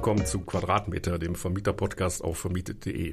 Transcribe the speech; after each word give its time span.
willkommen 0.00 0.24
zu 0.24 0.40
Quadratmeter, 0.40 1.18
dem 1.18 1.34
Vermieter-Podcast 1.34 2.24
auf 2.24 2.38
vermietet.de. 2.38 3.12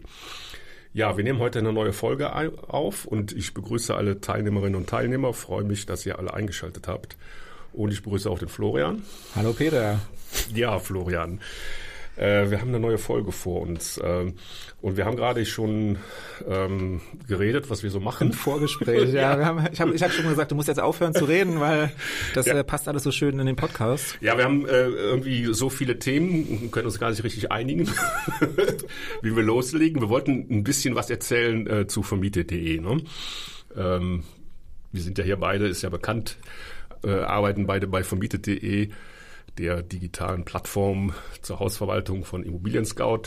Ja, 0.94 1.18
wir 1.18 1.24
nehmen 1.26 1.40
heute 1.40 1.60
eine 1.60 1.74
neue 1.74 1.92
Folge 1.92 2.32
auf 2.34 3.04
und 3.04 3.34
ich 3.34 3.54
begrüße 3.54 3.94
alle 3.94 4.22
Teilnehmerinnen 4.22 4.76
und 4.76 4.88
Teilnehmer. 4.88 5.34
Freue 5.34 5.66
mich, 5.66 5.86
dass 5.86 6.06
ihr 6.06 6.18
alle 6.18 6.34
eingeschaltet 6.34 6.88
habt. 6.88 7.18
Und 7.74 7.92
ich 7.92 8.04
begrüße 8.04 8.30
auch 8.30 8.40
den 8.40 8.48
Florian. 8.48 9.02
Hallo 9.36 9.52
Peter. 9.52 10.00
Ja, 10.54 10.80
Florian. 10.80 11.42
Äh, 12.18 12.50
wir 12.50 12.60
haben 12.60 12.70
eine 12.70 12.80
neue 12.80 12.98
Folge 12.98 13.32
vor 13.32 13.62
uns. 13.62 14.00
Ähm, 14.04 14.34
und 14.82 14.98
wir 14.98 15.06
haben 15.06 15.16
gerade 15.16 15.46
schon 15.46 15.98
ähm, 16.48 17.02
geredet, 17.28 17.70
was 17.70 17.84
wir 17.84 17.92
so 17.92 18.00
machen. 18.00 18.28
Im 18.28 18.34
Vorgespräch, 18.34 19.14
ja. 19.14 19.38
ja. 19.40 19.46
Haben, 19.46 19.68
ich 19.72 19.80
habe 19.80 19.94
ich 19.94 20.04
hab 20.04 20.12
schon 20.12 20.28
gesagt, 20.28 20.52
du 20.52 20.56
musst 20.56 20.68
jetzt 20.68 20.80
aufhören 20.80 21.14
zu 21.14 21.26
reden, 21.26 21.60
weil 21.60 21.92
das 22.34 22.48
ja. 22.48 22.58
äh, 22.58 22.64
passt 22.64 22.88
alles 22.88 23.04
so 23.04 23.12
schön 23.12 23.40
in 23.40 23.46
den 23.46 23.56
Podcast. 23.56 24.18
Ja, 24.20 24.38
wir 24.38 24.46
haben 24.46 24.66
äh, 24.68 24.88
irgendwie 24.88 25.54
so 25.54 25.70
viele 25.70 26.00
Themen, 26.00 26.72
können 26.72 26.88
uns 26.88 27.00
gar 27.00 27.12
nicht 27.12 27.24
richtig 27.24 27.52
einigen, 27.52 27.88
wie 29.22 29.36
wir 29.36 29.44
loslegen. 29.44 30.02
Wir 30.02 30.10
wollten 30.10 30.48
ein 30.50 30.64
bisschen 30.64 30.96
was 30.96 31.10
erzählen 31.10 31.68
äh, 31.68 31.88
zu 31.88 32.02
vermietet.de. 32.02 32.80
Ne? 32.80 33.02
Ähm, 33.76 34.24
wir 34.92 35.02
sind 35.02 35.18
ja 35.20 35.24
hier 35.24 35.38
beide, 35.38 35.68
ist 35.68 35.84
ja 35.84 35.90
bekannt, 35.90 36.38
äh, 37.04 37.12
arbeiten 37.12 37.68
beide 37.68 37.86
bei 37.88 38.04
vermietet.de 38.04 38.90
der 39.58 39.84
digitalen 39.84 40.46
Plattform 40.46 41.14
zur 41.42 41.60
Hausverwaltung 41.60 42.24
von 42.26 42.44
Immobilien 42.44 42.86
Scout. 42.86 43.24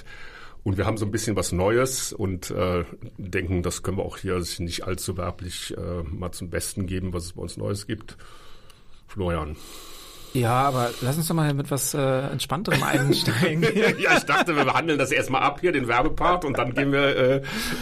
Und 0.62 0.77
wir 0.77 0.87
haben 0.87 0.98
so 0.98 1.07
ein 1.07 1.11
bisschen 1.11 1.37
was 1.37 1.52
Neues 1.52 2.12
und 2.12 2.51
äh, 2.51 2.84
denken, 3.16 3.62
das 3.62 3.83
können 3.83 3.97
wir 3.97 4.05
auch 4.05 4.19
hier 4.19 4.43
nicht 4.59 4.85
allzu 4.85 5.16
werblich 5.16 5.74
äh, 5.77 6.02
mal 6.02 6.33
zum 6.33 6.51
Besten 6.51 6.87
geben, 6.87 7.12
was 7.12 7.24
es 7.24 7.33
bei 7.33 7.43
uns 7.43 7.57
Neues 7.57 7.87
gibt. 7.87 8.16
Florian. 9.07 9.57
Ja, 10.33 10.62
aber 10.62 10.91
lass 11.01 11.16
uns 11.16 11.27
doch 11.29 11.34
mal 11.34 11.52
mit 11.55 11.71
was 11.71 11.93
äh, 11.95 11.99
Entspannterem 11.99 12.82
einsteigen. 12.82 13.63
ja, 13.99 14.16
ich 14.16 14.24
dachte, 14.24 14.55
wir 14.55 14.65
behandeln 14.65 14.99
das 14.99 15.10
erstmal 15.10 15.43
ab 15.43 15.60
hier, 15.60 15.73
den 15.73 15.88
Werbepart, 15.88 16.45
und 16.45 16.57
dann 16.59 16.74
gehen 16.74 16.93
wir. 16.93 17.16
Äh, 17.16 17.37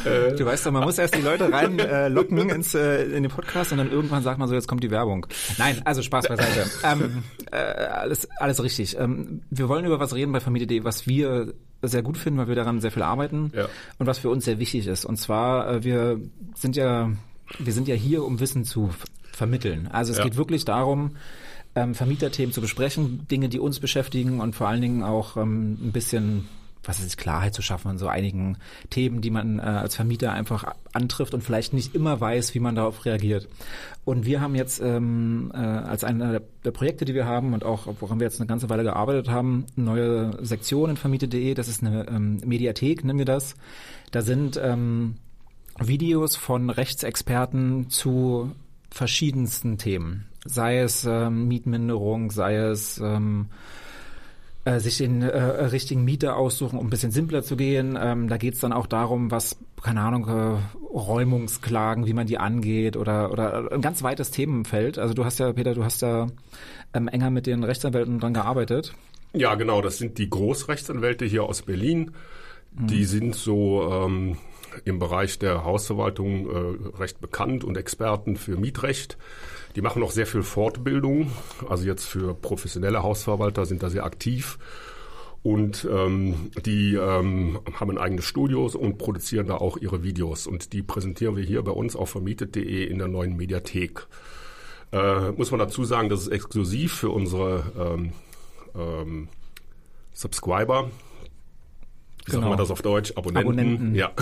äh, 0.05 0.36
du 0.36 0.47
weißt 0.47 0.67
doch, 0.67 0.73
man 0.73 0.84
muss 0.84 0.98
erst 0.98 1.14
die 1.14 1.20
Leute 1.20 1.53
reinlocken 1.53 2.39
äh, 2.50 2.55
ins, 2.55 2.75
äh, 2.75 3.05
in 3.05 3.23
den 3.23 3.31
Podcast 3.31 3.73
und 3.73 3.78
dann 3.78 3.91
irgendwann 3.91 4.23
sagt 4.23 4.39
man 4.39 4.48
so, 4.48 4.55
jetzt 4.55 4.67
kommt 4.67 4.83
die 4.83 4.91
Werbung. 4.91 5.27
Nein, 5.58 5.83
also 5.84 6.03
Spaß 6.03 6.28
beiseite. 6.28 6.70
ähm, 6.84 7.23
äh, 7.50 7.56
alles, 7.56 8.28
alles 8.39 8.62
richtig. 8.62 8.98
Ähm, 8.98 9.42
wir 9.51 9.69
wollen 9.69 9.84
über 9.84 10.01
was 10.01 10.14
reden 10.14 10.33
bei 10.33 10.41
Familie.de, 10.41 10.84
was 10.84 11.06
wir 11.06 11.53
sehr 11.83 12.03
gut 12.03 12.17
finden, 12.17 12.39
weil 12.39 12.48
wir 12.48 12.55
daran 12.55 12.80
sehr 12.80 12.91
viel 12.91 13.03
arbeiten 13.03 13.53
ja. 13.55 13.67
und 13.98 14.06
was 14.06 14.19
für 14.19 14.30
uns 14.30 14.45
sehr 14.45 14.58
wichtig 14.58 14.86
ist. 14.86 15.05
Und 15.05 15.17
zwar, 15.17 15.70
äh, 15.70 15.84
wir 15.84 16.20
sind 16.55 16.77
ja, 16.77 17.11
wir 17.58 17.73
sind 17.73 17.89
ja 17.89 17.95
hier, 17.95 18.25
um 18.25 18.41
Wissen 18.41 18.64
zu 18.64 18.91
vermitteln. 19.33 19.89
Also 19.92 20.12
es 20.12 20.19
ja. 20.19 20.25
geht 20.25 20.36
wirklich 20.36 20.64
darum, 20.64 21.12
ähm, 21.83 21.95
Vermieterthemen 21.95 22.53
zu 22.53 22.61
besprechen, 22.61 23.27
Dinge, 23.31 23.48
die 23.48 23.61
uns 23.61 23.81
beschäftigen 23.81 24.41
und 24.41 24.55
vor 24.55 24.69
allen 24.69 24.81
Dingen 24.81 25.03
auch 25.03 25.37
ähm, 25.37 25.79
ein 25.81 25.93
bisschen 25.93 26.48
was 26.85 27.01
ist 27.01 27.19
Klarheit 27.19 27.55
zu 27.55 27.61
schaffen 27.61 27.89
an 27.89 27.98
so 27.98 28.09
einigen 28.09 28.57
Themen, 28.89 29.20
die 29.20 29.31
man 29.31 29.59
äh, 29.59 29.62
als 29.62 29.97
Vermieter 29.97 30.33
einfach 30.33 30.73
antrifft 30.93 31.35
und 31.35 31.43
vielleicht 31.43 31.75
nicht 31.75 31.95
immer 31.95 32.19
weiß, 32.20 32.55
wie 32.55 32.61
man 32.61 32.75
darauf 32.75 33.05
reagiert. 33.05 33.47
Und 34.07 34.25
wir 34.25 34.41
haben 34.41 34.55
jetzt 34.55 34.81
ähm, 34.81 35.53
äh, 35.53 35.59
als 35.59 36.03
einer 36.03 36.41
der 36.65 36.70
Projekte, 36.70 37.05
die 37.05 37.15
wir 37.15 37.27
haben 37.27 37.53
und 37.53 37.62
auch 37.62 37.89
woran 38.01 38.20
wir 38.20 38.27
jetzt 38.27 38.41
eine 38.41 38.47
ganze 38.47 38.70
Weile 38.70 38.85
gearbeitet 38.85 39.29
haben, 39.29 39.67
eine 39.77 39.85
neue 39.85 40.45
Sektion 40.45 40.91
in 40.91 40.97
vermietet.de. 40.97 41.53
Das 41.53 41.69
ist 41.69 41.83
eine 41.83 42.09
ähm, 42.09 42.41
Mediathek, 42.45 43.05
nennen 43.05 43.19
wir 43.19 43.27
das. 43.27 43.55
Da 44.11 44.23
sind 44.23 44.59
ähm, 44.63 45.17
Videos 45.79 46.37
von 46.37 46.70
Rechtsexperten 46.70 47.91
zu 47.91 48.53
verschiedensten 48.91 49.77
Themen 49.77 50.28
sei 50.49 50.81
es 50.81 51.05
ähm, 51.05 51.49
Mietminderung, 51.49 52.31
sei 52.31 52.57
es 52.57 52.99
ähm, 52.99 53.47
äh, 54.65 54.81
sich 54.81 54.99
den 54.99 55.23
äh, 55.23 55.39
richtigen 55.39 56.05
Mieter 56.05 56.37
aussuchen, 56.37 56.79
um 56.79 56.87
ein 56.87 56.91
bisschen 56.91 57.11
simpler 57.13 57.43
zu 57.43 57.57
gehen. 57.57 57.98
Ähm, 58.01 58.29
da 58.29 58.36
geht 58.36 58.55
es 58.55 58.61
dann 58.61 58.73
auch 58.73 58.87
darum, 58.87 59.31
was, 59.31 59.57
keine 59.83 60.01
Ahnung, 60.01 60.29
äh, 60.29 60.58
Räumungsklagen, 60.95 62.07
wie 62.07 62.13
man 62.13 62.27
die 62.27 62.39
angeht 62.39 62.97
oder, 62.97 63.31
oder 63.33 63.73
ein 63.73 63.81
ganz 63.81 64.03
weites 64.03 64.31
Themenfeld. 64.31 64.98
Also 64.98 65.14
du 65.14 65.25
hast 65.25 65.39
ja, 65.39 65.53
Peter, 65.53 65.75
du 65.75 65.85
hast 65.85 66.03
ja 66.03 66.27
ähm, 66.92 67.08
enger 67.08 67.31
mit 67.31 67.47
den 67.47 67.64
Rechtsanwälten 67.64 68.20
dran 68.20 68.35
gearbeitet. 68.35 68.95
Ja, 69.33 69.55
genau, 69.55 69.83
das 69.83 69.98
sind 69.98 70.19
die 70.19 70.29
Großrechtsanwälte 70.29 71.25
hier 71.25 71.45
aus 71.45 71.63
Berlin. 71.63 72.13
Die 72.73 73.01
mhm. 73.01 73.05
sind 73.05 73.35
so 73.35 73.91
ähm, 73.91 74.37
im 74.84 74.98
Bereich 74.98 75.39
der 75.39 75.64
Hausverwaltung 75.64 76.50
äh, 76.50 76.96
recht 76.98 77.20
bekannt 77.20 77.64
und 77.64 77.77
Experten 77.77 78.36
für 78.36 78.56
Mietrecht. 78.56 79.18
Die 79.77 79.83
machen 79.83 80.02
auch 80.02 80.11
sehr 80.11 80.27
viel 80.27 80.42
Fortbildung. 80.42 81.30
Also 81.68 81.84
jetzt 81.84 82.05
für 82.05 82.34
professionelle 82.34 83.02
Hausverwalter 83.02 83.66
sind 83.66 83.83
da 83.83 83.90
sehr 83.90 84.05
aktiv. 84.05 84.58
Und 85.42 85.86
ähm, 85.90 86.50
die 86.66 86.94
ähm, 86.94 87.61
haben 87.72 87.90
ein 87.90 87.98
eigenes 87.98 88.24
Studios 88.24 88.74
und 88.74 88.98
produzieren 88.98 89.46
da 89.46 89.56
auch 89.56 89.77
ihre 89.77 90.02
Videos. 90.02 90.46
Und 90.46 90.72
die 90.72 90.83
präsentieren 90.83 91.36
wir 91.36 91.45
hier 91.45 91.62
bei 91.62 91.70
uns 91.70 91.95
auf 91.95 92.10
vermietet.de 92.10 92.84
in 92.84 92.98
der 92.98 93.08
neuen 93.08 93.36
Mediathek. 93.36 94.06
Äh, 94.90 95.33
muss 95.33 95.50
man 95.50 95.60
dazu 95.60 95.84
sagen, 95.84 96.08
das 96.08 96.22
ist 96.22 96.28
exklusiv 96.28 96.95
für 96.95 97.10
unsere 97.10 97.72
ähm, 97.78 98.12
ähm, 98.74 99.28
Subscriber. 100.12 100.90
Wie 102.28 102.33
genau. 102.33 102.42
sagt 102.42 102.50
man 102.50 102.58
das 102.58 102.70
auf 102.70 102.83
Deutsch? 102.83 103.12
Abonnenten. 103.16 103.48
Abonnenten. 103.48 103.94
Ja. 103.94 104.12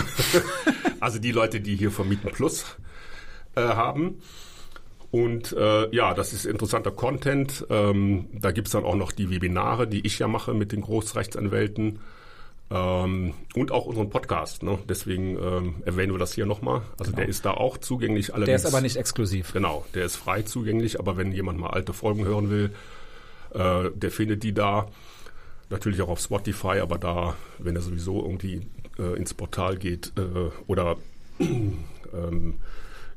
also 1.00 1.18
die 1.18 1.32
Leute, 1.32 1.60
die 1.60 1.76
hier 1.76 1.90
Vermieten 1.90 2.30
Plus 2.30 2.76
äh, 3.56 3.62
haben. 3.62 4.20
Und 5.10 5.52
äh, 5.52 5.94
ja, 5.94 6.14
das 6.14 6.32
ist 6.32 6.46
interessanter 6.46 6.90
Content. 6.90 7.66
Ähm, 7.70 8.28
da 8.32 8.52
gibt's 8.52 8.72
dann 8.72 8.84
auch 8.84 8.96
noch 8.96 9.12
die 9.12 9.30
Webinare, 9.30 9.88
die 9.88 10.06
ich 10.06 10.18
ja 10.18 10.28
mache 10.28 10.54
mit 10.54 10.72
den 10.72 10.82
Großrechtsanwälten. 10.82 12.00
Ähm, 12.70 13.34
und 13.54 13.72
auch 13.72 13.86
unseren 13.86 14.10
Podcast. 14.10 14.62
Ne? 14.62 14.78
Deswegen 14.88 15.36
ähm, 15.38 15.74
erwähnen 15.84 16.12
wir 16.12 16.18
das 16.18 16.34
hier 16.34 16.46
nochmal. 16.46 16.82
Also 16.98 17.12
genau. 17.12 17.16
der 17.16 17.28
ist 17.28 17.44
da 17.44 17.52
auch 17.52 17.78
zugänglich. 17.78 18.34
Allerdings, 18.34 18.62
der 18.62 18.68
ist 18.68 18.74
aber 18.74 18.82
nicht 18.82 18.96
exklusiv. 18.96 19.52
Genau, 19.52 19.84
der 19.94 20.04
ist 20.04 20.16
frei 20.16 20.42
zugänglich. 20.42 20.98
Aber 20.98 21.16
wenn 21.16 21.32
jemand 21.32 21.58
mal 21.58 21.70
alte 21.70 21.92
Folgen 21.92 22.24
hören 22.24 22.50
will, 22.50 22.70
äh, 23.54 23.90
der 23.94 24.10
findet 24.10 24.42
die 24.42 24.52
da. 24.52 24.88
Natürlich 25.70 26.00
auch 26.02 26.08
auf 26.08 26.20
Spotify, 26.20 26.78
aber 26.80 26.98
da, 26.98 27.34
wenn 27.58 27.74
er 27.74 27.82
sowieso 27.82 28.22
irgendwie 28.22 28.62
äh, 28.98 29.16
ins 29.16 29.34
Portal 29.34 29.76
geht 29.76 30.12
äh, 30.16 30.50
oder 30.66 30.96
ähm, 31.40 32.54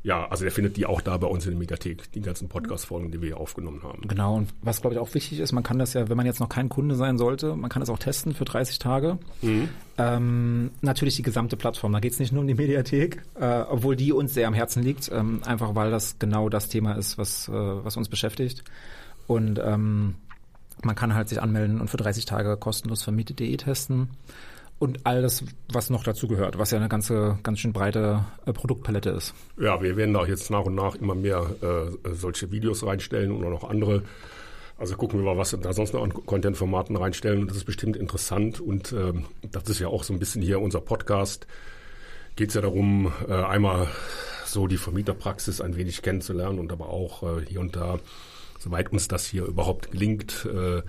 ja, 0.01 0.27
also 0.29 0.45
der 0.45 0.51
findet 0.51 0.77
die 0.77 0.85
auch 0.85 1.01
da 1.01 1.17
bei 1.17 1.27
uns 1.27 1.45
in 1.45 1.51
der 1.51 1.59
Mediathek, 1.59 2.09
die 2.13 2.21
ganzen 2.21 2.47
Podcast-Folgen, 2.47 3.11
die 3.11 3.21
wir 3.21 3.27
hier 3.27 3.37
aufgenommen 3.37 3.83
haben. 3.83 4.07
Genau, 4.07 4.37
und 4.37 4.49
was 4.61 4.79
glaube 4.79 4.95
ich 4.95 4.99
auch 4.99 5.13
wichtig 5.13 5.39
ist, 5.39 5.51
man 5.51 5.63
kann 5.63 5.77
das 5.77 5.93
ja, 5.93 6.07
wenn 6.07 6.15
man 6.15 6.25
jetzt 6.25 6.39
noch 6.39 6.47
kein 6.47 6.69
Kunde 6.69 6.95
sein 6.95 7.17
sollte, 7.17 7.55
man 7.55 7.69
kann 7.69 7.81
das 7.81 7.89
auch 7.89 7.99
testen 7.99 8.33
für 8.33 8.45
30 8.45 8.79
Tage. 8.79 9.17
Mhm. 9.41 9.67
Ähm, 9.97 10.71
natürlich 10.81 11.17
die 11.17 11.21
gesamte 11.21 11.57
Plattform, 11.57 11.91
da 11.91 11.99
geht 11.99 12.13
es 12.13 12.19
nicht 12.19 12.31
nur 12.31 12.41
um 12.41 12.47
die 12.47 12.53
Mediathek, 12.53 13.23
äh, 13.35 13.61
obwohl 13.69 13.97
die 13.97 14.13
uns 14.13 14.33
sehr 14.33 14.47
am 14.47 14.53
Herzen 14.53 14.83
liegt, 14.83 15.11
ähm, 15.11 15.41
einfach 15.45 15.75
weil 15.75 15.91
das 15.91 16.17
genau 16.17 16.47
das 16.47 16.69
Thema 16.69 16.93
ist, 16.93 17.17
was, 17.17 17.49
äh, 17.49 17.51
was 17.51 17.97
uns 17.97 18.07
beschäftigt. 18.07 18.63
Und 19.27 19.59
ähm, 19.61 20.15
man 20.83 20.95
kann 20.95 21.13
halt 21.13 21.29
sich 21.29 21.41
anmelden 21.41 21.81
und 21.81 21.89
für 21.89 21.97
30 21.97 22.25
Tage 22.25 22.57
kostenlos 22.57 23.03
vermietet.de 23.03 23.55
testen 23.57 24.09
und 24.79 25.05
alles, 25.05 25.43
was 25.71 25.89
noch 25.89 26.03
dazu 26.03 26.27
gehört, 26.27 26.57
was 26.57 26.71
ja 26.71 26.77
eine 26.77 26.87
ganze, 26.87 27.37
ganz 27.43 27.59
schön 27.59 27.73
breite 27.73 28.25
äh, 28.45 28.53
Produktpalette 28.53 29.09
ist. 29.09 29.33
Ja, 29.59 29.81
wir 29.81 29.97
werden 29.97 30.13
da 30.13 30.25
jetzt 30.25 30.49
nach 30.49 30.63
und 30.63 30.75
nach 30.75 30.95
immer 30.95 31.15
mehr 31.15 31.45
äh, 31.61 32.13
solche 32.13 32.51
Videos 32.51 32.85
reinstellen 32.85 33.31
auch 33.31 33.49
noch 33.49 33.69
andere. 33.69 34.03
Also 34.77 34.95
gucken 34.95 35.19
wir 35.19 35.25
mal, 35.25 35.37
was 35.37 35.55
da 35.61 35.73
sonst 35.73 35.93
noch 35.93 36.03
an 36.03 36.13
Content-Formaten 36.13 36.95
reinstellen. 36.95 37.41
Und 37.41 37.49
das 37.49 37.57
ist 37.57 37.65
bestimmt 37.65 37.97
interessant. 37.97 38.61
Und 38.61 38.93
äh, 38.93 39.11
das 39.51 39.63
ist 39.67 39.79
ja 39.79 39.89
auch 39.89 40.03
so 40.03 40.13
ein 40.13 40.19
bisschen 40.19 40.41
hier 40.41 40.61
unser 40.61 40.79
Podcast. 40.79 41.45
Geht 42.37 42.49
es 42.49 42.55
ja 42.55 42.61
darum, 42.61 43.11
äh, 43.27 43.33
einmal 43.33 43.87
so 44.45 44.67
die 44.67 44.77
Vermieterpraxis 44.77 45.59
ein 45.59 45.75
wenig 45.75 46.01
kennenzulernen 46.01 46.57
und 46.57 46.71
aber 46.71 46.87
auch 46.87 47.23
äh, 47.23 47.45
hier 47.45 47.59
und 47.59 47.75
da, 47.75 47.99
soweit 48.59 48.91
uns 48.91 49.07
das 49.07 49.25
hier 49.25 49.45
überhaupt 49.45 49.91
gelingt, 49.91 50.45
äh, 50.45 50.83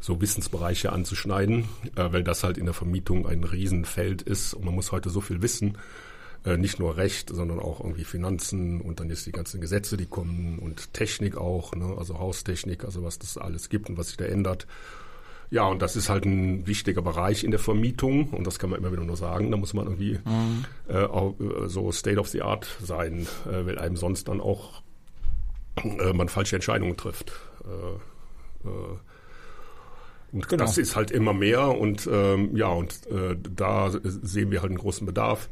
so 0.00 0.20
Wissensbereiche 0.20 0.92
anzuschneiden, 0.92 1.68
äh, 1.96 2.12
weil 2.12 2.24
das 2.24 2.44
halt 2.44 2.58
in 2.58 2.66
der 2.66 2.74
Vermietung 2.74 3.26
ein 3.26 3.44
Riesenfeld 3.44 4.20
ist 4.20 4.52
und 4.52 4.64
man 4.64 4.74
muss 4.74 4.92
heute 4.92 5.08
so 5.08 5.20
viel 5.20 5.40
wissen, 5.40 5.78
äh, 6.44 6.56
nicht 6.56 6.80
nur 6.80 6.96
Recht, 6.96 7.30
sondern 7.30 7.60
auch 7.60 7.80
irgendwie 7.80 8.04
Finanzen 8.04 8.80
und 8.80 8.98
dann 8.98 9.08
ist 9.10 9.26
die 9.26 9.32
ganzen 9.32 9.60
Gesetze, 9.60 9.96
die 9.96 10.06
kommen 10.06 10.58
und 10.58 10.92
Technik 10.92 11.36
auch, 11.36 11.72
ne? 11.74 11.94
also 11.96 12.18
Haustechnik, 12.18 12.84
also 12.84 13.04
was 13.04 13.20
das 13.20 13.38
alles 13.38 13.68
gibt 13.68 13.88
und 13.88 13.96
was 13.96 14.08
sich 14.08 14.16
da 14.16 14.24
ändert. 14.24 14.66
Ja, 15.50 15.64
und 15.66 15.82
das 15.82 15.96
ist 15.96 16.08
halt 16.08 16.24
ein 16.24 16.66
wichtiger 16.66 17.02
Bereich 17.02 17.44
in 17.44 17.50
der 17.50 17.60
Vermietung 17.60 18.30
und 18.30 18.46
das 18.46 18.58
kann 18.58 18.70
man 18.70 18.80
immer 18.80 18.90
wieder 18.90 19.04
nur 19.04 19.18
sagen. 19.18 19.50
Da 19.50 19.58
muss 19.58 19.74
man 19.74 19.84
irgendwie 19.84 20.18
mhm. 20.24 20.64
äh, 20.88 21.04
auch, 21.04 21.34
so 21.66 21.92
State 21.92 22.18
of 22.18 22.28
the 22.28 22.40
Art 22.40 22.66
sein, 22.82 23.26
äh, 23.46 23.66
weil 23.66 23.78
einem 23.78 23.96
sonst 23.96 24.28
dann 24.28 24.40
auch 24.40 24.82
äh, 25.76 26.12
man 26.12 26.28
falsche 26.28 26.56
Entscheidungen 26.56 26.96
trifft. 26.96 27.32
Äh, 27.64 28.68
äh, 28.68 28.96
und 30.32 30.48
genau. 30.48 30.64
das 30.64 30.78
ist 30.78 30.96
halt 30.96 31.10
immer 31.10 31.34
mehr 31.34 31.68
und 31.78 32.08
ähm, 32.10 32.56
ja, 32.56 32.68
und 32.68 33.06
äh, 33.08 33.36
da 33.54 33.90
sehen 34.02 34.50
wir 34.50 34.62
halt 34.62 34.70
einen 34.70 34.78
großen 34.78 35.06
Bedarf. 35.06 35.50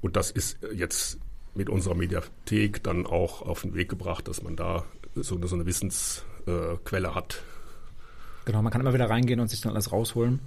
Und 0.00 0.16
das 0.16 0.30
ist 0.30 0.58
jetzt 0.74 1.18
mit 1.54 1.68
unserer 1.68 1.94
Mediathek 1.94 2.82
dann 2.82 3.06
auch 3.06 3.42
auf 3.42 3.62
den 3.62 3.74
Weg 3.74 3.88
gebracht, 3.88 4.28
dass 4.28 4.42
man 4.42 4.56
da 4.56 4.84
so, 5.14 5.38
so 5.46 5.54
eine 5.54 5.66
Wissensquelle 5.66 7.14
hat. 7.14 7.42
Genau, 8.46 8.62
man 8.62 8.72
kann 8.72 8.80
immer 8.80 8.94
wieder 8.94 9.10
reingehen 9.10 9.40
und 9.40 9.48
sich 9.48 9.60
dann 9.60 9.72
alles 9.72 9.90
rausholen. 9.90 10.38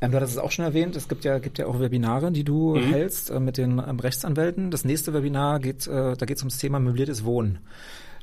Ähm, 0.00 0.10
du 0.10 0.16
hattest 0.16 0.32
es 0.32 0.38
auch 0.38 0.50
schon 0.50 0.64
erwähnt, 0.64 0.96
es 0.96 1.06
gibt 1.06 1.24
ja, 1.24 1.38
gibt 1.38 1.58
ja 1.58 1.66
auch 1.66 1.78
Webinare, 1.78 2.32
die 2.32 2.44
du 2.44 2.74
mhm. 2.74 2.92
hältst 2.92 3.30
äh, 3.30 3.40
mit 3.40 3.58
den 3.58 3.78
ähm, 3.78 4.00
Rechtsanwälten. 4.00 4.70
Das 4.70 4.86
nächste 4.86 5.12
Webinar 5.12 5.60
geht, 5.60 5.86
äh, 5.86 6.16
da 6.16 6.24
geht 6.24 6.38
es 6.38 6.42
ums 6.42 6.56
Thema 6.56 6.80
möbliertes 6.80 7.24
Wohnen. 7.24 7.58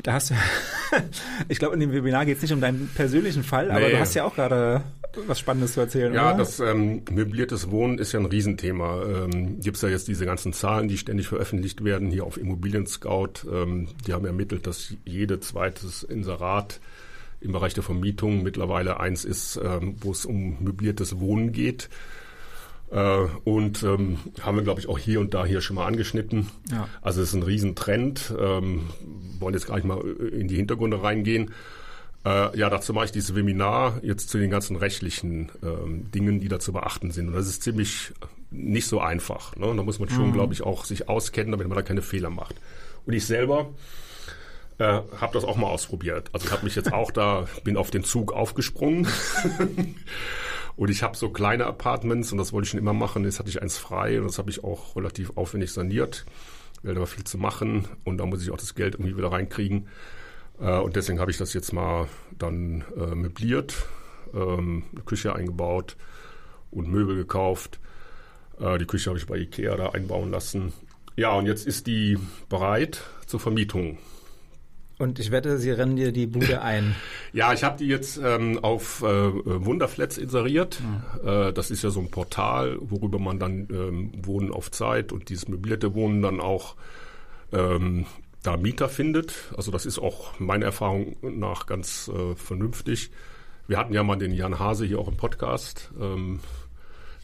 Da 0.04 0.13
hast 0.13 0.30
du, 0.30 0.36
ich 1.50 1.60
glaube, 1.60 1.74
in 1.74 1.81
dem 1.81 1.92
Webinar 1.92 2.25
geht 2.25 2.38
es 2.38 2.42
nicht 2.42 2.54
um 2.54 2.62
deinen 2.62 2.90
persönlichen 2.96 3.44
Fall, 3.44 3.68
nee. 3.68 3.74
aber 3.74 3.90
du 3.90 4.00
hast 4.00 4.13
ja 4.13 4.24
auch 4.24 4.36
gerade 4.36 4.81
was 5.28 5.40
Spannendes 5.40 5.74
zu 5.74 5.81
erzählen. 5.81 6.13
Ja, 6.13 6.30
oder? 6.30 6.38
das 6.38 6.60
ähm, 6.60 7.04
möbliertes 7.12 7.72
Wohnen 7.72 7.98
ist 7.98 8.12
ja 8.12 8.19
ein 8.19 8.25
Riesenthema. 8.25 9.04
Ähm, 9.04 9.60
Gibt 9.60 9.75
es 9.75 9.81
ja 9.81 9.90
jetzt 9.90 10.07
diese 10.07 10.25
ganzen 10.25 10.54
Zahlen, 10.54 10.88
die 10.88 10.98
ständig 10.98 11.28
veröffentlicht 11.28 11.84
werden, 11.84 12.12
hier 12.12 12.24
auf 12.24 12.38
Immobilien 12.38 12.86
Scout. 12.88 13.46
Ähm, 13.51 13.90
die 14.06 14.13
haben 14.13 14.25
ermittelt, 14.25 14.68
dass 14.68 14.94
jede 15.06 15.40
zweites 15.40 16.04
Inserat 16.04 16.80
im 17.42 17.51
Bereich 17.51 17.74
der 17.74 17.84
Vermietung 17.84 18.44
mittlerweile 18.44 19.00
eins 19.00 19.25
ist, 19.25 19.60
ähm, 19.63 19.96
wo 20.00 20.12
es 20.12 20.25
um 20.25 20.63
möbliertes 20.63 21.19
Wohnen 21.19 21.51
geht. 21.51 21.90
Äh, 22.91 23.27
und 23.44 23.83
ähm, 23.83 24.18
haben 24.41 24.57
wir, 24.57 24.63
glaube 24.63 24.80
ich, 24.80 24.89
auch 24.89 24.97
hier 24.97 25.19
und 25.19 25.33
da 25.33 25.45
hier 25.45 25.62
schon 25.62 25.75
mal 25.75 25.86
angeschnitten. 25.86 26.50
Ja. 26.71 26.88
Also 27.01 27.21
es 27.21 27.30
ist 27.30 27.36
ein 27.36 27.44
Riesentrend. 27.44 28.33
Ähm, 28.39 28.89
wollen 29.39 29.53
jetzt 29.53 29.68
gar 29.68 29.75
nicht 29.75 29.86
mal 29.86 30.01
in 30.01 30.47
die 30.47 30.56
Hintergründe 30.56 31.01
reingehen. 31.01 31.51
Äh, 32.25 32.57
ja, 32.57 32.69
dazu 32.69 32.94
mache 32.94 33.06
ich 33.06 33.12
dieses 33.12 33.36
Webinar 33.36 34.00
jetzt 34.03 34.30
zu 34.30 34.38
den 34.38 34.50
ganzen 34.50 34.75
rechtlichen 34.75 35.51
ähm, 35.63 36.12
Dingen, 36.12 36.39
die 36.39 36.50
da 36.50 36.59
zu 36.59 36.74
beachten 36.74 37.12
sind. 37.12 37.27
Und 37.27 37.33
das 37.33 37.47
ist 37.47 37.63
ziemlich 37.63 38.13
nicht 38.51 38.88
so 38.88 39.00
einfach. 39.00 39.56
Ne? 39.56 39.74
Da 39.75 39.83
muss 39.83 40.00
man 40.00 40.09
schon, 40.09 40.30
mhm. 40.30 40.33
glaube 40.33 40.53
ich, 40.53 40.63
auch 40.63 40.86
sich 40.86 41.07
auskennen, 41.07 41.51
damit 41.51 41.68
man 41.68 41.75
da 41.75 41.81
keine 41.81 42.01
Fehler 42.01 42.30
macht. 42.30 42.56
Und 43.06 43.13
ich 43.13 43.25
selber 43.25 43.69
äh, 44.80 44.83
habe 44.86 45.33
das 45.33 45.44
auch 45.45 45.56
mal 45.56 45.68
ausprobiert. 45.68 46.30
Also 46.33 46.47
ich 46.47 46.51
habe 46.51 46.65
mich 46.65 46.75
jetzt 46.75 46.91
auch 46.91 47.12
da, 47.12 47.47
bin 47.63 47.77
auf 47.77 47.91
den 47.91 48.03
Zug 48.03 48.33
aufgesprungen. 48.33 49.07
und 50.75 50.89
ich 50.89 51.04
habe 51.04 51.18
so 51.18 51.30
kleine 51.30 51.66
Apartments 51.66 52.31
und 52.31 52.38
das 52.38 52.54
wollte 52.54 52.66
ich 52.66 52.71
schon 52.71 52.80
immer 52.80 52.94
machen. 52.94 53.24
Jetzt 53.24 53.39
hatte 53.39 53.50
ich 53.50 53.62
eins 53.62 53.77
frei 53.77 54.19
und 54.19 54.27
das 54.27 54.38
habe 54.38 54.50
ich 54.50 54.63
auch 54.63 54.95
relativ 54.95 55.31
aufwendig 55.36 55.71
saniert, 55.71 56.25
weil 56.83 56.94
da 56.94 57.00
war 57.00 57.07
viel 57.07 57.24
zu 57.24 57.38
machen 57.38 57.88
und 58.06 58.18
da 58.18 58.25
muss 58.25 58.42
ich 58.42 58.51
auch 58.51 58.57
das 58.57 58.75
Geld 58.75 58.95
irgendwie 58.95 59.18
wieder 59.18 59.31
reinkriegen. 59.31 59.88
Äh, 60.60 60.77
und 60.80 60.95
deswegen 60.95 61.19
habe 61.19 61.31
ich 61.31 61.38
das 61.38 61.54
jetzt 61.54 61.74
mal 61.74 62.07
dann 62.38 62.83
äh, 62.98 63.16
möbliert, 63.16 63.75
ähm, 64.33 64.83
eine 64.92 65.04
Küche 65.04 65.36
eingebaut 65.36 65.98
und 66.72 66.89
Möbel 66.89 67.15
gekauft. 67.15 67.80
Äh, 68.60 68.77
die 68.77 68.86
Küche 68.86 69.10
habe 69.10 69.19
ich 69.19 69.25
bei 69.25 69.38
Ikea 69.38 69.75
da 69.75 69.89
einbauen 69.89 70.31
lassen. 70.31 70.74
Ja, 71.15 71.33
und 71.33 71.48
jetzt 71.48 71.68
ist 71.68 71.88
die 71.88 72.18
bereit 72.48 73.01
zur 73.25 73.39
Vermietung. 73.39 73.98
Und 75.00 75.18
ich 75.18 75.31
wette, 75.31 75.57
sie 75.57 75.72
rennen 75.72 75.96
dir 75.96 76.12
die 76.12 76.28
Bude 76.28 76.62
ein. 76.62 76.96
Ja, 77.31 77.54
ich 77.54 77.63
habe 77.63 77.78
die 77.78 77.86
jetzt 77.86 78.19
ähm, 78.24 78.57
auf 78.63 79.04
äh, 79.04 79.06
Wunderflats 79.06 80.18
inseriert. 80.18 80.81
Mhm. 80.81 81.28
Äh, 81.28 81.54
das 81.54 81.69
ist 81.69 81.84
ja 81.84 81.92
so 81.92 82.00
ein 82.00 82.10
Portal, 82.10 82.78
worüber 82.81 83.19
man 83.19 83.38
dann 83.38 83.68
ähm, 83.72 84.12
Wohnen 84.24 84.51
auf 84.51 84.72
Zeit 84.72 85.12
und 85.12 85.30
dieses 85.30 85.48
möblierte 85.48 85.94
Wohnen 85.94 86.24
dann 86.24 86.42
auch 86.42 86.75
ähm, 87.54 88.07
da 88.42 88.57
Mieter 88.57 88.90
findet. 88.90 89.36
Also 89.56 89.72
das 89.72 89.86
ist 89.86 90.00
auch 90.00 90.40
meiner 90.40 90.66
Erfahrung 90.66 91.18
nach 91.22 91.68
ganz 91.68 92.10
äh, 92.10 92.36
vernünftig. 92.36 93.12
Wir 93.68 93.78
hatten 93.78 93.94
ja 93.94 94.04
mal 94.04 94.18
den 94.18 94.34
Jan 94.34 94.57
Hase 94.57 94.86
hier 94.86 94.98
auch 94.98 95.07
im 95.07 95.18
Podcast, 95.18 95.92
ähm, 96.01 96.40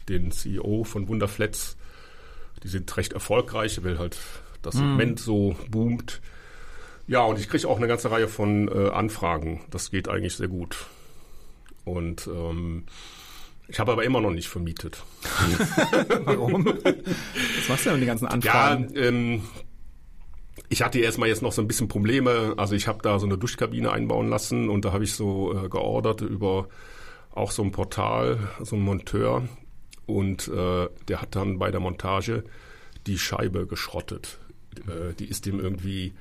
den 0.08 0.30
CEO 0.30 0.84
von 0.84 1.08
Wunderflats. 1.08 1.76
Die 2.62 2.68
sind 2.68 2.96
recht 2.96 3.12
erfolgreich, 3.12 3.82
weil 3.82 3.98
halt 3.98 4.16
das 4.62 4.76
mhm. 4.76 4.78
Segment 4.78 5.18
so 5.18 5.56
boomt. 5.68 6.22
Ja, 7.06 7.22
und 7.22 7.38
ich 7.38 7.48
kriege 7.48 7.68
auch 7.68 7.76
eine 7.76 7.86
ganze 7.86 8.10
Reihe 8.10 8.28
von 8.28 8.68
äh, 8.68 8.90
Anfragen. 8.90 9.60
Das 9.70 9.90
geht 9.90 10.08
eigentlich 10.08 10.34
sehr 10.34 10.48
gut. 10.48 10.86
Und 11.84 12.26
ähm, 12.26 12.84
ich 13.68 13.78
habe 13.78 13.92
aber 13.92 14.04
immer 14.04 14.20
noch 14.20 14.30
nicht 14.30 14.48
vermietet. 14.48 15.02
Warum? 16.24 16.66
Was 16.66 17.68
machst 17.68 17.86
du 17.86 17.90
denn 17.90 18.00
mit 18.00 18.02
den 18.02 18.08
ganzen 18.08 18.26
Anfragen? 18.26 18.92
Ja, 18.94 19.02
ähm, 19.02 19.42
ich 20.68 20.82
hatte 20.82 20.98
erstmal 20.98 21.28
jetzt 21.28 21.42
noch 21.42 21.52
so 21.52 21.62
ein 21.62 21.68
bisschen 21.68 21.88
Probleme. 21.88 22.54
Also 22.56 22.74
ich 22.74 22.88
habe 22.88 23.02
da 23.02 23.18
so 23.18 23.26
eine 23.26 23.38
Duschkabine 23.38 23.92
einbauen 23.92 24.28
lassen 24.28 24.68
und 24.68 24.84
da 24.84 24.92
habe 24.92 25.04
ich 25.04 25.14
so 25.14 25.52
äh, 25.52 25.68
geordert 25.68 26.22
über 26.22 26.68
auch 27.32 27.50
so 27.50 27.62
ein 27.62 27.70
Portal, 27.70 28.38
so 28.60 28.76
ein 28.76 28.82
Monteur. 28.82 29.48
Und 30.06 30.48
äh, 30.48 30.88
der 31.08 31.20
hat 31.20 31.36
dann 31.36 31.58
bei 31.58 31.70
der 31.70 31.80
Montage 31.80 32.44
die 33.06 33.18
Scheibe 33.18 33.66
geschrottet. 33.66 34.38
Äh, 34.88 35.14
die 35.14 35.26
ist 35.26 35.46
dem 35.46 35.60
irgendwie 35.60 36.14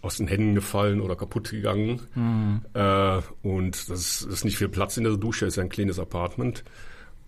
aus 0.00 0.16
den 0.16 0.28
Händen 0.28 0.54
gefallen 0.54 1.00
oder 1.00 1.16
kaputt 1.16 1.50
gegangen. 1.50 2.00
Mhm. 2.14 2.62
Äh, 2.74 3.20
und 3.42 3.90
das 3.90 4.22
ist 4.22 4.44
nicht 4.44 4.58
viel 4.58 4.68
Platz 4.68 4.96
in 4.96 5.04
der 5.04 5.16
Dusche, 5.16 5.46
ist 5.46 5.56
ja 5.56 5.62
ein 5.62 5.68
kleines 5.68 5.98
Apartment. 5.98 6.64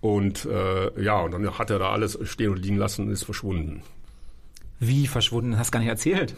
Und 0.01 0.47
äh, 0.47 1.03
ja, 1.03 1.21
und 1.21 1.33
dann 1.33 1.59
hat 1.59 1.71
er 1.71 1.79
da 1.79 1.91
alles 1.91 2.19
stehen 2.23 2.51
und 2.51 2.63
liegen 2.63 2.77
lassen 2.77 3.07
und 3.07 3.13
ist 3.13 3.25
verschwunden. 3.25 3.83
Wie 4.79 5.07
verschwunden? 5.07 5.59
Hast 5.59 5.73
gar 5.73 5.81
nicht 5.81 5.89
erzählt. 5.89 6.35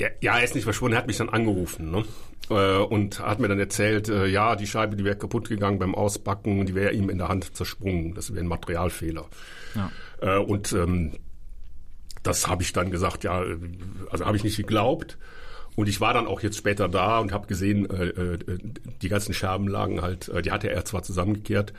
Ja, 0.00 0.08
ja, 0.20 0.38
er 0.38 0.44
ist 0.44 0.54
nicht 0.54 0.64
verschwunden, 0.64 0.94
er 0.94 1.00
hat 1.00 1.06
mich 1.06 1.18
dann 1.18 1.28
angerufen 1.28 1.90
ne? 1.90 2.04
Äh, 2.48 2.78
und 2.78 3.20
hat 3.20 3.38
mir 3.38 3.48
dann 3.48 3.60
erzählt, 3.60 4.08
äh, 4.08 4.26
ja, 4.26 4.56
die 4.56 4.66
Scheibe, 4.66 4.96
die 4.96 5.04
wäre 5.04 5.16
kaputt 5.16 5.48
gegangen 5.48 5.78
beim 5.78 5.94
Ausbacken, 5.94 6.66
die 6.66 6.74
wäre 6.74 6.92
ihm 6.92 7.10
in 7.10 7.18
der 7.18 7.28
Hand 7.28 7.54
zersprungen. 7.54 8.14
Das 8.14 8.32
wäre 8.32 8.40
ein 8.40 8.48
Materialfehler. 8.48 9.26
Ja. 9.74 9.92
Äh, 10.20 10.38
und 10.38 10.72
ähm, 10.72 11.12
das 12.22 12.48
habe 12.48 12.62
ich 12.62 12.72
dann 12.72 12.90
gesagt, 12.90 13.24
ja, 13.24 13.42
also 14.10 14.24
habe 14.24 14.36
ich 14.36 14.44
nicht 14.44 14.56
geglaubt. 14.56 15.18
Und 15.76 15.88
ich 15.88 16.00
war 16.00 16.12
dann 16.12 16.26
auch 16.26 16.40
jetzt 16.40 16.58
später 16.58 16.88
da 16.88 17.20
und 17.20 17.32
habe 17.32 17.46
gesehen, 17.46 17.88
äh, 17.88 18.08
äh, 18.08 18.58
die 19.00 19.08
ganzen 19.08 19.32
Scherben 19.32 19.68
lagen 19.68 20.02
halt, 20.02 20.28
äh, 20.28 20.42
die 20.42 20.50
hatte 20.50 20.68
er 20.68 20.84
zwar 20.84 21.02
zusammengekehrt, 21.02 21.72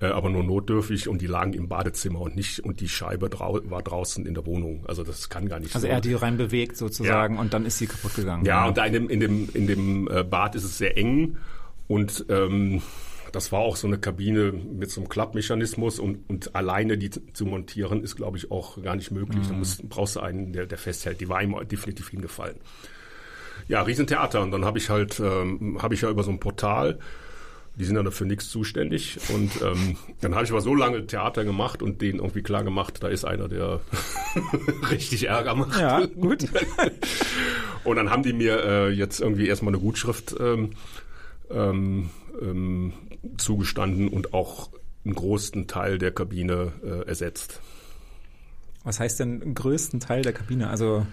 äh, 0.00 0.06
aber 0.06 0.30
nur 0.30 0.44
notdürfig 0.44 1.08
und 1.08 1.22
die 1.22 1.26
lagen 1.26 1.54
im 1.54 1.66
Badezimmer 1.66 2.20
und 2.20 2.36
nicht 2.36 2.60
und 2.60 2.80
die 2.80 2.88
Scheibe 2.88 3.30
drau 3.30 3.58
war 3.64 3.82
draußen 3.82 4.26
in 4.26 4.34
der 4.34 4.44
Wohnung. 4.46 4.84
Also 4.86 5.02
das 5.02 5.28
kann 5.28 5.48
gar 5.48 5.60
nicht. 5.60 5.74
Also 5.74 5.86
so. 5.86 5.90
er 5.90 5.96
hat 5.96 6.04
die 6.04 6.14
rein 6.14 6.36
bewegt 6.36 6.76
sozusagen 6.76 7.36
ja. 7.36 7.40
und 7.40 7.54
dann 7.54 7.64
ist 7.64 7.78
sie 7.78 7.86
kaputt 7.86 8.14
gegangen. 8.14 8.44
Ja, 8.44 8.62
ja. 8.62 8.68
und 8.68 8.76
da 8.76 8.84
in 8.84 8.92
dem 8.92 9.08
in 9.08 9.20
dem 9.20 9.48
in 9.54 9.66
dem 9.66 10.08
äh, 10.08 10.22
Bad 10.22 10.54
ist 10.54 10.64
es 10.64 10.78
sehr 10.78 10.96
eng 10.98 11.38
und 11.88 12.26
ähm, 12.28 12.82
das 13.32 13.50
war 13.52 13.60
auch 13.60 13.76
so 13.76 13.86
eine 13.86 13.98
Kabine 13.98 14.52
mit 14.52 14.90
so 14.90 15.00
einem 15.00 15.08
Klappmechanismus 15.08 15.98
und, 15.98 16.28
und 16.28 16.54
alleine 16.54 16.98
die 16.98 17.10
zu 17.10 17.46
montieren 17.46 18.02
ist, 18.02 18.16
glaube 18.16 18.36
ich, 18.36 18.50
auch 18.50 18.82
gar 18.82 18.94
nicht 18.94 19.10
möglich. 19.10 19.44
Mhm. 19.44 19.48
Da 19.48 19.54
musst, 19.54 19.88
brauchst 19.88 20.16
du 20.16 20.20
einen, 20.20 20.52
der, 20.52 20.66
der 20.66 20.78
festhält. 20.78 21.20
Die 21.20 21.28
war 21.28 21.42
ihm 21.42 21.56
definitiv 21.68 22.10
hingefallen. 22.10 22.56
Ja, 23.68 23.82
Riesentheater. 23.82 24.42
Und 24.42 24.50
dann 24.50 24.64
habe 24.64 24.78
ich 24.78 24.90
halt, 24.90 25.20
ähm, 25.20 25.78
habe 25.82 25.94
ich 25.94 26.02
ja 26.02 26.10
über 26.10 26.22
so 26.22 26.30
ein 26.30 26.40
Portal, 26.40 26.98
die 27.76 27.84
sind 27.84 27.96
ja 27.96 28.02
dafür 28.02 28.26
nichts 28.26 28.50
zuständig. 28.50 29.18
Und 29.34 29.50
ähm, 29.62 29.96
dann 30.20 30.34
habe 30.34 30.44
ich 30.44 30.50
aber 30.50 30.60
so 30.60 30.74
lange 30.74 31.06
Theater 31.06 31.44
gemacht 31.44 31.82
und 31.82 32.02
denen 32.02 32.18
irgendwie 32.18 32.42
klar 32.42 32.64
gemacht, 32.64 33.02
da 33.02 33.08
ist 33.08 33.24
einer, 33.24 33.48
der 33.48 33.80
richtig 34.90 35.28
Ärger 35.28 35.54
macht. 35.54 35.80
Ja, 35.80 36.04
gut. 36.04 36.48
und 37.84 37.96
dann 37.96 38.10
haben 38.10 38.22
die 38.22 38.34
mir 38.34 38.62
äh, 38.62 38.90
jetzt 38.90 39.20
irgendwie 39.20 39.48
erstmal 39.48 39.72
eine 39.72 39.82
Gutschrift 39.82 40.34
ähm, 40.38 40.70
ähm, 41.50 42.10
ähm, 42.40 42.92
zugestanden 43.36 44.08
und 44.08 44.34
auch 44.34 44.70
einen 45.04 45.14
großen 45.14 45.66
Teil 45.66 45.98
der 45.98 46.12
Kabine 46.12 46.72
äh, 46.84 47.08
ersetzt. 47.08 47.60
Was 48.84 49.00
heißt 49.00 49.20
denn 49.20 49.42
einen 49.42 49.54
größten 49.54 50.00
Teil 50.00 50.22
der 50.22 50.32
Kabine? 50.32 50.68
Also 50.68 51.06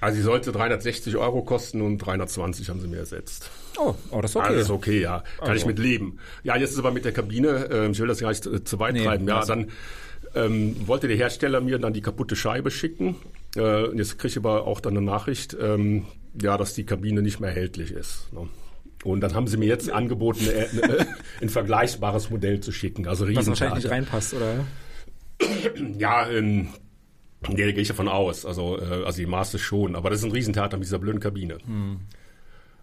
also 0.00 0.16
sie 0.16 0.22
sollte 0.22 0.52
360 0.52 1.16
Euro 1.16 1.42
kosten 1.42 1.80
und 1.80 1.98
320 1.98 2.68
haben 2.68 2.80
sie 2.80 2.86
mir 2.86 2.98
ersetzt. 2.98 3.50
Oh, 3.78 3.94
oh 4.10 4.20
das 4.20 4.32
ist 4.32 4.36
okay. 4.36 4.46
Alles 4.46 4.70
okay, 4.70 5.00
ja. 5.00 5.24
Kann 5.38 5.48
also. 5.48 5.54
ich 5.54 5.66
mit 5.66 5.78
leben. 5.78 6.18
Ja, 6.42 6.56
jetzt 6.56 6.72
ist 6.72 6.78
aber 6.78 6.92
mit 6.92 7.04
der 7.04 7.12
Kabine, 7.12 7.68
äh, 7.70 7.90
ich 7.90 7.98
will 7.98 8.08
das 8.08 8.20
gar 8.20 8.28
nicht 8.28 8.44
zu, 8.44 8.62
zu 8.62 8.78
weit 8.78 8.94
nee, 8.94 9.04
treiben. 9.04 9.26
Ja, 9.26 9.44
dann 9.44 9.70
ähm, 10.34 10.76
wollte 10.86 11.08
der 11.08 11.16
Hersteller 11.16 11.60
mir 11.60 11.78
dann 11.78 11.94
die 11.94 12.02
kaputte 12.02 12.36
Scheibe 12.36 12.70
schicken. 12.70 13.16
Äh, 13.56 13.96
jetzt 13.96 14.18
kriege 14.18 14.28
ich 14.28 14.36
aber 14.36 14.66
auch 14.66 14.80
dann 14.80 14.96
eine 14.96 15.04
Nachricht, 15.04 15.56
ähm, 15.58 16.04
ja, 16.40 16.58
dass 16.58 16.74
die 16.74 16.84
Kabine 16.84 17.22
nicht 17.22 17.40
mehr 17.40 17.50
erhältlich 17.50 17.90
ist. 17.90 18.32
Ne? 18.32 18.48
Und 19.06 19.20
dann 19.20 19.34
haben 19.34 19.46
sie 19.46 19.56
mir 19.56 19.66
jetzt 19.66 19.88
angeboten, 19.90 20.48
ein 21.40 21.48
vergleichbares 21.48 22.28
Modell 22.30 22.60
zu 22.60 22.72
schicken. 22.72 23.06
Also 23.06 23.26
Was 23.34 23.46
wahrscheinlich 23.46 23.84
nicht 23.84 23.92
reinpasst, 23.92 24.34
oder? 24.34 24.64
Ja, 25.98 26.28
ähm, 26.28 26.68
ja, 27.48 27.66
da 27.66 27.72
gehe 27.72 27.80
ich 27.82 27.88
davon 27.88 28.08
aus. 28.08 28.46
Also, 28.46 28.80
äh, 28.80 29.04
also 29.04 29.18
die 29.18 29.26
Maße 29.26 29.58
schon. 29.58 29.94
Aber 29.94 30.10
das 30.10 30.20
ist 30.20 30.24
ein 30.24 30.32
Riesentheater 30.32 30.78
mit 30.78 30.86
dieser 30.86 30.98
blöden 30.98 31.20
Kabine. 31.20 31.58
Hm. 31.64 32.00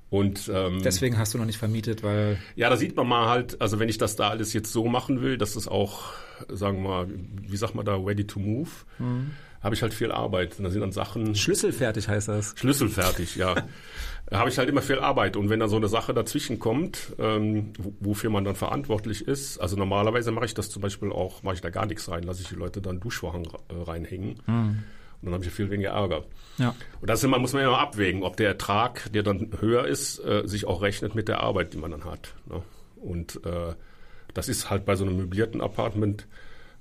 Und, 0.10 0.50
ähm, 0.54 0.82
Deswegen 0.84 1.18
hast 1.18 1.34
du 1.34 1.40
noch 1.40 1.46
nicht 1.46 1.58
vermietet, 1.58 2.04
weil. 2.04 2.38
Ja, 2.56 2.70
da 2.70 2.78
sieht 2.78 2.96
man 2.96 3.08
mal 3.08 3.28
halt, 3.28 3.60
also 3.60 3.80
wenn 3.80 3.90
ich 3.90 3.98
das 3.98 4.16
da 4.16 4.30
alles 4.30 4.54
jetzt 4.54 4.72
so 4.72 4.86
machen 4.86 5.22
will, 5.22 5.38
dass 5.40 5.56
es 5.56 5.68
auch, 5.68 6.14
sagen 6.48 6.84
wir 6.84 6.90
mal, 6.90 7.08
wie 7.42 7.58
sagt 7.58 7.74
man 7.74 7.84
da, 7.84 7.96
ready 7.96 8.26
to 8.26 8.40
move, 8.40 8.70
hm. 8.98 9.32
Habe 9.64 9.74
ich 9.74 9.82
halt 9.82 9.94
viel 9.94 10.12
Arbeit. 10.12 10.58
Und 10.58 10.66
da 10.66 10.70
sind 10.70 10.82
dann 10.82 10.92
Sachen. 10.92 11.36
Schlüsselfertig 11.36 12.10
heißt 12.10 12.28
das. 12.28 12.54
Schlüsselfertig, 12.58 13.38
ja. 13.38 13.56
da 14.28 14.40
habe 14.40 14.50
ich 14.50 14.58
halt 14.58 14.70
immer 14.70 14.82
viel 14.82 15.00
Arbeit. 15.00 15.38
Und 15.38 15.50
wenn 15.50 15.62
da 15.62 15.70
so 15.70 15.78
eine 15.78 15.88
Sache 15.88 16.14
dazwischen 16.14 16.60
kommt, 16.60 17.14
ähm, 17.18 17.72
wofür 18.00 18.30
man 18.30 18.44
dann 18.44 18.56
verantwortlich 18.56 19.26
ist, 19.26 19.60
also 19.60 19.78
normalerweise 19.78 20.32
mache 20.32 20.46
ich 20.46 20.54
das 20.54 20.70
zum 20.70 20.82
Beispiel 20.82 21.12
auch, 21.12 21.44
mache 21.44 21.56
ich 21.56 21.62
da 21.62 21.70
gar 21.70 21.86
nichts 21.86 22.10
rein, 22.10 22.24
lasse 22.24 22.42
ich 22.42 22.50
die 22.50 22.56
Leute 22.56 22.82
dann 22.82 23.00
Duschvorhang 23.00 23.46
äh, 23.46 23.82
reinhängen. 23.82 24.42
Mhm. 24.46 24.84
Und 25.22 25.28
dann 25.28 25.36
habe 25.36 25.46
ich 25.46 25.52
viel 25.52 25.72
weniger 25.72 25.92
Ärger. 25.92 26.26
Ja. 26.58 26.76
Und 27.00 27.10
das 27.10 27.24
immer, 27.24 27.40
muss 27.40 27.54
man 27.54 27.62
ja 27.62 27.70
immer 27.70 27.80
abwägen, 27.80 28.24
ob 28.24 28.36
der 28.36 28.50
Ertrag, 28.50 29.10
der 29.14 29.24
dann 29.24 29.52
höher 29.62 29.88
ist, 29.88 30.20
äh, 30.20 30.46
sich 30.46 30.66
auch 30.66 30.82
rechnet 30.82 31.16
mit 31.16 31.30
der 31.30 31.40
Arbeit, 31.40 31.74
die 31.74 31.78
man 31.78 31.92
dann 31.92 32.04
hat. 32.04 32.36
Ne? 32.50 32.62
Und 32.98 33.40
äh, 33.46 33.74
das 34.34 34.50
ist 34.50 34.70
halt 34.70 34.84
bei 34.84 34.98
so 34.98 35.06
einem 35.06 35.16
möblierten 35.16 35.62
Apartment, 35.62 36.28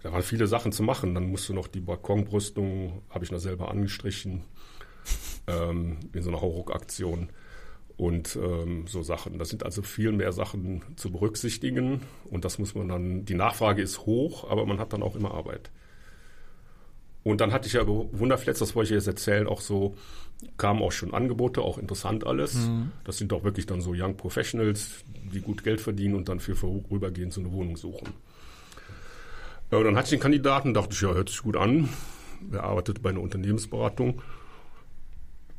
da 0.03 0.13
waren 0.13 0.23
viele 0.23 0.47
Sachen 0.47 0.73
zu 0.73 0.83
machen. 0.83 1.15
Dann 1.15 1.31
musst 1.31 1.49
du 1.49 1.55
noch 1.55 1.69
die 1.69 1.81
Balkonbrüstung, 1.81 3.03
habe 3.11 3.25
ich 3.25 3.31
noch 3.31 3.39
selber 3.39 3.71
angestrichen, 3.71 4.43
ähm, 5.47 5.99
in 6.13 6.23
so 6.23 6.31
einer 6.31 6.41
Hauruck-Aktion 6.41 7.29
und 7.97 8.37
ähm, 8.37 8.87
so 8.87 9.03
Sachen. 9.03 9.39
Das 9.39 9.49
sind 9.49 9.65
also 9.65 9.83
viel 9.83 10.13
mehr 10.13 10.33
Sachen 10.33 10.83
zu 10.97 11.11
berücksichtigen 11.11 12.01
und 12.31 12.45
das 12.45 12.59
muss 12.59 12.75
man 12.75 12.89
dann, 12.89 13.25
die 13.25 13.35
Nachfrage 13.35 13.83
ist 13.83 14.01
hoch, 14.07 14.51
aber 14.51 14.67
man 14.67 14.79
hat 14.79 14.93
dann 14.93 15.03
auch 15.03 15.15
immer 15.15 15.33
Arbeit. 15.33 15.71
Und 17.25 17.41
dann 17.41 17.53
hatte 17.53 17.69
ich 17.69 17.75
ja 17.75 17.87
Wunderflats, 17.87 18.59
das 18.59 18.75
wollte 18.75 18.91
ich 18.91 18.95
jetzt 18.97 19.07
erzählen, 19.07 19.47
auch 19.47 19.61
so, 19.61 19.95
kamen 20.57 20.83
auch 20.83 20.91
schon 20.91 21.15
Angebote, 21.15 21.63
auch 21.63 21.79
interessant 21.79 22.27
alles. 22.27 22.55
Mhm. 22.55 22.91
Das 23.05 23.19
sind 23.19 23.33
auch 23.33 23.45
wirklich 23.45 23.67
dann 23.67 23.81
so 23.81 23.93
Young 23.95 24.17
Professionals, 24.17 25.05
die 25.33 25.41
gut 25.41 25.63
Geld 25.63 25.81
verdienen 25.81 26.17
und 26.17 26.29
dann 26.29 26.41
für 26.41 26.57
vorübergehend 26.57 27.33
so 27.33 27.41
eine 27.41 27.53
Wohnung 27.53 27.77
suchen. 27.77 28.09
Ja, 29.73 29.79
und 29.79 29.85
dann 29.85 29.97
hatte 29.97 30.05
ich 30.05 30.11
den 30.11 30.21
Kandidaten, 30.21 30.75
dachte 30.75 30.91
ich, 30.93 31.01
ja, 31.01 31.15
hört 31.15 31.31
sich 31.31 31.43
gut 31.43 31.57
an. 31.57 31.89
Er 32.53 32.65
arbeitet 32.65 33.03
bei 33.03 33.11
einer 33.11 33.21
Unternehmensberatung. 33.21 34.21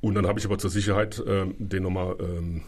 Und 0.01 0.13
dann 0.13 0.27
habe 0.27 0.37
ich 0.37 0.45
aber 0.45 0.59
zur 0.59 0.69
Sicherheit 0.69 1.17
äh, 1.19 1.45
den 1.57 1.83
nochmal 1.83 2.15
ähm, 2.19 2.61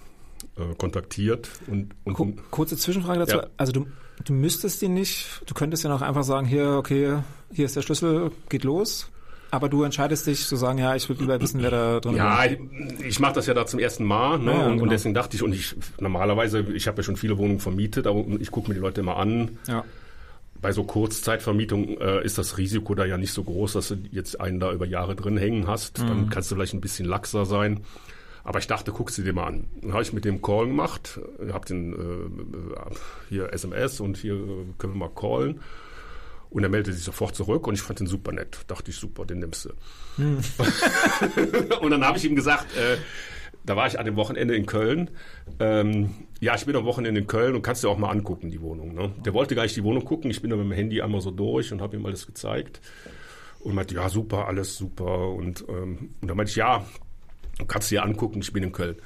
äh, 0.57 0.73
kontaktiert. 0.75 1.49
Und, 1.67 1.93
und 2.03 2.49
Kurze 2.49 2.77
Zwischenfrage 2.77 3.19
dazu. 3.19 3.37
Ja. 3.37 3.47
Also 3.57 3.73
du, 3.73 3.85
du 4.23 4.33
müsstest 4.33 4.81
ihn 4.81 4.95
nicht, 4.95 5.43
du 5.45 5.53
könntest 5.53 5.83
ja 5.83 5.89
noch 5.89 6.01
einfach 6.01 6.23
sagen, 6.23 6.47
hier, 6.47 6.77
okay, 6.79 7.19
hier 7.51 7.65
ist 7.65 7.75
der 7.75 7.83
Schlüssel, 7.83 8.31
geht 8.49 8.63
los. 8.63 9.11
Aber 9.51 9.69
du 9.69 9.83
entscheidest 9.83 10.25
dich 10.25 10.47
zu 10.47 10.55
sagen, 10.55 10.79
ja, 10.79 10.95
ich 10.95 11.07
würde 11.09 11.21
lieber 11.21 11.39
wissen, 11.39 11.61
wer 11.61 11.69
da 11.69 11.99
drin 11.99 12.13
ist. 12.13 12.17
Ja, 12.17 12.45
ich, 12.45 12.59
ich 13.05 13.19
mache 13.19 13.33
das 13.33 13.45
ja 13.45 13.53
da 13.53 13.67
zum 13.67 13.79
ersten 13.79 14.03
Mal. 14.03 14.39
Ne? 14.39 14.51
Ja, 14.51 14.65
und, 14.65 14.71
genau. 14.71 14.83
und, 14.83 14.89
deswegen 14.89 15.13
dachte 15.13 15.35
ich, 15.35 15.43
und 15.43 15.53
ich 15.53 15.75
normalerweise, 15.99 16.61
ich 16.73 16.87
habe 16.87 16.97
ja 16.97 17.03
schon 17.03 17.17
viele 17.17 17.37
Wohnungen 17.37 17.59
vermietet, 17.59 18.07
aber 18.07 18.25
ich 18.39 18.49
gucke 18.49 18.69
mir 18.69 18.73
die 18.73 18.81
Leute 18.81 19.01
immer 19.01 19.17
an. 19.17 19.59
Ja. 19.67 19.83
Bei 20.65 20.71
so 20.71 20.83
Kurzzeitvermietung 20.83 22.01
äh, 22.01 22.25
ist 22.25 22.39
das 22.39 22.57
Risiko 22.57 22.95
da 22.95 23.05
ja 23.05 23.19
nicht 23.19 23.33
so 23.33 23.43
groß, 23.43 23.73
dass 23.73 23.89
du 23.89 23.97
jetzt 24.09 24.41
einen 24.41 24.59
da 24.59 24.71
über 24.71 24.87
Jahre 24.87 25.15
drin 25.15 25.37
hängen 25.37 25.67
hast. 25.67 25.99
Mhm. 25.99 26.07
Dann 26.07 26.29
kannst 26.31 26.49
du 26.49 26.55
vielleicht 26.55 26.73
ein 26.73 26.81
bisschen 26.81 27.05
laxer 27.05 27.45
sein. 27.45 27.81
Aber 28.43 28.57
ich 28.57 28.65
dachte, 28.65 28.91
guck 28.91 29.11
sie 29.11 29.23
dir 29.23 29.33
mal 29.33 29.45
an. 29.45 29.65
Dann 29.83 29.93
habe 29.93 30.01
ich 30.01 30.11
mit 30.11 30.25
dem 30.25 30.41
Call 30.41 30.65
gemacht, 30.65 31.19
habe 31.51 31.67
den 31.67 31.93
äh, 31.93 32.95
hier 33.29 33.53
SMS 33.53 33.99
und 33.99 34.17
hier 34.17 34.33
äh, 34.33 34.65
können 34.79 34.93
wir 34.93 35.07
mal 35.07 35.13
callen. 35.13 35.61
Und 36.49 36.63
er 36.63 36.69
meldete 36.69 36.95
sich 36.95 37.05
sofort 37.05 37.35
zurück 37.35 37.67
und 37.67 37.75
ich 37.75 37.83
fand 37.83 37.99
den 37.99 38.07
super 38.07 38.31
nett. 38.31 38.57
Dachte 38.65 38.89
ich, 38.89 38.97
super, 38.97 39.23
den 39.23 39.41
nimmst 39.41 39.65
du. 39.65 39.69
Hm. 40.15 40.39
und 41.79 41.91
dann 41.91 42.03
habe 42.03 42.17
ich 42.17 42.25
ihm 42.25 42.35
gesagt, 42.35 42.75
äh, 42.75 42.97
da 43.63 43.75
war 43.75 43.85
ich 43.85 43.99
an 43.99 44.05
dem 44.05 44.15
Wochenende 44.15 44.55
in 44.55 44.65
Köln. 44.65 45.11
Ähm, 45.59 46.09
ja, 46.41 46.55
ich 46.55 46.65
bin 46.65 46.75
am 46.75 46.85
Wochenende 46.85 47.21
in 47.21 47.27
Köln 47.27 47.55
und 47.55 47.61
kannst 47.61 47.83
dir 47.83 47.89
auch 47.89 47.97
mal 47.97 48.09
angucken, 48.09 48.51
die 48.51 48.61
Wohnung. 48.61 48.93
Ne? 48.93 49.13
Der 49.25 49.33
wollte 49.33 49.55
gar 49.55 49.63
nicht 49.63 49.75
die 49.75 49.83
Wohnung 49.83 50.03
gucken. 50.03 50.29
Ich 50.31 50.41
bin 50.41 50.49
dann 50.49 50.59
mit 50.59 50.69
dem 50.69 50.73
Handy 50.73 51.01
einmal 51.01 51.21
so 51.21 51.31
durch 51.31 51.71
und 51.71 51.81
habe 51.81 51.95
ihm 51.95 52.05
alles 52.05 52.25
gezeigt. 52.25 52.81
Und 53.59 53.73
meinte, 53.73 53.95
ja, 53.95 54.09
super, 54.09 54.47
alles 54.47 54.75
super. 54.77 55.29
Und, 55.29 55.65
ähm, 55.69 56.13
und 56.21 56.27
dann 56.27 56.37
meinte 56.37 56.51
ich, 56.51 56.57
ja, 56.57 56.85
du 57.57 57.65
kannst 57.65 57.89
dir 57.89 58.03
angucken, 58.03 58.41
ich 58.41 58.53
bin 58.53 58.63
in 58.63 58.71
Köln. 58.71 58.97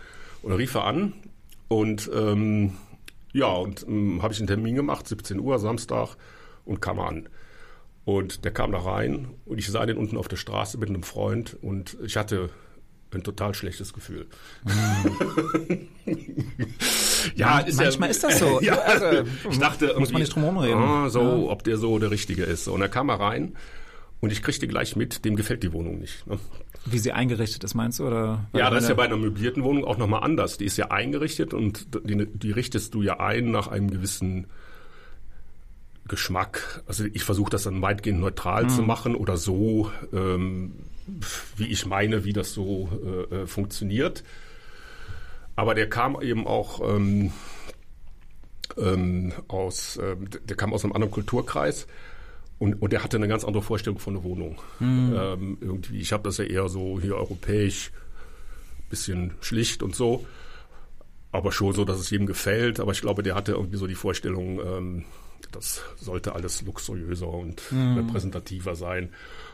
Und 0.41 0.49
dann 0.51 0.57
rief 0.57 0.75
er 0.75 0.85
an 0.85 1.13
und 1.67 2.09
ähm, 2.13 2.73
ja, 3.31 3.47
und 3.47 3.85
ähm, 3.87 4.21
habe 4.21 4.33
ich 4.33 4.39
einen 4.39 4.47
Termin 4.47 4.75
gemacht, 4.75 5.07
17 5.07 5.39
Uhr, 5.39 5.59
Samstag, 5.59 6.15
und 6.65 6.81
kam 6.81 6.99
an. 6.99 7.29
Und 8.05 8.43
der 8.43 8.51
kam 8.51 8.71
da 8.71 8.79
rein 8.79 9.29
und 9.45 9.59
ich 9.59 9.69
sah 9.69 9.85
den 9.85 9.97
unten 9.97 10.17
auf 10.17 10.27
der 10.27 10.37
Straße 10.37 10.77
mit 10.77 10.89
einem 10.89 11.03
Freund 11.03 11.55
und 11.61 11.97
ich 12.03 12.17
hatte 12.17 12.49
ein 13.13 13.23
total 13.23 13.53
schlechtes 13.53 13.93
Gefühl. 13.93 14.27
Ja, 17.35 17.59
ist 17.59 17.77
manchmal 17.77 18.09
ja, 18.09 18.11
ist 18.11 18.23
das 18.23 18.39
so. 18.39 18.59
ja, 18.63 18.75
also, 18.79 19.29
ich 19.49 19.59
dachte, 19.59 19.95
muss 19.97 20.11
man 20.11 20.21
nicht 20.21 20.33
drum 20.33 20.43
herum 20.43 20.57
reden. 20.57 20.77
Ah, 20.77 21.09
so, 21.09 21.21
ja. 21.21 21.51
ob 21.51 21.63
der 21.63 21.77
so 21.77 21.99
der 21.99 22.11
Richtige 22.11 22.43
ist. 22.43 22.67
Und 22.67 22.81
er 22.81 22.89
kam 22.89 23.09
er 23.09 23.19
rein 23.19 23.55
und 24.19 24.31
ich 24.31 24.41
kriegte 24.41 24.67
gleich 24.67 24.95
mit, 24.95 25.25
dem 25.25 25.35
gefällt 25.35 25.63
die 25.63 25.73
Wohnung 25.73 25.99
nicht. 25.99 26.25
Ne? 26.27 26.39
Wie 26.85 26.99
sie 26.99 27.11
eingerichtet 27.11 27.63
ist, 27.63 27.75
meinst 27.75 27.99
du? 27.99 28.07
Oder 28.07 28.47
ja, 28.53 28.69
das 28.69 28.83
ist 28.83 28.89
ja 28.89 28.95
bei 28.95 29.05
einer 29.05 29.17
möblierten 29.17 29.63
Wohnung 29.63 29.85
auch 29.85 29.97
nochmal 29.97 30.23
anders. 30.23 30.57
Die 30.57 30.65
ist 30.65 30.77
ja 30.77 30.91
eingerichtet 30.91 31.53
und 31.53 31.87
die, 32.03 32.25
die 32.25 32.51
richtest 32.51 32.93
du 32.93 33.01
ja 33.01 33.19
ein 33.19 33.51
nach 33.51 33.67
einem 33.67 33.91
gewissen 33.91 34.47
Geschmack. 36.07 36.83
Also 36.87 37.05
ich 37.05 37.23
versuche 37.23 37.51
das 37.51 37.63
dann 37.63 37.81
weitgehend 37.81 38.19
neutral 38.19 38.63
mhm. 38.63 38.69
zu 38.69 38.81
machen 38.81 39.15
oder 39.15 39.37
so, 39.37 39.91
ähm, 40.11 40.73
wie 41.57 41.67
ich 41.67 41.85
meine, 41.85 42.25
wie 42.25 42.33
das 42.33 42.53
so 42.53 42.89
äh, 43.03 43.35
äh, 43.35 43.47
funktioniert. 43.47 44.23
Aber 45.55 45.75
der 45.75 45.89
kam 45.89 46.21
eben 46.21 46.47
auch 46.47 46.81
ähm, 46.81 47.31
ähm, 48.77 49.33
aus, 49.47 49.97
äh, 49.97 50.15
der 50.45 50.55
kam 50.55 50.73
aus 50.73 50.83
einem 50.83 50.93
anderen 50.93 51.11
Kulturkreis 51.11 51.87
und, 52.59 52.81
und 52.81 52.93
der 52.93 53.03
hatte 53.03 53.17
eine 53.17 53.27
ganz 53.27 53.43
andere 53.43 53.63
Vorstellung 53.63 53.99
von 53.99 54.13
der 54.15 54.23
Wohnung. 54.23 54.61
Mhm. 54.79 55.15
Ähm, 55.17 55.57
irgendwie, 55.61 55.99
ich 55.99 56.11
habe 56.11 56.23
das 56.23 56.37
ja 56.37 56.45
eher 56.45 56.69
so 56.69 56.99
hier 56.99 57.15
europäisch, 57.15 57.91
bisschen 58.89 59.33
schlicht 59.41 59.83
und 59.83 59.95
so, 59.95 60.25
aber 61.31 61.51
schon 61.51 61.73
so, 61.73 61.85
dass 61.85 61.99
es 61.99 62.09
jedem 62.09 62.25
gefällt. 62.25 62.79
Aber 62.79 62.91
ich 62.91 63.01
glaube, 63.01 63.23
der 63.23 63.35
hatte 63.35 63.53
irgendwie 63.53 63.77
so 63.77 63.87
die 63.87 63.95
Vorstellung, 63.95 64.59
ähm, 64.59 65.05
das 65.51 65.81
sollte 65.97 66.35
alles 66.35 66.61
luxuriöser 66.61 67.27
und 67.27 67.71
mhm. 67.71 67.97
repräsentativer 67.97 68.75
sein. 68.75 69.09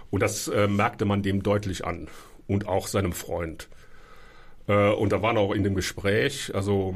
Und 0.09 0.21
das 0.21 0.47
äh, 0.47 0.67
merkte 0.67 1.05
man 1.05 1.23
dem 1.23 1.43
deutlich 1.43 1.85
an 1.85 2.07
und 2.47 2.67
auch 2.67 2.87
seinem 2.87 3.13
Freund. 3.13 3.67
Äh, 4.67 4.91
und 4.91 5.11
da 5.11 5.21
waren 5.21 5.37
auch 5.37 5.51
in 5.51 5.63
dem 5.63 5.75
Gespräch, 5.75 6.53
also 6.53 6.95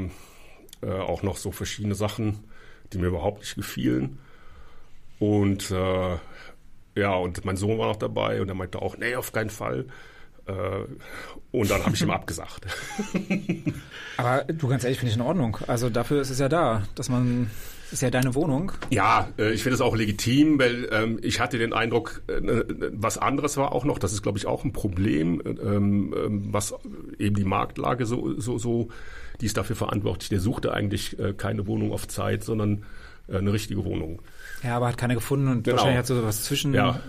äh, 0.82 0.92
auch 0.92 1.24
noch 1.24 1.38
so 1.38 1.51
verschiedene 1.51 1.96
Sachen, 1.96 2.44
die 2.94 2.98
mir 2.98 3.08
überhaupt 3.08 3.39
nicht 3.39 3.56
gefielen. 3.56 4.20
Und 5.20 5.70
äh, 5.72 6.18
ja, 6.96 7.13
und 7.16 7.46
mein 7.46 7.58
Sohn 7.58 7.78
war 7.78 7.88
noch 7.88 7.98
dabei 7.98 8.42
und 8.42 8.50
er 8.50 8.56
meinte 8.56 8.82
auch, 8.82 8.98
nee, 8.98 9.16
auf 9.16 9.32
keinen 9.32 9.50
Fall. 9.50 9.86
Äh, 10.50 10.86
und 11.51 11.70
dann 11.70 11.84
habe 11.84 11.96
ich 11.96 12.01
ihm 12.01 12.10
abgesagt. 12.12 12.68
Aber 14.18 14.44
du 14.46 14.68
ganz 14.68 14.84
ehrlich, 14.84 15.00
finde 15.00 15.12
ich 15.12 15.18
in 15.18 15.24
Ordnung. 15.24 15.58
Also 15.68 15.89
dafür 15.89 16.22
ist 16.22 16.29
es 16.29 16.39
ja 16.39 16.50
da, 16.50 16.84
dass 16.96 17.10
man 17.10 17.50
ist 17.91 18.01
ja 18.01 18.12
deine 18.12 18.36
Wohnung. 18.36 18.72
Ja, 18.91 19.29
äh, 19.38 19.51
ich 19.51 19.63
finde 19.63 19.75
es 19.75 19.82
auch 19.82 19.96
legitim, 19.96 20.60
weil 20.60 20.88
ähm, 20.91 21.20
ich 21.24 21.39
hatte 21.39 21.58
den 21.58 21.74
Eindruck, 21.74 22.22
äh, 22.27 22.63
was 22.91 23.18
anderes 23.18 23.58
war 23.58 23.72
auch 23.72 23.84
noch, 23.84 23.98
das 23.98 24.13
ist, 24.13 24.22
glaube 24.22 24.38
ich, 24.38 24.46
auch 24.46 24.63
ein 24.63 24.74
Problem, 24.74 25.41
ähm, 25.46 26.13
ähm, 26.15 26.53
was 26.53 26.75
eben 27.18 27.36
die 27.36 27.46
Marktlage 27.46 28.06
so, 28.06 28.39
so, 28.39 28.58
so, 28.58 28.89
die 29.41 29.48
ist 29.48 29.58
dafür 29.58 29.75
verantwortlich. 29.75 30.29
Der 30.29 30.39
suchte 30.39 30.74
eigentlich 30.74 31.18
äh, 31.20 31.34
keine 31.34 31.65
Wohnung 31.68 31.91
auf 31.91 32.08
Zeit, 32.08 32.44
sondern 32.44 32.86
eine 33.32 33.54
richtige 33.54 33.86
Wohnung. 33.86 34.22
Ja, 34.64 34.76
aber 34.76 34.88
hat 34.88 34.98
keiner 34.98 35.16
gefunden 35.16 35.48
und 35.48 35.64
genau. 35.64 35.78
wahrscheinlich 35.78 36.00
hat 36.00 36.08
so 36.08 36.24
was 36.24 36.44
zwischen. 36.44 36.74
Ja. 36.74 37.00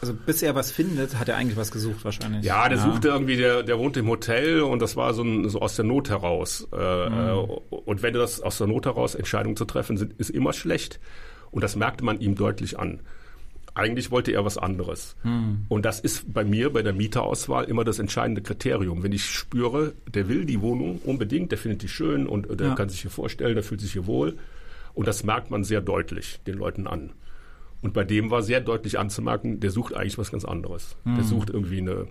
Also 0.00 0.14
bis 0.14 0.42
er 0.42 0.54
was 0.54 0.70
findet, 0.70 1.18
hat 1.18 1.28
er 1.28 1.36
eigentlich 1.36 1.56
was 1.56 1.70
gesucht 1.70 2.04
wahrscheinlich. 2.04 2.44
Ja, 2.44 2.68
der 2.68 2.78
ja. 2.78 2.84
suchte 2.84 3.08
irgendwie, 3.08 3.36
der, 3.36 3.62
der 3.62 3.78
wohnt 3.78 3.96
im 3.96 4.08
Hotel 4.08 4.62
und 4.62 4.80
das 4.80 4.96
war 4.96 5.12
so, 5.14 5.22
ein, 5.22 5.48
so 5.48 5.60
aus 5.60 5.76
der 5.76 5.84
Not 5.84 6.08
heraus. 6.08 6.66
Äh, 6.72 7.08
mhm. 7.08 7.48
Und 7.68 8.02
wenn 8.02 8.14
das 8.14 8.40
aus 8.40 8.58
der 8.58 8.66
Not 8.66 8.86
heraus 8.86 9.14
Entscheidungen 9.14 9.56
zu 9.56 9.66
treffen 9.66 9.96
sind, 9.96 10.14
ist 10.14 10.30
immer 10.30 10.52
schlecht. 10.52 10.98
Und 11.50 11.62
das 11.62 11.76
merkte 11.76 12.04
man 12.04 12.20
ihm 12.20 12.34
deutlich 12.34 12.78
an. 12.78 13.00
Eigentlich 13.74 14.10
wollte 14.10 14.32
er 14.32 14.44
was 14.44 14.58
anderes. 14.58 15.14
Mhm. 15.22 15.66
Und 15.68 15.84
das 15.84 16.00
ist 16.00 16.32
bei 16.32 16.44
mir 16.44 16.72
bei 16.72 16.82
der 16.82 16.94
Mieterauswahl 16.94 17.64
immer 17.64 17.84
das 17.84 18.00
entscheidende 18.00 18.42
Kriterium. 18.42 19.04
Wenn 19.04 19.12
ich 19.12 19.26
spüre, 19.26 19.92
der 20.12 20.28
will 20.28 20.46
die 20.46 20.60
Wohnung 20.62 21.00
unbedingt, 21.04 21.52
der 21.52 21.58
findet 21.58 21.82
die 21.82 21.88
schön 21.88 22.26
und 22.26 22.58
der 22.58 22.68
ja. 22.68 22.74
kann 22.74 22.88
sich 22.88 23.02
hier 23.02 23.10
vorstellen, 23.10 23.54
der 23.54 23.62
fühlt 23.62 23.80
sich 23.80 23.92
hier 23.92 24.06
wohl 24.06 24.36
und 24.98 25.06
das 25.06 25.22
merkt 25.22 25.52
man 25.52 25.62
sehr 25.62 25.80
deutlich 25.80 26.40
den 26.44 26.56
Leuten 26.56 26.88
an. 26.88 27.12
Und 27.82 27.94
bei 27.94 28.02
dem 28.02 28.32
war 28.32 28.42
sehr 28.42 28.60
deutlich 28.60 28.98
anzumerken, 28.98 29.60
der 29.60 29.70
sucht 29.70 29.94
eigentlich 29.94 30.18
was 30.18 30.32
ganz 30.32 30.44
anderes. 30.44 30.96
Mhm. 31.04 31.14
Der 31.14 31.22
sucht 31.24 31.50
irgendwie 31.50 31.78
eine 31.78 32.08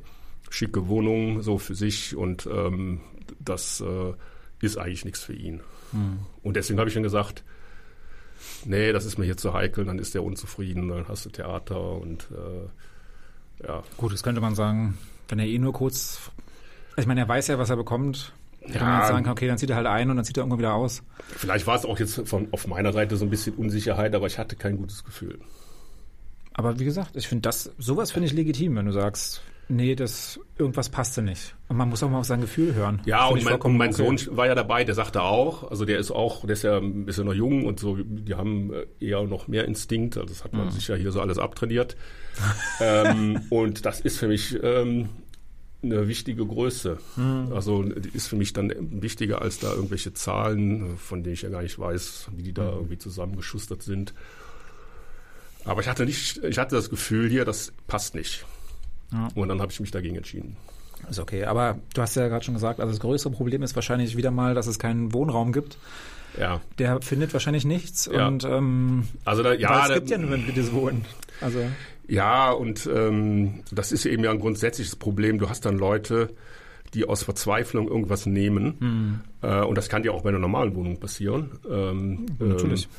schicke 0.50 0.88
Wohnung 0.88 1.41
so 1.41 1.58
für 1.58 1.75
sich 1.75 2.15
und 2.15 2.48
ähm, 2.50 3.01
das 3.41 3.82
äh, 3.82 4.13
ist 4.62 4.77
eigentlich 4.77 5.03
nichts 5.03 5.22
für 5.22 5.34
ihn. 5.34 5.60
Mhm. 5.91 6.20
Und 6.44 6.56
deswegen 6.56 6.79
habe 6.79 6.88
ich 6.88 6.94
dann 6.94 7.03
gesagt, 7.03 7.44
nee, 8.63 8.94
das 8.94 9.03
ist 9.03 9.17
mir 9.17 9.25
hier 9.25 9.36
zu 9.36 9.53
heikel, 9.53 9.84
dann 9.84 10.00
ist 10.00 10.15
der 10.15 10.24
unzufrieden, 10.24 10.88
dann 10.88 11.10
hast 11.10 11.25
du 11.25 11.29
Theater 11.29 11.91
und 11.91 12.29
äh, 12.32 13.67
ja. 13.67 13.84
Gut, 13.98 14.13
das 14.13 14.24
könnte 14.24 14.39
man 14.39 14.56
sagen, 14.56 14.98
wenn 15.27 15.39
er 15.39 15.46
eh 15.46 15.60
nur 15.60 15.74
kurz, 15.74 16.32
ich 16.96 17.06
meine, 17.06 17.20
er 17.20 17.27
weiß 17.27 17.48
ja, 17.48 17.60
was 17.60 17.70
er 17.70 17.75
bekommt, 17.75 18.32
ja. 18.74 18.83
man 18.83 19.00
jetzt 19.00 19.07
sagen 19.07 19.24
kann, 19.24 19.33
okay, 19.33 19.47
dann 19.47 19.57
zieht 19.57 19.69
er 19.69 19.75
halt 19.75 19.88
ein 19.88 20.09
und 20.09 20.15
dann 20.15 20.25
zieht 20.25 20.38
er 20.38 20.41
irgendwann 20.41 20.59
wieder 20.59 20.74
aus. 20.74 21.03
Vielleicht 21.36 21.67
war 21.67 21.75
es 21.75 21.86
auch 21.86 22.00
jetzt 22.00 22.27
von, 22.27 22.47
auf 22.51 22.67
meiner 22.67 22.93
Seite 22.93 23.17
so 23.17 23.25
ein 23.25 23.29
bisschen 23.29 23.55
Unsicherheit, 23.55 24.15
aber 24.15 24.27
ich 24.27 24.38
hatte 24.38 24.55
kein 24.55 24.77
gutes 24.77 25.03
Gefühl. 25.03 25.39
Aber 26.53 26.79
wie 26.79 26.86
gesagt, 26.86 27.15
ich 27.15 27.27
finde 27.27 27.43
das, 27.43 27.71
sowas 27.77 28.12
finde 28.12 28.27
ich 28.27 28.33
legitim, 28.33 28.75
wenn 28.75 28.88
du 28.88 28.91
sagst, 28.91 29.43
nee, 29.69 29.95
das, 29.95 30.39
irgendwas 30.57 30.89
passte 30.89 31.21
nicht. 31.21 31.55
Und 31.67 31.77
man 31.77 31.89
muss 31.89 32.01
auch 32.01 32.09
mal 32.09 32.19
auf 32.19 32.25
sein 32.25 32.41
Gefühl 32.41 32.74
hören. 32.74 33.01
Ja, 33.05 33.27
und 33.27 33.43
mein, 33.43 33.62
und 33.62 33.77
mein 33.77 33.93
okay. 33.93 34.17
Sohn 34.17 34.38
war 34.38 34.47
ja 34.47 34.55
dabei, 34.55 34.83
der 34.83 34.95
sagte 34.95 35.21
auch, 35.21 35.69
also 35.69 35.86
der 35.86 36.00
ist 36.00 36.12
auch, 36.12 36.41
der 36.41 36.53
ist 36.53 36.63
ja 36.63 36.77
ein 36.77 37.05
bisschen 37.05 37.25
noch 37.25 37.33
jung 37.33 37.65
und 37.65 37.79
so, 37.79 37.97
die 37.97 38.36
haben 38.36 38.74
äh, 38.74 38.86
eher 39.00 39.24
noch 39.24 39.47
mehr 39.47 39.65
Instinkt, 39.65 40.17
also 40.17 40.29
das 40.29 40.43
hat 40.43 40.53
man 40.53 40.65
mhm. 40.65 40.71
sich 40.71 40.88
ja 40.88 40.95
hier 40.95 41.12
so 41.12 41.21
alles 41.21 41.38
abtrainiert. 41.38 41.95
ähm, 42.81 43.41
und 43.50 43.86
das 43.86 44.00
ist 44.00 44.17
für 44.17 44.27
mich, 44.27 44.57
ähm, 44.63 45.09
eine 45.91 46.08
wichtige 46.08 46.46
Größe. 46.46 46.98
Mhm. 47.15 47.51
Also 47.53 47.84
die 47.84 48.10
ist 48.10 48.27
für 48.27 48.36
mich 48.36 48.53
dann 48.53 48.74
wichtiger 48.79 49.41
als 49.41 49.60
da 49.60 49.74
irgendwelche 49.74 50.13
Zahlen, 50.13 50.98
von 50.98 51.24
denen 51.24 51.34
ich 51.34 51.41
ja 51.41 51.50
gar 51.50 51.62
nicht 51.62 51.79
weiß, 51.79 52.29
wie 52.36 52.44
die 52.44 52.53
da 52.53 52.63
mhm. 52.63 52.77
irgendwie 52.77 52.98
zusammengeschustert 52.98 53.84
sind. 53.84 54.13
Aber 55.65 55.82
ich 55.82 55.88
hatte 55.88 56.06
nicht, 56.06 56.44
ich 56.44 56.58
hatte 56.58 56.75
das 56.75 56.89
Gefühl 56.89 57.29
hier, 57.29 57.44
das 57.44 57.74
passt 57.88 58.15
nicht. 58.15 58.46
Ja. 59.12 59.29
Und 59.36 59.50
dann 59.50 59.62
habe 59.62 59.72
ich 59.72 59.79
mich 59.79 59.91
dagegen 59.91 60.15
entschieden. 60.15 60.56
Ist 61.10 61.20
okay, 61.20 61.46
aber 61.46 61.77
du 61.94 62.01
hast 62.01 62.15
ja 62.15 62.27
gerade 62.27 62.44
schon 62.44 62.53
gesagt, 62.53 62.79
also 62.79 62.91
das 62.91 63.00
größere 63.00 63.32
Problem 63.32 63.62
ist 63.63 63.75
wahrscheinlich 63.75 64.17
wieder 64.17 64.32
mal, 64.32 64.56
dass 64.56 64.67
es 64.67 64.79
keinen 64.79 65.13
Wohnraum 65.13 65.53
gibt. 65.53 65.77
Ja. 66.39 66.62
Der 66.79 67.01
findet 67.01 67.34
wahrscheinlich 67.34 67.65
nichts. 67.65 68.10
Ja. 68.12 68.27
Und 68.27 68.44
ähm, 68.44 69.08
also 69.25 69.44
da, 69.44 69.53
ja, 69.53 69.88
es 69.88 69.94
gibt 69.94 70.10
ja 70.10 70.17
nur 70.17 70.38
das 70.38 70.72
Wohnen. 70.72 71.06
Also 71.41 71.60
ja, 72.08 72.52
und 72.52 72.90
ähm, 72.94 73.64
das 73.72 73.92
ist 73.92 74.06
eben 74.06 74.24
ja 74.24 74.32
ein 74.32 74.40
grundsätzliches 74.40 74.96
Problem. 74.96 75.40
Du 75.40 75.50
hast 75.50 75.66
dann 75.66 75.78
Leute, 75.78 76.30
die 76.94 77.06
aus 77.06 77.24
Verzweiflung 77.24 77.88
irgendwas 77.88 78.26
nehmen. 78.26 78.76
Mhm. 78.80 79.20
Äh, 79.42 79.62
und 79.64 79.78
das 79.78 79.90
kann 79.90 80.04
ja 80.04 80.12
auch 80.12 80.24
bei 80.24 80.30
einer 80.30 80.40
normalen 80.40 80.76
Wohnung 80.76 81.00
passieren. 81.00 81.52
Ähm, 81.70 82.26
Natürlich. 82.40 82.86
Ähm, 82.86 82.90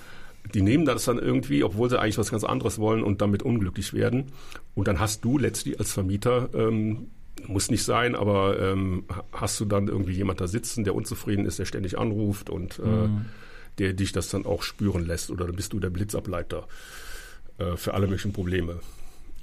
die 0.54 0.62
nehmen 0.62 0.86
das 0.86 1.04
dann 1.04 1.18
irgendwie, 1.18 1.62
obwohl 1.62 1.90
sie 1.90 2.00
eigentlich 2.00 2.18
was 2.18 2.30
ganz 2.30 2.44
anderes 2.44 2.78
wollen 2.78 3.02
und 3.02 3.20
damit 3.20 3.42
unglücklich 3.42 3.92
werden. 3.92 4.26
Und 4.74 4.88
dann 4.88 4.98
hast 4.98 5.24
du 5.24 5.36
letztlich 5.36 5.78
als 5.78 5.92
Vermieter, 5.92 6.48
ähm, 6.54 7.08
muss 7.46 7.70
nicht 7.70 7.84
sein, 7.84 8.14
aber 8.14 8.58
ähm, 8.58 9.04
hast 9.32 9.60
du 9.60 9.64
dann 9.64 9.88
irgendwie 9.88 10.12
jemand 10.12 10.40
da 10.40 10.46
sitzen, 10.46 10.84
der 10.84 10.94
unzufrieden 10.94 11.44
ist, 11.44 11.58
der 11.58 11.66
ständig 11.66 11.98
anruft 11.98 12.50
und 12.50 12.78
äh, 12.78 12.82
mhm. 12.82 13.26
der 13.78 13.92
dich 13.92 14.12
das 14.12 14.30
dann 14.30 14.46
auch 14.46 14.62
spüren 14.62 15.06
lässt. 15.06 15.30
Oder 15.30 15.46
dann 15.46 15.56
bist 15.56 15.72
du 15.72 15.80
der 15.80 15.90
Blitzableiter 15.90 16.66
äh, 17.58 17.76
für 17.76 17.94
alle 17.94 18.06
möglichen 18.06 18.32
Probleme. 18.32 18.80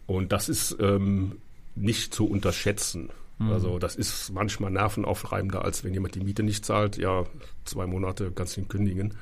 Und 0.08 0.32
das 0.32 0.50
ist 0.50 0.78
ähm, 0.80 1.38
nicht 1.76 2.14
zu 2.14 2.28
unterschätzen. 2.28 3.10
Mhm. 3.38 3.52
Also 3.52 3.80
das 3.80 3.96
ist 3.96 4.32
manchmal 4.32 4.72
nervenaufreibender, 4.72 5.64
als 5.64 5.84
wenn 5.84 5.94
jemand 5.94 6.16
die 6.16 6.22
Miete 6.22 6.44
nicht 6.44 6.66
zahlt. 6.66 6.98
Ja, 6.98 7.26
zwei 7.66 7.86
Monate 7.86 8.32
kannst 8.34 8.56
du 8.56 8.62
ihn 8.62 8.68
kündigen. 8.68 9.14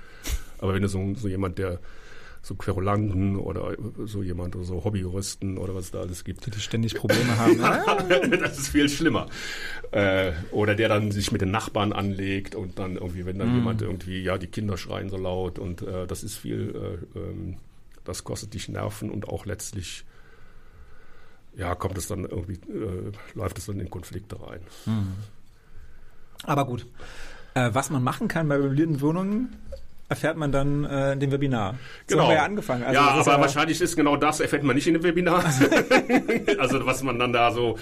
Aber 0.59 0.73
wenn 0.73 0.81
du 0.81 0.87
so, 0.87 1.13
so 1.15 1.27
jemand, 1.27 1.57
der 1.57 1.79
so 2.43 2.55
Querulanten 2.55 3.37
oder 3.37 3.77
so 4.03 4.21
jemand 4.21 4.55
oder 4.57 4.65
so 4.65 4.83
Hobbyjuristen 4.83 5.57
oder 5.57 5.73
was 5.73 5.85
es 5.85 5.91
da 5.91 6.01
alles 6.01 6.25
gibt. 6.25 6.45
Die, 6.45 6.51
die 6.51 6.59
ständig 6.59 6.93
Probleme 6.93 7.37
haben. 7.37 7.57
das 8.41 8.59
ist 8.59 8.67
viel 8.67 8.89
schlimmer. 8.89 9.27
Äh, 9.91 10.33
oder 10.51 10.75
der 10.75 10.89
dann 10.89 11.11
sich 11.11 11.31
mit 11.31 11.39
den 11.39 11.51
Nachbarn 11.51 11.93
anlegt 11.93 12.53
und 12.53 12.79
dann 12.79 12.97
irgendwie, 12.97 13.25
wenn 13.25 13.39
dann 13.39 13.53
mm. 13.53 13.55
jemand 13.55 13.81
irgendwie, 13.81 14.21
ja, 14.21 14.37
die 14.37 14.47
Kinder 14.47 14.77
schreien 14.77 15.09
so 15.09 15.15
laut 15.15 15.57
und 15.57 15.83
äh, 15.83 16.05
das 16.05 16.21
ist 16.21 16.35
viel, 16.35 16.99
äh, 17.15 17.17
ähm, 17.17 17.55
das 18.03 18.25
kostet 18.25 18.53
dich 18.53 18.67
Nerven 18.67 19.09
und 19.09 19.29
auch 19.29 19.45
letztlich 19.45 20.03
ja, 21.55 21.75
kommt 21.75 21.97
es 21.97 22.07
dann 22.07 22.25
irgendwie, 22.25 22.53
äh, 22.71 23.11
läuft 23.35 23.57
es 23.57 23.65
dann 23.65 23.79
in 23.79 23.89
Konflikte 23.89 24.37
rein. 24.41 24.61
Mm. 24.85 25.13
Aber 26.45 26.65
gut. 26.65 26.85
Äh, 27.53 27.69
was 27.73 27.89
man 27.89 28.01
machen 28.03 28.27
kann 28.27 28.47
bei 28.47 28.57
möblierten 28.57 29.01
Wohnungen, 29.01 29.55
erfährt 30.09 30.37
man 30.37 30.51
dann 30.51 30.83
äh, 30.85 31.13
in 31.13 31.19
dem 31.19 31.31
Webinar. 31.31 31.75
So 32.07 32.15
genau. 32.15 32.23
haben 32.23 32.29
wir 32.29 32.35
ja 32.35 32.45
angefangen. 32.45 32.83
Also 32.83 32.93
ja, 32.93 33.07
aber 33.09 33.31
ja 33.31 33.39
wahrscheinlich 33.39 33.81
ist 33.81 33.95
genau 33.95 34.15
das, 34.17 34.39
erfährt 34.39 34.63
man 34.63 34.75
nicht 34.75 34.87
in 34.87 34.93
dem 34.93 35.03
Webinar. 35.03 35.43
also 36.59 36.85
was 36.85 37.03
man 37.03 37.19
dann 37.19 37.33
da 37.33 37.51
so 37.51 37.77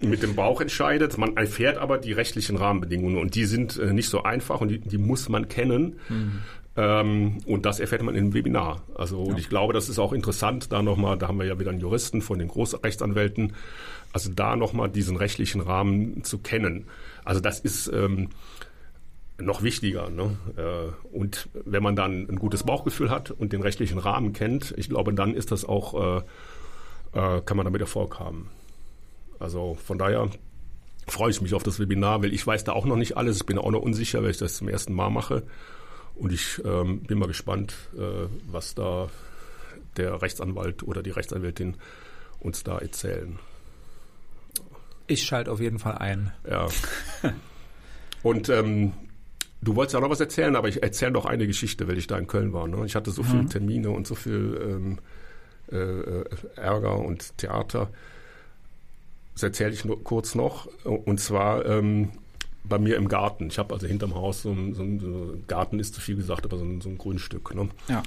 mit 0.00 0.22
dem 0.22 0.34
Bauch 0.34 0.60
entscheidet. 0.60 1.18
Man 1.18 1.36
erfährt 1.36 1.78
aber 1.78 1.98
die 1.98 2.12
rechtlichen 2.12 2.56
Rahmenbedingungen 2.56 3.18
und 3.18 3.34
die 3.34 3.46
sind 3.46 3.78
äh, 3.78 3.92
nicht 3.92 4.08
so 4.08 4.22
einfach 4.22 4.60
und 4.60 4.68
die, 4.68 4.78
die 4.78 4.98
muss 4.98 5.28
man 5.28 5.48
kennen. 5.48 5.98
Mhm. 6.08 6.42
Ähm, 6.76 7.38
und 7.46 7.64
das 7.64 7.80
erfährt 7.80 8.02
man 8.02 8.14
in 8.14 8.26
dem 8.26 8.34
Webinar. 8.34 8.82
Also 8.94 9.22
ja. 9.24 9.30
und 9.30 9.38
ich 9.38 9.48
glaube, 9.48 9.72
das 9.72 9.88
ist 9.88 9.98
auch 9.98 10.12
interessant, 10.12 10.72
da 10.72 10.82
nochmal, 10.82 11.16
da 11.16 11.28
haben 11.28 11.38
wir 11.38 11.46
ja 11.46 11.58
wieder 11.58 11.70
einen 11.70 11.80
Juristen 11.80 12.20
von 12.20 12.38
den 12.38 12.48
Großrechtsanwälten, 12.48 13.54
also 14.12 14.30
da 14.34 14.56
nochmal 14.56 14.90
diesen 14.90 15.16
rechtlichen 15.16 15.60
Rahmen 15.60 16.22
zu 16.24 16.38
kennen. 16.38 16.86
Also 17.24 17.40
das 17.40 17.60
ist 17.60 17.88
ähm, 17.88 18.28
noch 19.38 19.62
wichtiger. 19.62 20.10
Ne? 20.10 20.36
Äh, 20.56 21.16
und 21.16 21.48
wenn 21.64 21.82
man 21.82 21.96
dann 21.96 22.28
ein 22.28 22.36
gutes 22.36 22.64
Bauchgefühl 22.64 23.10
hat 23.10 23.30
und 23.30 23.52
den 23.52 23.62
rechtlichen 23.62 23.98
Rahmen 23.98 24.32
kennt, 24.32 24.74
ich 24.76 24.88
glaube, 24.88 25.12
dann 25.14 25.34
ist 25.34 25.52
das 25.52 25.64
auch, 25.64 25.94
äh, 25.94 26.22
äh, 27.18 27.40
kann 27.42 27.56
man 27.56 27.64
damit 27.64 27.80
Erfolg 27.80 28.18
haben. 28.18 28.48
Also 29.38 29.76
von 29.84 29.98
daher 29.98 30.28
freue 31.06 31.30
ich 31.30 31.40
mich 31.40 31.54
auf 31.54 31.62
das 31.62 31.78
Webinar, 31.78 32.22
weil 32.22 32.32
ich 32.32 32.46
weiß 32.46 32.64
da 32.64 32.72
auch 32.72 32.86
noch 32.86 32.96
nicht 32.96 33.16
alles. 33.16 33.38
Ich 33.38 33.46
bin 33.46 33.58
auch 33.58 33.70
noch 33.70 33.82
unsicher, 33.82 34.22
weil 34.22 34.30
ich 34.30 34.38
das 34.38 34.56
zum 34.56 34.68
ersten 34.68 34.94
Mal 34.94 35.10
mache. 35.10 35.42
Und 36.16 36.32
ich 36.32 36.62
ähm, 36.64 37.00
bin 37.00 37.18
mal 37.18 37.28
gespannt, 37.28 37.74
äh, 37.96 38.28
was 38.50 38.74
da 38.74 39.08
der 39.96 40.20
Rechtsanwalt 40.22 40.82
oder 40.82 41.02
die 41.02 41.10
Rechtsanwältin 41.10 41.76
uns 42.40 42.62
da 42.62 42.78
erzählen. 42.78 43.38
Ich 45.06 45.22
schalte 45.22 45.52
auf 45.52 45.60
jeden 45.60 45.78
Fall 45.78 45.98
ein. 45.98 46.32
Ja. 46.48 46.68
Und 48.22 48.48
ähm, 48.48 48.92
Du 49.62 49.74
wolltest 49.74 49.94
ja 49.94 50.00
noch 50.00 50.10
was 50.10 50.20
erzählen, 50.20 50.54
aber 50.54 50.68
ich 50.68 50.82
erzähle 50.82 51.12
noch 51.12 51.24
eine 51.24 51.46
Geschichte, 51.46 51.88
weil 51.88 51.98
ich 51.98 52.06
da 52.06 52.18
in 52.18 52.26
Köln 52.26 52.52
war. 52.52 52.68
Ne? 52.68 52.84
Ich 52.86 52.94
hatte 52.94 53.10
so 53.10 53.22
mhm. 53.22 53.26
viele 53.26 53.46
Termine 53.46 53.90
und 53.90 54.06
so 54.06 54.14
viel 54.14 54.60
ähm, 54.62 54.98
äh, 55.72 55.76
äh, 55.76 56.24
Ärger 56.56 56.98
und 56.98 57.36
Theater. 57.38 57.88
Das 59.34 59.42
erzähle 59.42 59.72
ich 59.72 59.84
nur 59.84 60.02
kurz 60.04 60.34
noch. 60.34 60.66
Und 60.84 61.20
zwar 61.20 61.66
ähm, 61.66 62.10
bei 62.68 62.78
mir 62.78 62.96
im 62.96 63.08
Garten. 63.08 63.48
Ich 63.48 63.58
habe 63.58 63.74
also 63.74 63.86
hinterm 63.86 64.14
Haus 64.14 64.42
so 64.42 64.50
ein, 64.50 64.74
so 64.74 64.82
ein, 64.82 65.44
Garten 65.46 65.78
ist 65.78 65.94
zu 65.94 66.00
viel 66.00 66.16
gesagt, 66.16 66.44
aber 66.44 66.58
so 66.58 66.64
ein, 66.64 66.80
so 66.80 66.88
ein 66.88 66.98
Grundstück. 66.98 67.54
Ne? 67.54 67.68
Ja 67.88 68.02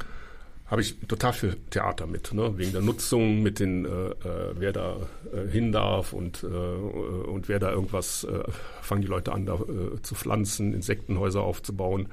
habe 0.69 0.81
ich 0.81 0.99
total 1.07 1.33
viel 1.33 1.57
Theater 1.71 2.05
mit, 2.05 2.31
ne? 2.33 2.57
wegen 2.57 2.71
der 2.71 2.81
Nutzung, 2.81 3.41
mit 3.41 3.59
den, 3.59 3.85
äh, 3.85 3.89
äh, 3.89 4.53
wer 4.53 4.71
da 4.71 4.97
äh, 5.33 5.49
hin 5.49 5.71
darf 5.71 6.13
und, 6.13 6.43
äh, 6.43 6.47
und 6.47 7.49
wer 7.49 7.59
da 7.59 7.71
irgendwas, 7.71 8.23
äh, 8.23 8.43
fangen 8.81 9.01
die 9.01 9.07
Leute 9.07 9.31
an, 9.31 9.47
da 9.47 9.55
äh, 9.55 10.01
zu 10.03 10.13
pflanzen, 10.13 10.73
Insektenhäuser 10.73 11.41
aufzubauen. 11.41 12.09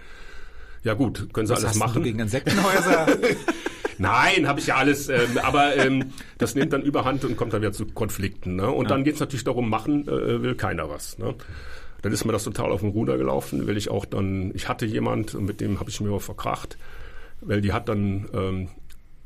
Ja 0.84 0.94
gut, 0.94 1.32
können 1.34 1.46
sie 1.46 1.52
Was 1.52 1.60
alles 1.60 1.70
hast 1.72 1.78
machen. 1.78 1.94
Du 1.96 2.02
gegen 2.02 2.18
Insektenhäuser? 2.18 3.06
Nein, 3.98 4.46
habe 4.46 4.60
ich 4.60 4.68
ja 4.68 4.76
alles, 4.76 5.08
ähm, 5.08 5.38
aber 5.42 5.76
ähm, 5.76 6.12
das 6.38 6.54
nimmt 6.54 6.72
dann 6.72 6.82
überhand 6.82 7.24
und 7.24 7.36
kommt 7.36 7.52
dann 7.52 7.60
wieder 7.60 7.72
zu 7.72 7.86
Konflikten. 7.86 8.56
Ne? 8.56 8.70
Und 8.70 8.84
ja. 8.84 8.88
dann 8.90 9.04
geht 9.04 9.14
es 9.14 9.20
natürlich 9.20 9.44
darum, 9.44 9.68
machen 9.68 10.06
äh, 10.06 10.42
will 10.42 10.54
keiner 10.54 10.88
was. 10.88 11.18
Ne? 11.18 11.34
Dann 12.06 12.12
ist 12.12 12.24
mir 12.24 12.30
das 12.30 12.44
total 12.44 12.70
auf 12.70 12.82
den 12.82 12.90
Ruder 12.90 13.18
gelaufen, 13.18 13.66
weil 13.66 13.76
ich 13.76 13.90
auch 13.90 14.04
dann, 14.04 14.52
ich 14.54 14.68
hatte 14.68 14.86
jemand, 14.86 15.34
mit 15.34 15.60
dem 15.60 15.80
habe 15.80 15.90
ich 15.90 16.00
mir 16.00 16.20
verkracht 16.20 16.78
weil 17.40 17.60
die 17.60 17.72
hat 17.72 17.88
dann 17.88 18.28
ähm, 18.32 18.68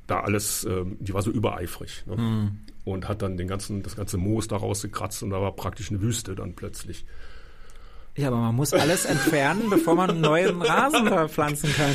da 0.07 0.21
alles, 0.21 0.64
ähm, 0.64 0.97
die 1.01 1.14
war 1.14 1.23
so 1.23 1.31
übereifrig 1.31 2.05
ne? 2.07 2.16
mhm. 2.16 2.59
und 2.85 3.09
hat 3.09 3.23
dann 3.23 3.37
den 3.37 3.49
ganzen, 3.49 3.83
das 3.83 3.97
ganze 3.97 4.16
Moos 4.16 4.49
da 4.49 4.57
rausgekratzt 4.57 5.23
und 5.23 5.31
da 5.31 5.40
war 5.40 5.53
praktisch 5.55 5.90
eine 5.90 6.01
Wüste 6.01 6.35
dann 6.35 6.55
plötzlich. 6.55 7.05
Ja, 8.16 8.29
aber 8.29 8.38
man 8.38 8.57
muss 8.57 8.73
alles 8.73 9.05
entfernen, 9.05 9.71
bevor 9.71 9.95
man 9.95 10.11
einen 10.11 10.21
neuen 10.21 10.61
Rasen 10.62 11.29
pflanzen 11.29 11.73
kann. 11.73 11.95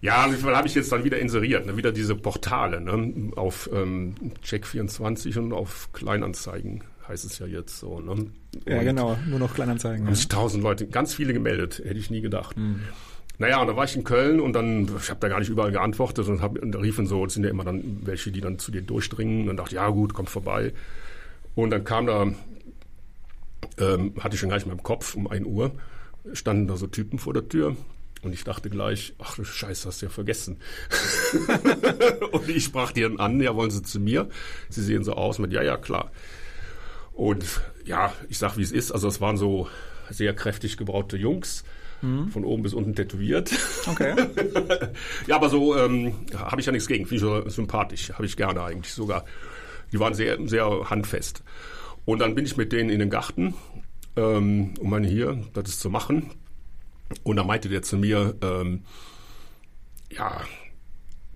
Ja, 0.00 0.28
das 0.28 0.44
habe 0.44 0.68
ich 0.68 0.74
jetzt 0.74 0.92
dann 0.92 1.04
wieder 1.04 1.18
inseriert, 1.18 1.66
ne? 1.66 1.76
wieder 1.76 1.90
diese 1.90 2.14
Portale 2.14 2.80
ne? 2.80 3.32
auf 3.34 3.68
ähm, 3.72 4.14
Check24 4.44 5.38
und 5.38 5.52
auf 5.52 5.88
Kleinanzeigen 5.92 6.84
heißt 7.08 7.24
es 7.24 7.38
ja 7.38 7.46
jetzt 7.46 7.78
so. 7.78 8.00
Ne? 8.00 8.26
ja, 8.66 8.82
genau, 8.82 9.16
nur 9.26 9.38
noch 9.38 9.54
Kleinanzeigen. 9.54 10.06
Haben 10.06 10.12
ja. 10.12 10.16
sich 10.16 10.28
tausend 10.28 10.62
Leute, 10.62 10.86
ganz 10.86 11.14
viele 11.14 11.32
gemeldet, 11.32 11.82
hätte 11.84 11.98
ich 11.98 12.10
nie 12.10 12.20
gedacht. 12.20 12.56
Mhm. 12.56 12.82
Naja, 13.38 13.60
und 13.60 13.68
da 13.68 13.76
war 13.76 13.84
ich 13.84 13.94
in 13.94 14.02
Köln 14.02 14.40
und 14.40 14.52
dann, 14.52 14.90
ich 15.00 15.10
habe 15.10 15.20
da 15.20 15.28
gar 15.28 15.38
nicht 15.38 15.48
überall 15.48 15.70
geantwortet 15.70 16.26
und, 16.26 16.42
hab, 16.42 16.58
und 16.58 16.72
da 16.72 16.80
riefen 16.80 17.06
so, 17.06 17.24
es 17.24 17.34
sind 17.34 17.44
ja 17.44 17.50
immer 17.50 17.64
dann 17.64 18.00
welche, 18.02 18.32
die 18.32 18.40
dann 18.40 18.58
zu 18.58 18.72
dir 18.72 18.82
durchdringen 18.82 19.42
und 19.42 19.46
dann 19.46 19.56
dachte 19.56 19.76
ja 19.76 19.88
gut, 19.90 20.12
kommt 20.12 20.28
vorbei. 20.28 20.72
Und 21.54 21.70
dann 21.70 21.84
kam 21.84 22.06
da, 22.06 22.32
ähm, 23.78 24.12
hatte 24.18 24.34
ich 24.34 24.40
schon 24.40 24.48
gleich 24.48 24.64
in 24.64 24.68
meinem 24.68 24.82
Kopf 24.82 25.14
um 25.14 25.28
ein 25.28 25.46
Uhr, 25.46 25.70
standen 26.32 26.66
da 26.66 26.76
so 26.76 26.88
Typen 26.88 27.20
vor 27.20 27.32
der 27.32 27.48
Tür 27.48 27.76
und 28.22 28.32
ich 28.32 28.42
dachte 28.42 28.70
gleich, 28.70 29.14
ach 29.18 29.36
du 29.36 29.44
Scheiße, 29.44 29.86
hast 29.86 30.02
du 30.02 30.06
ja 30.06 30.10
vergessen. 30.10 30.58
und 32.32 32.48
ich 32.48 32.64
sprach 32.64 32.90
die 32.90 33.02
dann 33.02 33.20
an, 33.20 33.40
ja, 33.40 33.54
wollen 33.54 33.70
Sie 33.70 33.82
zu 33.82 34.00
mir? 34.00 34.28
Sie 34.68 34.82
sehen 34.82 35.04
so 35.04 35.12
aus 35.12 35.38
mit, 35.38 35.52
ja, 35.52 35.62
ja, 35.62 35.76
klar. 35.76 36.10
Und 37.18 37.60
ja, 37.84 38.12
ich 38.28 38.38
sag, 38.38 38.56
wie 38.56 38.62
es 38.62 38.70
ist. 38.70 38.92
Also 38.92 39.08
es 39.08 39.20
waren 39.20 39.36
so 39.36 39.68
sehr 40.08 40.34
kräftig 40.34 40.76
gebraute 40.76 41.16
Jungs, 41.16 41.64
Mhm. 42.00 42.28
Von 42.28 42.44
oben 42.44 42.62
bis 42.62 42.74
unten 42.74 42.94
tätowiert. 42.94 43.50
Okay. 43.88 44.14
ja, 45.26 45.34
aber 45.34 45.48
so 45.48 45.76
ähm, 45.76 46.14
habe 46.32 46.60
ich 46.60 46.66
ja 46.66 46.70
nichts 46.70 46.86
gegen. 46.86 47.06
Finde 47.06 47.42
ich 47.44 47.52
sympathisch. 47.52 48.12
Habe 48.12 48.24
ich 48.24 48.36
gerne 48.36 48.62
eigentlich 48.62 48.94
sogar. 48.94 49.24
Die 49.90 49.98
waren 49.98 50.14
sehr, 50.14 50.38
sehr 50.46 50.90
handfest. 50.90 51.42
Und 52.04 52.20
dann 52.20 52.36
bin 52.36 52.44
ich 52.44 52.56
mit 52.56 52.70
denen 52.70 52.88
in 52.88 53.00
den 53.00 53.10
Garten, 53.10 53.54
ähm, 54.14 54.74
um 54.78 54.90
meine 54.90 55.08
hier, 55.08 55.42
das 55.54 55.70
ist 55.70 55.80
zu 55.80 55.90
machen. 55.90 56.30
Und 57.24 57.34
dann 57.34 57.48
meinte 57.48 57.68
der 57.68 57.82
zu 57.82 57.96
mir, 57.96 58.36
ähm, 58.42 58.84
ja, 60.12 60.40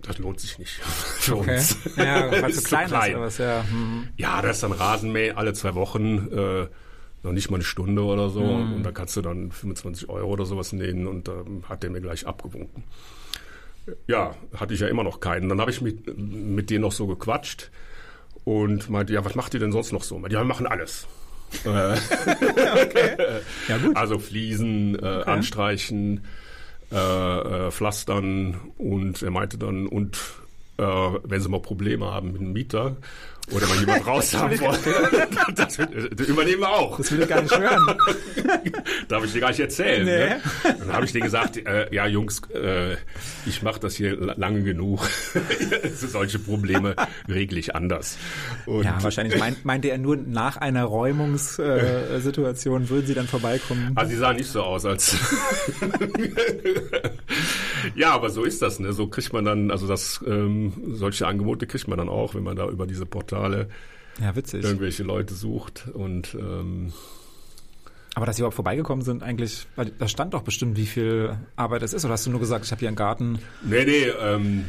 das 0.03 0.17
lohnt 0.17 0.39
sich 0.39 0.59
nicht 0.59 0.73
für 0.81 1.37
okay. 1.37 1.55
uns. 1.57 1.77
Ja, 1.95 2.31
weil 2.31 2.53
zu 2.53 2.63
klein, 2.63 2.87
klein 2.87 3.13
ist. 3.13 3.19
Was, 3.19 3.37
ja. 3.39 3.63
Mhm. 3.71 4.09
ja, 4.17 4.41
da 4.41 4.49
ist 4.49 4.63
dann 4.63 4.71
Rasenmäh 4.71 5.31
alle 5.31 5.53
zwei 5.53 5.75
Wochen. 5.75 6.27
Äh, 6.31 6.67
noch 7.23 7.31
nicht 7.31 7.49
mal 7.49 7.55
eine 7.55 7.63
Stunde 7.63 8.03
oder 8.03 8.29
so. 8.29 8.43
Mhm. 8.43 8.73
Und 8.73 8.83
da 8.83 8.91
kannst 8.91 9.15
du 9.15 9.21
dann 9.21 9.51
25 9.51 10.09
Euro 10.09 10.27
oder 10.27 10.45
sowas 10.45 10.73
nehmen 10.73 11.07
und 11.07 11.29
ähm, 11.29 11.63
hat 11.67 11.83
der 11.83 11.89
mir 11.89 12.01
gleich 12.01 12.27
abgewunken. 12.27 12.83
Ja, 14.07 14.35
hatte 14.55 14.73
ich 14.73 14.79
ja 14.79 14.87
immer 14.87 15.03
noch 15.03 15.19
keinen. 15.19 15.49
Dann 15.49 15.59
habe 15.59 15.71
ich 15.71 15.81
mit, 15.81 16.17
mit 16.17 16.69
denen 16.69 16.81
noch 16.81 16.91
so 16.91 17.07
gequatscht 17.07 17.71
und 18.43 18.89
meinte, 18.89 19.13
ja, 19.13 19.23
was 19.25 19.35
macht 19.35 19.53
ihr 19.53 19.59
denn 19.59 19.71
sonst 19.71 19.91
noch 19.91 20.03
so? 20.03 20.19
Meinte, 20.19 20.35
ja, 20.35 20.41
wir 20.41 20.47
machen 20.47 20.67
alles. 20.67 21.07
Äh, 21.65 21.67
okay. 21.69 23.41
ja, 23.67 23.77
gut. 23.77 23.95
Also 23.95 24.17
Fliesen, 24.17 24.95
äh, 24.95 24.97
okay. 24.97 25.29
anstreichen, 25.29 26.25
äh, 26.93 27.67
äh, 27.67 27.71
pflastern 27.71 28.55
und 28.77 29.23
er 29.23 29.31
meinte 29.31 29.57
dann, 29.57 29.87
und 29.87 30.17
äh, 30.77 30.83
wenn 30.83 31.41
sie 31.41 31.49
mal 31.49 31.61
Probleme 31.61 32.11
haben 32.11 32.33
mit 32.33 32.41
dem 32.41 32.53
Mieter 32.53 32.97
oder 33.51 33.67
mal 33.67 33.77
jemand 33.77 34.07
raus 34.07 34.33
haben 34.33 34.59
wollen, 34.59 34.79
das, 35.55 35.77
das 35.77 36.27
übernehmen 36.27 36.61
wir 36.61 36.69
auch. 36.69 36.97
Das 36.97 37.11
will 37.11 37.21
ich 37.21 37.27
gar 37.27 37.41
nicht 37.41 37.57
hören. 37.57 37.95
Darf 39.07 39.25
ich 39.25 39.33
dir 39.33 39.41
gar 39.41 39.49
nicht 39.49 39.59
erzählen. 39.59 40.05
Nee. 40.05 40.11
Ne? 40.11 40.41
Dann 40.79 40.93
habe 40.93 41.05
ich 41.05 41.11
dir 41.11 41.21
gesagt, 41.21 41.57
äh, 41.57 41.93
ja 41.93 42.07
Jungs, 42.07 42.41
äh, 42.53 42.95
ich 43.45 43.61
mache 43.61 43.79
das 43.79 43.95
hier 43.95 44.15
lange 44.37 44.63
genug. 44.63 45.07
Solche 45.95 46.39
Probleme 46.39 46.95
regle 47.27 47.59
ich 47.59 47.75
anders. 47.75 48.17
Und 48.65 48.83
ja, 48.83 48.97
wahrscheinlich 49.01 49.37
meint, 49.37 49.65
meinte 49.65 49.89
er 49.89 49.97
nur 49.97 50.15
nach 50.15 50.57
einer 50.57 50.83
Räumungssituation 50.85 52.83
äh, 52.83 52.89
würden 52.89 53.07
sie 53.07 53.13
dann 53.13 53.27
vorbeikommen. 53.27 53.91
Also 53.95 54.11
sie 54.11 54.17
sahen 54.17 54.37
nicht 54.37 54.49
so 54.49 54.63
aus 54.63 54.85
als... 54.85 55.17
ja, 57.95 58.11
aber 58.11 58.29
so 58.29 58.43
ist 58.43 58.61
das. 58.61 58.79
Ne? 58.79 58.93
So 58.93 59.07
kriegt 59.07 59.33
man 59.33 59.45
dann, 59.45 59.71
also 59.71 59.87
das 59.87 60.23
ähm, 60.27 60.73
solche 60.93 61.27
Angebote 61.27 61.67
kriegt 61.67 61.87
man 61.87 61.97
dann 61.97 62.09
auch, 62.09 62.35
wenn 62.35 62.43
man 62.43 62.55
da 62.55 62.67
über 62.67 62.87
diese 62.87 63.05
Portale 63.05 63.69
ja, 64.21 64.35
witzig. 64.35 64.63
irgendwelche 64.63 65.03
Leute 65.03 65.33
sucht 65.33 65.87
und 65.93 66.35
ähm, 66.35 66.93
aber 68.15 68.27
dass 68.27 68.35
sie 68.35 68.41
überhaupt 68.41 68.55
vorbeigekommen 68.55 69.03
sind, 69.03 69.23
eigentlich, 69.23 69.65
weil 69.75 69.89
da 69.89 70.07
stand 70.07 70.35
doch 70.35 70.43
bestimmt, 70.43 70.77
wie 70.77 70.85
viel 70.85 71.35
Arbeit 71.55 71.81
es 71.81 71.93
ist. 71.93 72.05
Oder 72.05 72.13
hast 72.13 72.25
du 72.27 72.29
nur 72.29 72.39
gesagt, 72.39 72.63
ich 72.65 72.71
habe 72.71 72.79
hier 72.79 72.89
einen 72.89 72.95
Garten? 72.95 73.39
Nee, 73.63 73.85
nee, 73.85 74.03
ähm, 74.03 74.65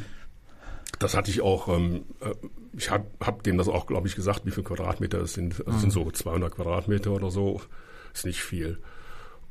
das 0.99 1.15
hatte 1.15 1.31
ich 1.31 1.43
auch. 1.43 1.69
Ähm, 1.69 2.05
äh, 2.21 2.33
ich 2.77 2.91
habe 2.91 3.05
hab 3.21 3.43
denen 3.43 3.59
das 3.59 3.69
auch, 3.69 3.87
glaube 3.87 4.09
ich, 4.09 4.17
gesagt, 4.17 4.47
wie 4.47 4.51
viele 4.51 4.65
Quadratmeter 4.65 5.21
es 5.21 5.35
sind. 5.35 5.61
Es 5.61 5.67
mhm. 5.67 5.79
sind 5.79 5.91
so 5.91 6.11
200 6.11 6.55
Quadratmeter 6.55 7.11
oder 7.11 7.31
so. 7.31 7.61
Ist 8.15 8.25
nicht 8.25 8.43
viel. 8.43 8.79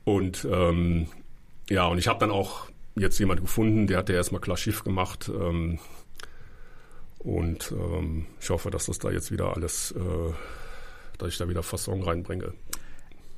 Und 0.04 0.46
ähm, 0.50 1.08
ja, 1.70 1.86
und 1.86 1.98
ich 1.98 2.08
habe 2.08 2.20
dann 2.20 2.32
auch 2.32 2.68
jetzt 2.96 3.20
jemand 3.20 3.42
gefunden, 3.42 3.88
der 3.88 3.98
hat 3.98 4.10
ja 4.10 4.16
erstmal 4.16 4.42
klar 4.42 4.58
Schiff 4.58 4.84
gemacht. 4.84 5.30
Ähm, 5.34 5.80
und 7.20 7.72
ähm, 7.72 8.26
ich 8.40 8.50
hoffe, 8.50 8.70
dass 8.70 8.88
das 8.88 9.00
da 9.00 9.10
jetzt 9.10 9.32
wieder 9.32 9.56
alles, 9.56 9.92
äh, 9.92 10.34
dass 11.18 11.30
ich 11.30 11.38
da 11.38 11.48
wieder 11.48 11.64
Fasson 11.64 12.04
reinbringe. 12.04 12.54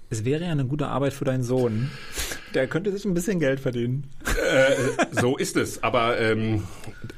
Es 0.10 0.26
wäre 0.26 0.44
ja 0.44 0.52
eine 0.52 0.66
gute 0.66 0.88
Arbeit 0.88 1.14
für 1.14 1.26
deinen 1.26 1.44
Sohn. 1.44 1.90
Der 2.54 2.68
könnte 2.68 2.92
sich 2.92 3.06
ein 3.06 3.14
bisschen 3.14 3.40
Geld 3.40 3.60
verdienen. 3.60 4.08
Äh, 4.24 4.76
so 5.12 5.38
ist 5.38 5.58
es. 5.58 5.84
Aber 5.84 6.20
ähm, 6.20 6.64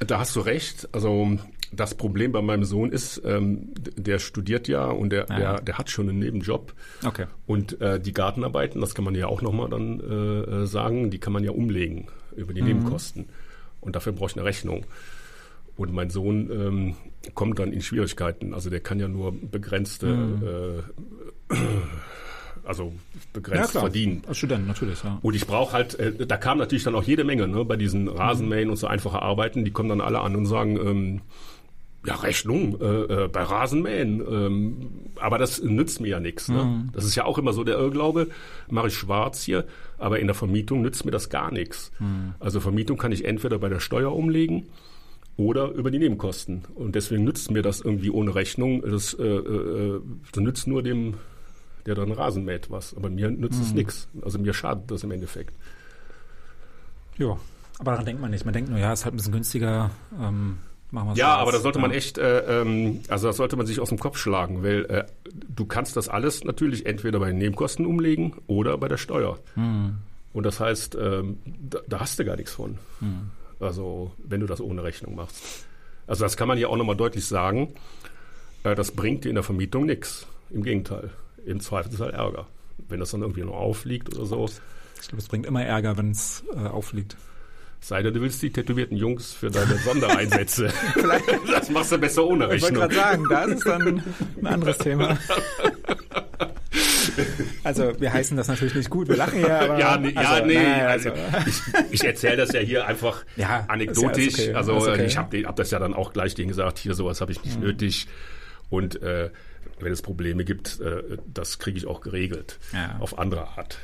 da 0.06 0.20
hast 0.20 0.36
du 0.36 0.40
recht. 0.40 0.88
Also 0.94 1.38
das 1.72 1.96
Problem 1.96 2.32
bei 2.32 2.42
meinem 2.42 2.64
Sohn 2.64 2.92
ist, 2.92 3.22
ähm, 3.26 3.74
der 3.98 4.20
studiert 4.20 4.68
ja 4.68 4.86
und 4.86 5.10
der, 5.12 5.26
ja. 5.30 5.38
der, 5.38 5.62
der 5.62 5.78
hat 5.78 5.90
schon 5.90 6.10
einen 6.10 6.20
Nebenjob. 6.20 6.74
Okay. 7.06 7.26
Und 7.46 7.80
äh, 7.82 8.00
die 8.00 8.14
Gartenarbeiten, 8.14 8.80
das 8.82 8.96
kann 8.96 9.06
man 9.06 9.16
ja 9.16 9.28
auch 9.28 9.42
nochmal 9.42 9.70
dann 9.70 10.00
äh, 10.00 10.66
sagen, 10.66 11.10
die 11.12 11.20
kann 11.20 11.34
man 11.34 11.44
ja 11.44 11.52
umlegen 11.52 12.08
über 12.38 12.54
die 12.54 12.62
mhm. 12.62 12.68
Nebenkosten. 12.68 13.26
Und 13.82 13.96
dafür 13.96 14.14
brauche 14.14 14.32
ich 14.32 14.38
eine 14.38 14.46
Rechnung. 14.46 14.86
Und 15.76 15.94
mein 15.94 16.10
Sohn 16.10 16.50
ähm, 16.52 16.96
kommt 17.36 17.60
dann 17.60 17.72
in 17.72 17.82
Schwierigkeiten. 17.82 18.54
Also 18.54 18.70
der 18.70 18.80
kann 18.80 19.00
ja 19.00 19.08
nur 19.08 19.32
begrenzte, 19.32 20.08
mhm. 20.08 20.44
äh, 21.52 21.58
also 22.64 22.94
begrenzt 23.32 23.76
ja, 23.76 23.82
verdienen. 23.82 24.24
Als 24.28 24.38
Student 24.38 24.68
natürlich, 24.68 25.04
ja. 25.04 25.20
Und 25.22 25.36
ich 25.36 25.46
brauche 25.46 25.74
halt, 25.74 26.00
äh, 26.00 26.26
da 26.26 26.38
kam 26.38 26.58
natürlich 26.58 26.84
dann 26.84 26.96
auch 26.96 27.04
jede 27.04 27.24
Menge, 27.24 27.48
ne, 27.48 27.64
bei 27.64 27.76
diesen 27.76 28.08
Rasenmähen 28.08 28.70
und 28.70 28.78
so 28.78 28.88
einfache 28.88 29.22
Arbeiten, 29.22 29.66
die 29.66 29.72
kommen 29.72 29.90
dann 29.90 30.02
alle 30.02 30.20
an 30.22 30.36
und 30.36 30.48
sagen, 30.48 30.78
ähm, 30.78 31.22
ja, 32.06 32.16
Rechnung 32.16 32.80
äh, 32.80 32.86
äh, 33.26 33.28
bei 33.28 33.42
Rasenmähen. 33.42 34.22
Ähm, 34.22 34.90
aber 35.16 35.38
das 35.38 35.62
nützt 35.62 36.00
mir 36.00 36.10
ja 36.10 36.20
nichts. 36.20 36.48
Ne? 36.48 36.64
Mhm. 36.64 36.90
Das 36.94 37.04
ist 37.04 37.16
ja 37.16 37.26
auch 37.26 37.38
immer 37.38 37.54
so 37.54 37.64
der 37.64 37.78
Irrglaube, 37.78 38.30
mache 38.70 38.88
ich 38.88 38.94
schwarz 38.94 39.44
hier, 39.44 39.66
aber 39.98 40.20
in 40.20 40.28
der 40.28 40.36
Vermietung 40.36 40.82
nützt 40.82 41.06
mir 41.06 41.12
das 41.12 41.30
gar 41.30 41.52
nichts. 41.52 41.92
Mhm. 42.00 42.36
Also 42.40 42.60
Vermietung 42.60 42.98
kann 42.98 43.12
ich 43.12 43.26
entweder 43.26 43.60
bei 43.60 43.70
der 43.70 43.80
Steuer 43.80 44.16
umlegen 44.16 44.68
oder 45.36 45.72
über 45.72 45.92
die 45.92 46.00
Nebenkosten. 46.00 46.64
Und 46.76 46.96
deswegen 46.96 47.24
nützt 47.24 47.52
mir 47.52 47.62
das 47.62 47.82
irgendwie 47.82 48.10
ohne 48.10 48.36
Rechnung. 48.36 48.82
Das, 48.82 49.14
äh, 49.14 49.24
äh, 49.24 50.02
das 50.32 50.44
nützt 50.44 50.68
nur 50.68 50.84
dem, 50.84 51.16
der 51.86 51.96
dann 51.96 52.12
Rasen 52.12 52.46
mäht, 52.46 52.70
was. 52.72 52.96
Aber 52.96 53.10
mir 53.10 53.30
nützt 53.30 53.62
es 53.62 53.70
mhm. 53.70 53.78
nichts. 53.78 54.08
Also 54.22 54.40
mir 54.40 54.54
schadet 54.54 54.90
das 54.92 55.04
im 55.04 55.12
Endeffekt. 55.12 55.56
Ja, 57.18 57.38
aber 57.80 57.92
daran 57.92 58.06
denkt 58.06 58.22
man 58.22 58.32
nicht. 58.32 58.46
Man 58.46 58.54
denkt 58.54 58.70
nur, 58.70 58.80
ja, 58.80 58.94
ist 58.94 59.06
halt 59.06 59.14
ein 59.14 59.18
bisschen 59.18 59.34
günstiger. 59.34 59.92
Ähm, 60.20 60.58
machen 60.92 61.16
ja, 61.16 61.36
aber 61.36 61.52
da 61.52 61.60
sollte 61.60 61.80
man 61.80 61.92
echt, 61.92 62.18
äh, 62.18 62.62
ähm, 62.62 63.02
also 63.10 63.28
das 63.28 63.38
sollte 63.38 63.56
man 63.56 63.66
sich 63.66 63.80
aus 63.80 63.90
dem 63.90 64.00
Kopf 64.00 64.18
schlagen, 64.18 64.64
weil 64.64 64.86
äh, 64.86 65.06
du 65.48 65.66
kannst 65.66 65.98
das 65.98 66.10
alles 66.10 66.44
natürlich 66.44 66.86
entweder 66.86 67.20
bei 67.20 67.28
den 67.28 67.38
Nebenkosten 67.38 67.86
umlegen 67.86 68.36
oder 68.48 68.78
bei 68.78 68.88
der 68.88 68.98
Steuer. 68.98 69.38
Mhm. 69.56 69.98
Und 70.34 70.46
das 70.46 70.60
heißt, 70.60 70.96
ähm, 70.96 71.40
da, 71.46 71.80
da, 71.88 72.00
hast 72.00 72.20
du 72.20 72.26
gar 72.26 72.36
nichts 72.36 72.54
von. 72.54 72.78
Mhm. 73.00 73.32
Also 73.60 74.12
wenn 74.20 74.40
du 74.40 74.48
das 74.48 74.62
ohne 74.62 74.84
Rechnung 74.84 75.16
machst. 75.16 75.66
Also 76.06 76.24
das 76.24 76.38
kann 76.38 76.48
man 76.48 76.58
ja 76.58 76.68
auch 76.68 76.78
nochmal 76.78 76.96
deutlich 76.96 77.26
sagen. 77.26 77.74
Äh, 78.64 78.76
das 78.76 78.92
bringt 78.92 79.26
dir 79.26 79.30
in 79.30 79.36
der 79.36 79.44
Vermietung 79.44 79.86
nichts. 79.86 80.28
Im 80.50 80.64
Gegenteil. 80.64 81.10
Im 81.46 81.60
Zweifelsfall 81.60 82.12
Ärger. 82.12 82.48
Wenn 82.88 83.00
das 83.00 83.12
dann 83.12 83.22
irgendwie 83.22 83.44
noch 83.44 83.56
aufliegt 83.56 84.16
oder 84.16 84.26
so. 84.26 84.46
Ich 85.02 85.08
glaube, 85.08 85.22
es 85.22 85.28
bringt 85.28 85.46
immer 85.46 85.64
Ärger, 85.64 85.98
wenn 85.98 86.12
es 86.12 86.44
äh, 86.56 86.68
aufliegt. 86.68 87.18
Sei 87.80 88.02
denn, 88.02 88.14
du 88.14 88.22
willst 88.22 88.42
die 88.42 88.52
tätowierten 88.52 88.98
Jungs 88.98 89.34
für 89.34 89.50
deine 89.50 89.78
Sondereinsätze. 89.78 90.74
das 91.52 91.70
machst 91.70 91.92
du 91.92 91.98
besser 91.98 92.26
ohne 92.26 92.50
Rechnung. 92.50 92.72
Ich 92.72 92.80
wollte 92.80 92.96
gerade 92.96 92.96
sagen, 92.96 93.26
da 93.30 93.44
ist 93.44 93.66
dann 93.66 94.04
ein 94.42 94.48
anderes 94.48 94.78
Thema. 94.80 95.18
Also 97.64 98.00
wir 98.00 98.14
heißen 98.14 98.38
das 98.38 98.48
natürlich 98.48 98.76
nicht 98.76 98.90
gut, 98.90 99.08
wir 99.08 99.16
lachen 99.16 99.42
ja, 99.42 99.60
aber... 99.62 99.80
Ja, 99.80 99.98
nee, 99.98 100.14
also, 100.16 100.34
ja, 100.34 100.46
nee 100.46 100.54
nein, 100.56 100.86
also, 100.86 101.12
ich, 101.46 101.62
ich 101.92 102.04
erzähle 102.04 102.38
das 102.38 102.54
ja 102.54 102.60
hier 102.60 102.86
einfach 102.86 103.26
ja, 103.36 103.66
anekdotisch. 103.68 104.38
Ja 104.38 104.44
okay, 104.44 104.54
also 104.54 104.76
okay. 104.76 105.06
ich 105.06 105.18
habe 105.18 105.44
hab 105.44 105.56
das 105.56 105.72
ja 105.72 105.80
dann 105.80 105.94
auch 105.94 106.14
gleich 106.14 106.36
denen 106.36 106.50
gesagt, 106.50 106.78
hier 106.78 106.94
sowas 106.94 107.22
habe 107.22 107.32
ich 107.32 107.44
nicht 107.44 107.58
mhm. 107.58 107.66
nötig. 107.66 108.08
Und 108.70 109.02
äh, 109.02 109.32
wenn 109.80 109.92
es 109.92 110.02
Probleme 110.02 110.46
gibt, 110.46 110.80
äh, 110.80 111.18
das 111.26 111.60
kriege 111.60 111.78
ich 111.78 111.88
auch 111.88 112.02
geregelt. 112.02 112.60
Ja. 112.74 112.98
Auf 113.00 113.18
andere 113.18 113.48
Art. 113.58 113.80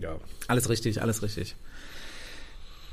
Ja. 0.00 0.16
Alles 0.46 0.68
richtig, 0.68 1.02
alles 1.02 1.22
richtig. 1.22 1.56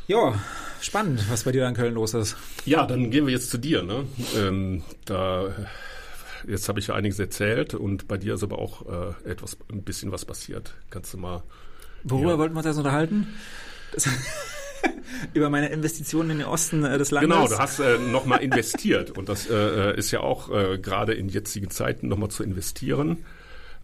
Ja, 0.08 0.39
spannend, 0.80 1.30
was 1.30 1.43
bei 1.43 1.52
dir 1.52 1.67
in 1.67 1.74
Köln 1.74 1.93
los 1.93 2.13
ist. 2.13 2.38
Ja, 2.65 2.86
dann 2.86 3.12
gehen 3.12 3.26
wir 3.26 3.34
jetzt 3.34 3.50
zu 3.50 3.58
dir. 3.58 3.84
Ne? 3.84 4.06
Ähm, 4.38 4.84
da 5.04 5.54
jetzt 6.48 6.70
habe 6.70 6.80
ich 6.80 6.88
ja 6.88 6.96
einiges 6.96 7.20
erzählt 7.20 7.74
und 7.74 8.08
bei 8.08 8.17
dir 8.17 8.36
ist 8.36 8.43
aber 8.43 8.60
auch 8.60 8.86
äh, 8.86 9.30
etwas, 9.30 9.58
ein 9.70 9.84
bisschen 9.84 10.13
was 10.13 10.24
passiert. 10.24 10.74
Kannst 10.89 11.13
du 11.13 11.17
mal. 11.17 11.43
Worüber 12.04 12.32
ja. 12.32 12.38
wollten 12.38 12.56
wir 12.56 12.60
uns 12.60 12.67
jetzt 12.67 12.78
unterhalten? 12.78 13.28
über 15.34 15.50
meine 15.50 15.70
Investitionen 15.70 16.30
in 16.32 16.38
den 16.39 16.48
Osten 16.48 16.86
äh, 16.86 16.98
des 16.98 17.12
Landes. 17.12 17.30
Genau, 17.30 17.48
du 17.48 17.58
hast 17.58 17.80
äh, 17.80 17.98
nochmal 17.98 18.41
investiert 18.41 19.12
und 19.12 19.28
das 19.28 19.50
äh, 19.50 19.54
äh 19.91 19.98
ist 19.98 20.12
ja 20.12 20.22
auch 20.22 20.50
äh, 20.50 20.78
gerade 20.78 21.13
in 21.15 21.28
jetzigen 21.28 21.70
Zeiten 21.70 22.08
nochmal 22.08 22.30
zu 22.30 22.43
investieren. 22.43 23.26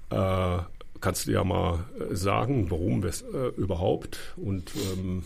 Äh, 0.09 0.57
kannst 1.01 1.27
du 1.27 1.31
ja 1.31 1.43
mal 1.43 1.85
sagen, 2.11 2.71
warum 2.71 3.03
äh, 3.03 3.47
überhaupt 3.57 4.17
und 4.37 4.71
ähm, 4.75 5.23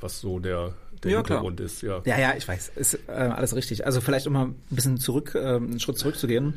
was 0.00 0.20
so 0.20 0.38
der 0.38 0.74
der 1.02 1.12
ja, 1.12 1.18
Hintergrund 1.18 1.56
klar. 1.56 1.66
ist. 1.66 1.82
Ja. 1.82 2.02
ja, 2.04 2.18
ja, 2.18 2.34
ich 2.36 2.46
weiß. 2.46 2.72
Ist 2.76 2.94
äh, 3.08 3.12
alles 3.12 3.54
richtig. 3.54 3.86
Also 3.86 4.00
vielleicht 4.00 4.26
um 4.26 4.34
mal 4.34 4.46
ein 4.46 4.56
bisschen 4.68 4.98
zurück, 4.98 5.34
äh, 5.34 5.56
einen 5.56 5.80
Schritt 5.80 5.98
zurückzugehen. 5.98 6.54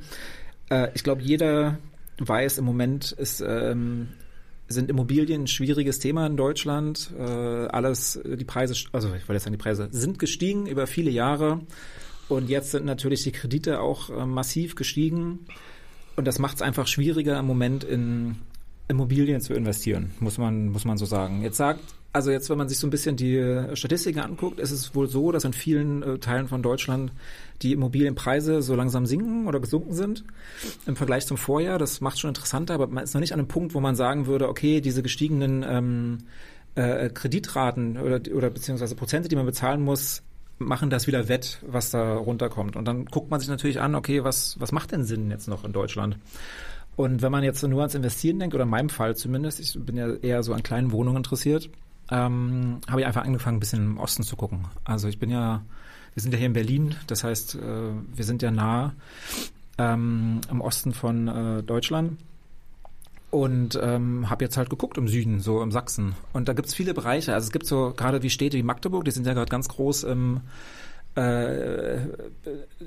Äh, 0.69 0.89
ich 0.93 1.03
glaube, 1.03 1.21
jeder 1.21 1.77
weiß, 2.19 2.57
im 2.57 2.65
Moment 2.65 3.11
ist, 3.13 3.41
ähm, 3.41 4.09
sind 4.67 4.89
Immobilien 4.89 5.43
ein 5.43 5.47
schwieriges 5.47 5.99
Thema 5.99 6.27
in 6.27 6.37
Deutschland. 6.37 7.11
Äh, 7.17 7.21
alles, 7.23 8.19
die 8.23 8.45
Preise, 8.45 8.73
also 8.91 9.07
ich 9.09 9.21
wollte 9.21 9.33
jetzt 9.33 9.43
sagen, 9.43 9.53
die 9.53 9.61
Preise 9.61 9.87
sind 9.91 10.19
gestiegen 10.19 10.67
über 10.67 10.87
viele 10.87 11.11
Jahre. 11.11 11.61
Und 12.29 12.49
jetzt 12.49 12.71
sind 12.71 12.85
natürlich 12.85 13.23
die 13.23 13.31
Kredite 13.31 13.79
auch 13.79 14.09
äh, 14.09 14.25
massiv 14.25 14.75
gestiegen. 14.75 15.45
Und 16.15 16.25
das 16.25 16.39
macht 16.39 16.57
es 16.57 16.61
einfach 16.61 16.87
schwieriger 16.87 17.39
im 17.39 17.45
Moment 17.45 17.83
in 17.83 18.37
Immobilien 18.87 19.41
zu 19.41 19.53
investieren, 19.53 20.11
muss 20.19 20.37
man, 20.37 20.69
muss 20.69 20.85
man 20.85 20.97
so 20.97 21.05
sagen. 21.05 21.41
Jetzt 21.41 21.57
sagt 21.57 21.81
also 22.13 22.29
jetzt, 22.29 22.47
wenn 22.51 22.59
man 22.59 22.69
sich 22.69 22.77
so 22.77 22.85
ein 22.85 22.91
bisschen 22.91 23.15
die 23.15 23.35
äh, 23.37 23.75
Statistiken 23.75 24.19
anguckt, 24.19 24.59
ist 24.59 24.69
es 24.69 24.93
wohl 24.93 25.07
so, 25.07 25.31
dass 25.31 25.45
in 25.45 25.53
vielen 25.53 26.03
äh, 26.03 26.19
Teilen 26.19 26.47
von 26.47 26.61
Deutschland 26.61 27.11
die 27.63 27.73
Immobilienpreise 27.73 28.61
so 28.61 28.75
langsam 28.75 29.07
sinken 29.07 29.47
oder 29.47 29.59
gesunken 29.59 29.93
sind 29.93 30.23
im 30.85 30.95
Vergleich 30.95 31.25
zum 31.25 31.37
Vorjahr. 31.37 31.79
Das 31.79 32.01
macht 32.01 32.19
schon 32.19 32.29
interessanter, 32.29 32.75
aber 32.75 32.85
man 32.85 33.03
ist 33.03 33.15
noch 33.15 33.19
nicht 33.19 33.33
an 33.33 33.39
einem 33.39 33.47
Punkt, 33.47 33.73
wo 33.73 33.79
man 33.79 33.95
sagen 33.95 34.27
würde, 34.27 34.47
okay, 34.47 34.79
diese 34.79 35.01
gestiegenen 35.01 35.65
ähm, 35.67 36.17
äh, 36.75 37.09
Kreditraten 37.09 37.97
oder, 37.97 38.21
oder 38.31 38.51
beziehungsweise 38.51 38.93
Prozente, 38.95 39.27
die 39.27 39.35
man 39.35 39.47
bezahlen 39.47 39.81
muss, 39.81 40.21
machen 40.59 40.91
das 40.91 41.07
wieder 41.07 41.27
wett, 41.29 41.59
was 41.65 41.89
da 41.89 42.15
runterkommt. 42.15 42.75
Und 42.75 42.85
dann 42.85 43.05
guckt 43.05 43.31
man 43.31 43.39
sich 43.39 43.49
natürlich 43.49 43.81
an, 43.81 43.95
okay, 43.95 44.23
was, 44.23 44.59
was 44.59 44.71
macht 44.71 44.91
denn 44.91 45.03
Sinn 45.03 45.31
jetzt 45.31 45.47
noch 45.47 45.63
in 45.63 45.73
Deutschland? 45.73 46.19
Und 46.95 47.21
wenn 47.21 47.31
man 47.31 47.43
jetzt 47.43 47.63
nur 47.63 47.79
ans 47.81 47.95
Investieren 47.95 48.39
denkt, 48.39 48.53
oder 48.53 48.65
in 48.65 48.69
meinem 48.69 48.89
Fall 48.89 49.15
zumindest, 49.15 49.59
ich 49.59 49.77
bin 49.79 49.97
ja 49.97 50.13
eher 50.15 50.43
so 50.43 50.53
an 50.53 50.61
kleinen 50.61 50.91
Wohnungen 50.91 51.17
interessiert, 51.17 51.69
ähm, 52.11 52.81
habe 52.87 53.01
ich 53.01 53.07
einfach 53.07 53.23
angefangen, 53.23 53.57
ein 53.57 53.59
bisschen 53.59 53.83
im 53.83 53.97
Osten 53.97 54.23
zu 54.23 54.35
gucken. 54.35 54.65
Also 54.83 55.07
ich 55.07 55.17
bin 55.17 55.31
ja, 55.31 55.63
wir 56.13 56.21
sind 56.21 56.31
ja 56.33 56.37
hier 56.37 56.47
in 56.47 56.53
Berlin, 56.53 56.95
das 57.07 57.23
heißt, 57.23 57.55
äh, 57.55 57.59
wir 58.15 58.25
sind 58.25 58.41
ja 58.43 58.51
nah 58.51 58.93
ähm, 59.79 60.41
im 60.51 60.61
Osten 60.61 60.93
von 60.93 61.27
äh, 61.27 61.63
Deutschland. 61.63 62.17
und 63.33 63.79
ähm, 63.81 64.29
habe 64.29 64.45
jetzt 64.45 64.57
halt 64.57 64.69
geguckt 64.69 64.95
im 64.99 65.07
Süden, 65.07 65.39
so 65.39 65.63
im 65.63 65.71
Sachsen. 65.71 66.13
Und 66.33 66.47
da 66.47 66.53
gibt's 66.53 66.75
viele 66.75 66.93
Bereiche. 66.93 67.33
Also 67.33 67.47
es 67.47 67.51
gibt 67.51 67.65
so 67.65 67.91
gerade 67.97 68.21
wie 68.21 68.29
Städte 68.29 68.57
wie 68.57 68.63
Magdeburg, 68.63 69.05
die 69.05 69.11
sind 69.11 69.25
ja 69.25 69.33
gerade 69.33 69.49
ganz 69.49 69.67
groß 69.69 70.03
im 70.03 70.41
äh, 71.15 71.97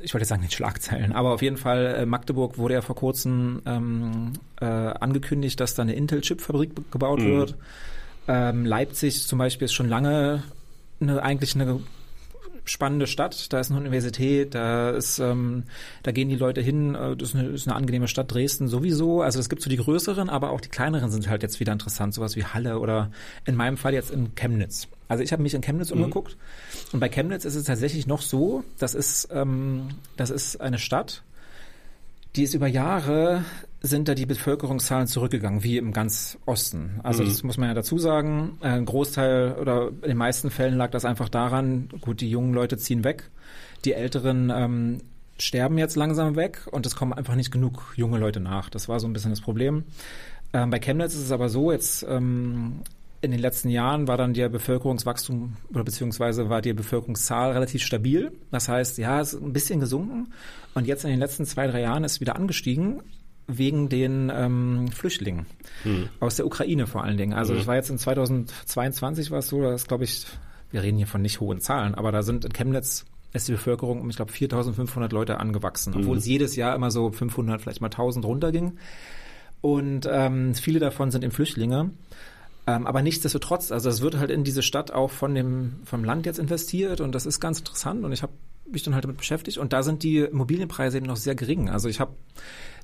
ich 0.03 0.13
wollte 0.15 0.23
jetzt 0.23 0.29
sagen 0.29 0.43
den 0.43 0.51
Schlagzeilen, 0.51 1.13
aber 1.13 1.33
auf 1.35 1.43
jeden 1.43 1.57
Fall 1.57 1.97
äh, 1.99 2.07
Magdeburg 2.07 2.59
wurde 2.59 2.75
ja 2.75 2.83
vor 2.83 2.97
kurzem 2.97 3.63
ähm, 3.67 4.33
äh, 4.61 4.65
angekündigt, 4.65 5.61
dass 5.61 5.75
da 5.75 5.83
eine 5.83 5.95
Intel-Chip-Fabrik 5.95 6.91
gebaut 6.91 7.21
mhm. 7.21 7.37
wird. 7.37 7.55
Ähm, 8.29 8.65
Leipzig 8.65 9.27
zum 9.27 9.39
Beispiel 9.39 9.67
ist 9.67 9.75
schon 9.75 9.89
lange 9.89 10.43
eine, 11.01 11.23
eigentlich 11.23 11.55
eine 11.55 11.81
spannende 12.67 13.07
Stadt. 13.07 13.53
Da 13.53 13.61
ist 13.61 13.71
eine 13.71 13.81
Universität, 13.81 14.55
da 14.55 14.91
ist, 14.91 15.19
ähm, 15.19 15.65
da 16.03 16.13
gehen 16.13 16.29
die 16.29 16.37
Leute 16.37 16.61
hin. 16.61 16.95
Äh, 16.95 17.17
das 17.17 17.31
ist 17.31 17.35
eine, 17.37 17.49
ist 17.49 17.67
eine 17.67 17.77
angenehme 17.77 18.09
Stadt. 18.09 18.33
Dresden 18.33 18.69
sowieso. 18.69 19.23
Also 19.23 19.41
es 19.41 19.49
gibt 19.49 19.63
so 19.63 19.71
die 19.71 19.77
größeren, 19.77 20.29
aber 20.29 20.51
auch 20.51 20.61
die 20.61 20.69
kleineren 20.69 21.11
sind 21.11 21.29
halt 21.29 21.43
jetzt 21.43 21.61
wieder 21.61 21.73
interessant. 21.73 22.15
Sowas 22.15 22.37
wie 22.37 22.45
Halle 22.45 22.79
oder 22.79 23.11
in 23.45 23.57
meinem 23.57 23.77
Fall 23.77 23.95
jetzt 23.95 24.11
in 24.11 24.35
Chemnitz. 24.35 24.89
Also 25.09 25.23
ich 25.23 25.33
habe 25.33 25.43
mich 25.43 25.55
in 25.55 25.63
Chemnitz 25.63 25.91
mhm. 25.91 25.99
umgeguckt 26.03 26.37
und 26.93 27.01
bei 27.01 27.09
Chemnitz 27.09 27.45
ist 27.45 27.55
es 27.55 27.65
tatsächlich 27.65 28.07
noch 28.07 28.23
so. 28.23 28.65
Das 28.79 28.95
ist, 28.95 29.29
ähm, 29.33 29.89
das 30.17 30.31
ist 30.31 30.61
eine 30.61 30.79
Stadt, 30.79 31.23
die 32.37 32.43
ist 32.43 32.55
über 32.55 32.67
Jahre 32.67 33.45
sind 33.81 34.09
da 34.09 34.15
die 34.15 34.27
Bevölkerungszahlen 34.27 35.07
zurückgegangen, 35.07 35.63
wie 35.63 35.79
im 35.79 35.93
ganz 35.93 36.39
Osten. 36.45 37.01
Also 37.03 37.23
mhm. 37.23 37.29
das 37.29 37.43
muss 37.43 37.57
man 37.57 37.69
ja 37.69 37.75
dazu 37.75 37.99
sagen. 37.99 38.59
Ein 38.61 38.85
Großteil 38.85 39.57
oder 39.61 39.89
in 39.89 40.09
den 40.09 40.17
meisten 40.17 40.51
Fällen 40.51 40.77
lag 40.77 40.91
das 40.91 41.05
einfach 41.05 41.29
daran, 41.29 41.89
gut, 42.01 42.21
die 42.21 42.31
jungen 42.31 42.53
Leute 42.53 42.79
ziehen 42.79 43.05
weg, 43.05 43.31
die 43.85 43.93
Älteren 43.93 44.53
ähm, 44.55 44.99
sterben 45.39 45.79
jetzt 45.79 45.97
langsam 45.97 46.37
weg 46.37 46.67
und 46.71 46.87
es 46.87 46.97
kommen 46.97 47.13
einfach 47.13 47.35
nicht 47.35 47.51
genug 47.51 47.95
junge 47.97 48.19
Leute 48.19 48.41
nach. 48.41 48.71
Das 48.71 48.89
war 48.89 49.01
so 49.01 49.07
ein 49.07 49.13
bisschen 49.13 49.31
das 49.31 49.41
Problem. 49.41 49.85
Ähm, 50.53 50.71
bei 50.71 50.79
Chemnitz 50.79 51.15
ist 51.15 51.23
es 51.23 51.33
aber 51.33 51.49
so, 51.49 51.73
jetzt 51.73 52.05
ähm, 52.09 52.81
in 53.21 53.31
den 53.31 53.41
letzten 53.41 53.69
Jahren 53.69 54.09
war 54.09 54.17
dann 54.17 54.35
der 54.35 54.49
Bevölkerungswachstum 54.49 55.57
oder 55.71 55.85
beziehungsweise 55.85 56.49
war 56.49 56.63
die 56.63 56.73
Bevölkerungszahl 56.73 57.53
relativ 57.53 57.83
stabil. 57.83 58.33
Das 58.51 58.69
heißt, 58.69 58.99
ja, 58.99 59.21
es 59.21 59.35
ist 59.35 59.43
ein 59.43 59.53
bisschen 59.53 59.81
gesunken 59.81 60.33
und 60.75 60.87
jetzt 60.87 61.05
in 61.05 61.11
den 61.11 61.19
letzten 61.19 61.45
zwei, 61.45 61.67
drei 61.67 61.81
Jahren 61.81 62.05
ist 62.05 62.13
es 62.13 62.21
wieder 62.21 62.37
angestiegen 62.37 63.03
wegen 63.49 63.89
den 63.89 64.31
ähm, 64.35 64.89
Flüchtlingen 64.89 65.47
hm. 65.83 66.09
aus 66.21 66.37
der 66.37 66.47
Ukraine 66.47 66.87
vor 66.87 67.05
allen 67.05 67.17
Dingen. 67.17 67.33
Also 67.33 67.53
hm. 67.53 67.59
das 67.59 67.67
war 67.67 67.77
jetzt 67.77 67.91
in 67.91 67.99
2022 67.99 69.31
war 69.31 69.39
es 69.39 69.49
so, 69.49 69.63
dass 69.63 69.87
glaube 69.87 70.05
ich, 70.05 70.27
wir 70.71 70.83
reden 70.83 70.97
hier 70.99 71.07
von 71.07 71.23
nicht 71.23 71.41
hohen 71.41 71.61
Zahlen, 71.61 71.95
aber 71.95 72.13
da 72.13 72.23
sind 72.23 72.45
in 72.45 72.53
Chemnitz 72.53 73.07
ist 73.33 73.49
die 73.49 73.53
Bevölkerung 73.53 74.01
um, 74.01 74.09
ich 74.09 74.17
glaube, 74.17 74.33
4.500 74.33 75.13
Leute 75.13 75.39
angewachsen, 75.39 75.93
obwohl 75.95 76.13
hm. 76.13 76.19
es 76.19 76.27
jedes 76.27 76.57
Jahr 76.57 76.75
immer 76.75 76.91
so 76.91 77.11
500, 77.11 77.61
vielleicht 77.61 77.83
mal 77.83 77.91
1.000 77.91 78.25
runterging. 78.25 78.79
Und 79.61 80.09
ähm, 80.11 80.55
viele 80.55 80.79
davon 80.79 81.11
sind 81.11 81.25
eben 81.25 81.33
Flüchtlinge. 81.33 81.91
Ähm, 82.67 82.87
aber 82.87 83.03
nichtsdestotrotz, 83.03 83.71
also 83.71 83.89
es 83.89 84.01
wird 84.01 84.17
halt 84.17 84.31
in 84.31 84.43
diese 84.43 84.63
Stadt 84.63 84.91
auch 84.91 85.11
von 85.11 85.35
dem 85.35 85.77
vom 85.85 86.03
Land 86.05 86.27
jetzt 86.27 86.39
investiert 86.39 87.01
und 87.01 87.15
das 87.15 87.25
ist 87.25 87.39
ganz 87.39 87.61
interessant 87.61 88.05
und 88.05 88.13
ich 88.13 88.23
habe 88.23 88.33
mich 88.71 88.83
dann 88.83 88.95
halt 88.95 89.05
damit 89.05 89.19
beschäftigt 89.19 89.59
und 89.59 89.73
da 89.73 89.83
sind 89.85 90.03
die 90.03 90.19
Immobilienpreise 90.19 90.97
eben 90.97 91.07
noch 91.07 91.17
sehr 91.17 91.37
gering. 91.37 91.71
Also 91.71 91.89
ich 91.89 92.01
habe 92.01 92.15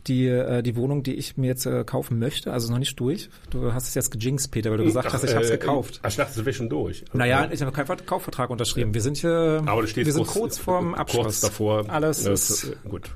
die, 0.07 0.27
äh, 0.27 0.63
die 0.63 0.77
Wohnung, 0.77 1.03
die 1.03 1.15
ich 1.15 1.37
mir 1.37 1.49
jetzt 1.49 1.67
äh, 1.67 1.85
kaufen 1.85 2.19
möchte, 2.19 2.53
also 2.53 2.71
noch 2.71 2.79
nicht 2.79 2.99
durch. 2.99 3.29
Du 3.51 3.73
hast 3.73 3.89
es 3.89 3.95
jetzt 3.95 4.11
gejinxt, 4.11 4.51
Peter, 4.51 4.71
weil 4.71 4.79
du 4.79 4.85
gesagt 4.85 5.09
Ach, 5.09 5.15
hast, 5.15 5.25
ich 5.25 5.35
habe 5.35 5.45
es 5.45 5.51
äh, 5.51 5.59
gekauft. 5.59 6.01
Ach, 6.03 6.09
ich 6.09 6.17
dachte, 6.17 6.39
du 6.39 6.47
wärst 6.47 6.59
schon 6.59 6.69
durch. 6.69 7.03
Okay. 7.09 7.19
Naja, 7.19 7.49
ich 7.51 7.61
habe 7.63 7.73
keinen 7.73 8.07
Kaufvertrag 8.07 8.51
unterschrieben. 8.51 8.95
Wir 8.95 9.01
sind 9.01 9.17
hier, 9.17 9.63
Aber 9.67 9.83
du 9.83 9.97
wir 9.97 10.13
sind 10.13 10.27
kurz, 10.27 10.33
kurz 10.33 10.59
vorm 10.59 10.95
Abschluss. 10.95 11.25
Kurz 11.25 11.41
davor. 11.41 11.85
Alles 11.89 12.27
ist, 12.27 12.51
ist 12.51 12.85
gut. 12.85 13.11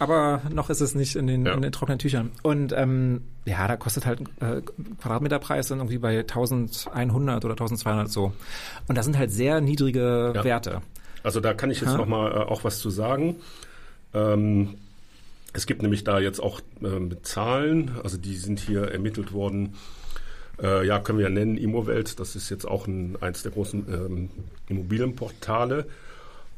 Aber 0.00 0.40
noch 0.50 0.70
ist 0.70 0.80
es 0.80 0.94
nicht 0.94 1.14
in 1.14 1.26
den, 1.26 1.44
ja. 1.44 1.52
in 1.52 1.60
den 1.60 1.72
trockenen 1.72 1.98
Tüchern. 1.98 2.32
Und 2.42 2.72
ähm, 2.72 3.20
ja, 3.44 3.68
da 3.68 3.76
kostet 3.76 4.06
halt 4.06 4.20
äh, 4.40 4.62
Quadratmeterpreis 4.98 5.68
dann 5.68 5.78
irgendwie 5.78 5.98
bei 5.98 6.18
1100 6.20 7.44
oder 7.44 7.52
1200 7.52 8.10
so. 8.10 8.32
Und 8.88 8.96
das 8.96 9.04
sind 9.04 9.18
halt 9.18 9.30
sehr 9.30 9.60
niedrige 9.60 10.32
ja. 10.34 10.42
Werte. 10.42 10.80
Also 11.22 11.40
da 11.40 11.52
kann 11.52 11.70
ich 11.70 11.82
jetzt 11.82 11.90
ja. 11.90 11.98
noch 11.98 12.06
mal 12.06 12.32
äh, 12.32 12.34
auch 12.36 12.64
was 12.64 12.78
zu 12.78 12.88
sagen. 12.88 13.36
Ähm, 14.14 14.76
es 15.52 15.66
gibt 15.66 15.82
nämlich 15.82 16.02
da 16.02 16.18
jetzt 16.18 16.40
auch 16.40 16.60
äh, 16.80 17.16
Zahlen, 17.22 17.90
also 18.02 18.16
die 18.16 18.36
sind 18.36 18.58
hier 18.58 18.84
ermittelt 18.84 19.34
worden. 19.34 19.74
Äh, 20.62 20.86
ja, 20.86 20.98
können 20.98 21.18
wir 21.18 21.24
ja 21.24 21.30
nennen, 21.30 21.58
Immowelt, 21.58 22.20
das 22.20 22.36
ist 22.36 22.48
jetzt 22.48 22.66
auch 22.66 22.86
ein, 22.86 23.18
eins 23.20 23.42
der 23.42 23.52
großen 23.52 23.86
ähm, 23.92 24.30
Immobilienportale. 24.70 25.84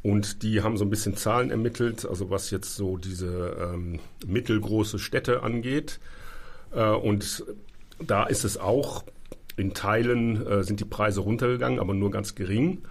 Und 0.03 0.43
die 0.43 0.63
haben 0.63 0.77
so 0.77 0.85
ein 0.85 0.91
bisschen 0.91 1.17
Zahlen 1.17 1.51
ermittelt, 1.51 2.05
also 2.05 2.29
was 2.29 2.51
jetzt 2.51 2.75
so 2.75 2.97
diese 2.97 3.57
ähm, 3.61 4.01
mittelgroße 4.27 4.99
Städte 4.99 5.43
angeht. 5.43 6.01
Äh, 6.73 6.89
und 6.89 7.45
da 8.05 8.25
ist 8.25 8.45
es 8.45 8.59
auch, 8.59 9.05
in 9.57 9.75
Teilen 9.75 10.45
äh, 10.45 10.65
sind 10.65 10.81
die 10.81 10.85
Preise 10.85 11.21
runtergegangen, 11.21 11.79
aber 11.79 11.95
nur 11.95 12.11
ganz 12.11 12.35
gering. 12.35 12.83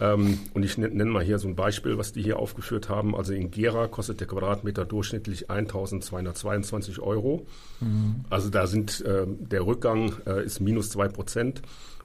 Ähm, 0.00 0.38
und 0.54 0.62
ich 0.62 0.78
nenne 0.78 1.04
mal 1.04 1.22
hier 1.22 1.38
so 1.38 1.46
ein 1.46 1.56
Beispiel, 1.56 1.98
was 1.98 2.12
die 2.12 2.22
hier 2.22 2.38
aufgeführt 2.38 2.88
haben. 2.88 3.14
Also 3.14 3.34
in 3.34 3.50
Gera 3.50 3.86
kostet 3.86 4.20
der 4.20 4.26
Quadratmeter 4.26 4.86
durchschnittlich 4.86 5.50
1.222 5.50 7.00
Euro. 7.00 7.46
Mhm. 7.80 8.24
Also 8.30 8.48
da 8.48 8.66
sind 8.66 9.02
äh, 9.02 9.26
der 9.26 9.66
Rückgang 9.66 10.14
äh, 10.26 10.42
ist 10.42 10.60
minus 10.60 10.88
zwei 10.90 11.08
Prozent. 11.08 11.60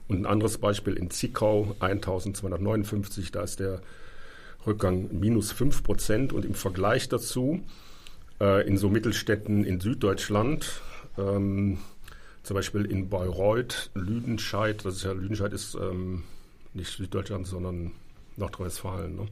Und 0.08 0.20
ein 0.20 0.26
anderes 0.26 0.58
Beispiel 0.58 0.92
in 0.92 1.10
Zickau 1.10 1.74
1.259, 1.80 3.32
da 3.32 3.42
ist 3.42 3.58
der 3.60 3.80
Rückgang 4.66 5.08
minus 5.12 5.52
fünf 5.52 5.82
Prozent. 5.82 6.32
Und 6.32 6.44
im 6.44 6.54
Vergleich 6.54 7.08
dazu 7.08 7.62
äh, 8.40 8.66
in 8.66 8.76
so 8.76 8.88
Mittelstädten 8.88 9.64
in 9.64 9.80
Süddeutschland, 9.80 10.80
ähm, 11.18 11.78
zum 12.42 12.54
Beispiel 12.54 12.84
in 12.84 13.08
Bayreuth, 13.08 13.90
Lüdenscheid, 13.94 14.84
das 14.84 14.96
ist 14.96 15.04
ja 15.04 15.12
Lüdenscheid 15.12 15.52
ist 15.52 15.74
ähm, 15.74 16.22
nicht 16.74 16.96
Süddeutschland, 16.96 17.46
sondern 17.46 17.92
Nordrhein-Westfalen. 18.36 19.16
Ne? 19.16 19.26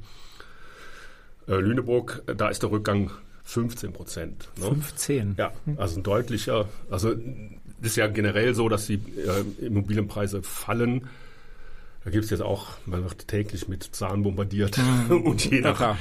Äh, 1.47 1.61
Lüneburg, 1.61 2.23
da 2.27 2.49
ist 2.49 2.63
der 2.63 2.71
Rückgang 2.71 3.11
15 3.45 3.93
Prozent. 3.93 4.49
Ne? 4.59 4.67
15? 4.67 5.35
Ja, 5.39 5.53
also 5.77 6.01
ein 6.01 6.03
deutlicher. 6.03 6.69
Also 6.91 7.13
es 7.13 7.91
ist 7.91 7.97
ja 7.97 8.07
generell 8.07 8.55
so, 8.55 8.69
dass 8.69 8.87
die 8.87 8.95
äh, 8.95 9.67
Immobilienpreise 9.67 10.43
fallen. 10.43 11.09
Da 12.05 12.11
gibt 12.11 12.25
es 12.25 12.31
jetzt 12.31 12.43
auch, 12.43 12.69
man 12.87 13.03
wird 13.03 13.29
täglich 13.29 13.69
mit 13.69 13.83
Zahlen 13.83 14.23
bombardiert 14.23 14.79
mhm. 14.79 15.23
und 15.25 15.45
je 15.45 15.61
nach 15.61 15.81
ja, 15.81 15.99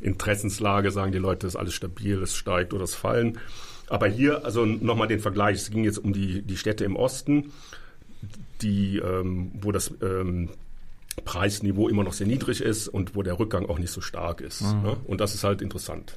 Interessenslage 0.00 0.90
sagen 0.90 1.12
die 1.12 1.18
Leute, 1.18 1.46
es 1.46 1.54
ist 1.54 1.58
alles 1.58 1.74
stabil, 1.74 2.20
es 2.22 2.34
steigt 2.34 2.74
oder 2.74 2.84
es 2.84 2.94
fallen. 2.94 3.38
Aber 3.88 4.08
hier, 4.08 4.44
also 4.44 4.64
nochmal 4.64 5.06
den 5.06 5.20
Vergleich, 5.20 5.56
es 5.56 5.70
ging 5.70 5.84
jetzt 5.84 5.98
um 5.98 6.12
die, 6.12 6.42
die 6.42 6.56
Städte 6.56 6.84
im 6.84 6.96
Osten, 6.96 7.52
die, 8.60 8.98
ähm, 8.98 9.52
wo 9.60 9.70
das 9.70 9.92
ähm, 10.02 10.50
Preisniveau 11.24 11.88
immer 11.88 12.02
noch 12.02 12.12
sehr 12.12 12.26
niedrig 12.26 12.60
ist 12.60 12.88
und 12.88 13.14
wo 13.14 13.22
der 13.22 13.38
Rückgang 13.38 13.66
auch 13.66 13.78
nicht 13.78 13.92
so 13.92 14.00
stark 14.00 14.40
ist. 14.40 14.62
Mhm. 14.62 14.82
Ne? 14.82 14.96
Und 15.06 15.20
das 15.20 15.34
ist 15.34 15.44
halt 15.44 15.62
interessant. 15.62 16.16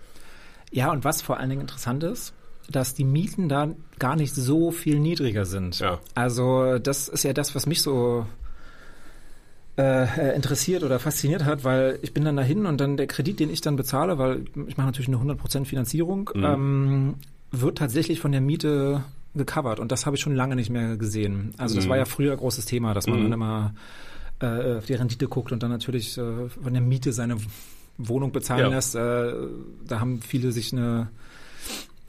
Ja, 0.71 0.91
und 0.91 1.03
was 1.03 1.21
vor 1.21 1.37
allen 1.37 1.49
Dingen 1.49 1.61
interessant 1.61 2.03
ist, 2.03 2.33
dass 2.69 2.93
die 2.93 3.03
Mieten 3.03 3.49
da 3.49 3.69
gar 3.97 4.15
nicht 4.15 4.33
so 4.33 4.71
viel 4.71 4.99
niedriger 4.99 5.45
sind. 5.45 5.79
Ja. 5.79 5.99
Also 6.15 6.79
das 6.79 7.07
ist 7.07 7.23
ja 7.23 7.33
das, 7.33 7.55
was 7.55 7.65
mich 7.65 7.81
so 7.81 8.27
äh, 9.79 10.35
interessiert 10.35 10.83
oder 10.83 10.99
fasziniert 10.99 11.45
hat, 11.45 11.63
weil 11.63 11.99
ich 12.01 12.13
bin 12.13 12.25
dann 12.25 12.35
dahin 12.35 12.65
und 12.65 12.81
dann 12.81 12.97
der 12.97 13.07
Kredit, 13.07 13.39
den 13.39 13.49
ich 13.49 13.61
dann 13.61 13.77
bezahle, 13.77 14.17
weil 14.17 14.43
ich 14.67 14.75
mache 14.75 14.87
natürlich 14.87 15.07
eine 15.07 15.17
100% 15.17 15.65
Finanzierung, 15.65 16.29
mhm. 16.33 16.43
ähm, 16.43 17.15
wird 17.51 17.77
tatsächlich 17.77 18.19
von 18.19 18.33
der 18.33 18.41
Miete 18.41 19.03
gecovert 19.35 19.79
und 19.79 19.91
das 19.91 20.05
habe 20.05 20.17
ich 20.17 20.21
schon 20.21 20.35
lange 20.35 20.55
nicht 20.55 20.69
mehr 20.69 20.97
gesehen. 20.97 21.53
Also 21.57 21.75
das 21.75 21.85
mhm. 21.85 21.89
war 21.89 21.97
ja 21.97 22.05
früher 22.05 22.35
großes 22.35 22.65
Thema, 22.65 22.93
dass 22.93 23.07
man 23.07 23.19
mhm. 23.19 23.23
dann 23.23 23.33
immer 23.33 23.73
äh, 24.41 24.77
auf 24.77 24.85
die 24.85 24.95
Rendite 24.95 25.27
guckt 25.27 25.53
und 25.53 25.63
dann 25.63 25.71
natürlich 25.71 26.17
äh, 26.17 26.49
von 26.49 26.73
der 26.73 26.81
Miete 26.81 27.13
seine 27.13 27.37
Wohnung 27.97 28.33
bezahlen 28.33 28.63
ja. 28.63 28.69
lässt. 28.69 28.95
Äh, 28.95 29.33
da 29.87 29.99
haben 30.01 30.21
viele 30.21 30.51
sich 30.51 30.73
eine 30.73 31.09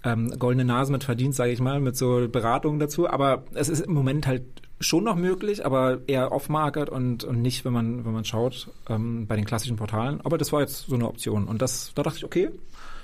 ähm, 0.03 0.37
goldene 0.39 0.65
Nase 0.65 0.91
mit 0.91 1.05
verdient, 1.05 1.35
sage 1.35 1.53
ich 1.53 1.61
mal, 1.61 1.79
mit 1.79 1.97
so 1.97 2.27
Beratungen 2.29 2.81
dazu. 2.81 3.09
Aber 3.09 3.45
es 3.55 3.69
ist 3.69 3.81
im 3.81 3.93
Moment 3.93 4.27
halt 4.27 4.43
schon 4.81 5.05
noch 5.05 5.17
möglich, 5.17 5.65
aber 5.65 6.01
eher 6.07 6.33
off-market 6.33 6.89
und, 6.89 7.23
und 7.25 7.43
nicht, 7.43 7.65
wenn 7.65 7.73
man, 7.73 8.05
wenn 8.05 8.13
man 8.13 8.25
schaut, 8.25 8.69
ähm, 8.89 9.27
bei 9.27 9.37
den 9.37 9.45
klassischen 9.45 9.77
Portalen. 9.77 10.21
Aber 10.23 10.39
das 10.39 10.53
war 10.53 10.61
jetzt 10.61 10.87
so 10.87 10.95
eine 10.95 11.07
Option. 11.07 11.47
Und 11.47 11.61
das, 11.61 11.93
da 11.95 12.03
dachte 12.03 12.19
ich, 12.19 12.25
okay, 12.25 12.51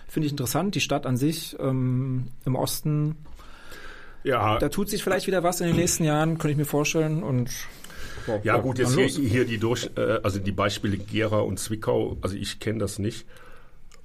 finde 0.08 0.26
ich 0.26 0.32
interessant. 0.32 0.74
Die 0.74 0.80
Stadt 0.80 1.04
an 1.04 1.18
sich 1.18 1.54
ähm, 1.60 2.28
im 2.46 2.56
Osten, 2.56 3.16
ja. 4.24 4.58
da 4.58 4.70
tut 4.70 4.88
sich 4.88 5.04
vielleicht 5.04 5.26
wieder 5.26 5.42
was 5.42 5.60
in 5.60 5.66
den 5.66 5.76
nächsten 5.76 6.04
Jahren, 6.04 6.38
könnte 6.38 6.52
ich 6.52 6.56
mir 6.56 6.64
vorstellen. 6.64 7.22
Und 7.22 7.50
ja, 8.42 8.56
gut, 8.56 8.78
jetzt 8.78 8.94
hier, 8.94 9.06
hier, 9.06 9.44
die 9.44 9.58
durch, 9.58 9.90
äh, 9.96 10.18
also 10.22 10.38
die 10.38 10.52
Beispiele 10.52 10.96
Gera 10.96 11.40
und 11.40 11.58
Zwickau, 11.58 12.16
also 12.22 12.36
ich 12.36 12.58
kenne 12.58 12.78
das 12.78 12.98
nicht. 12.98 13.26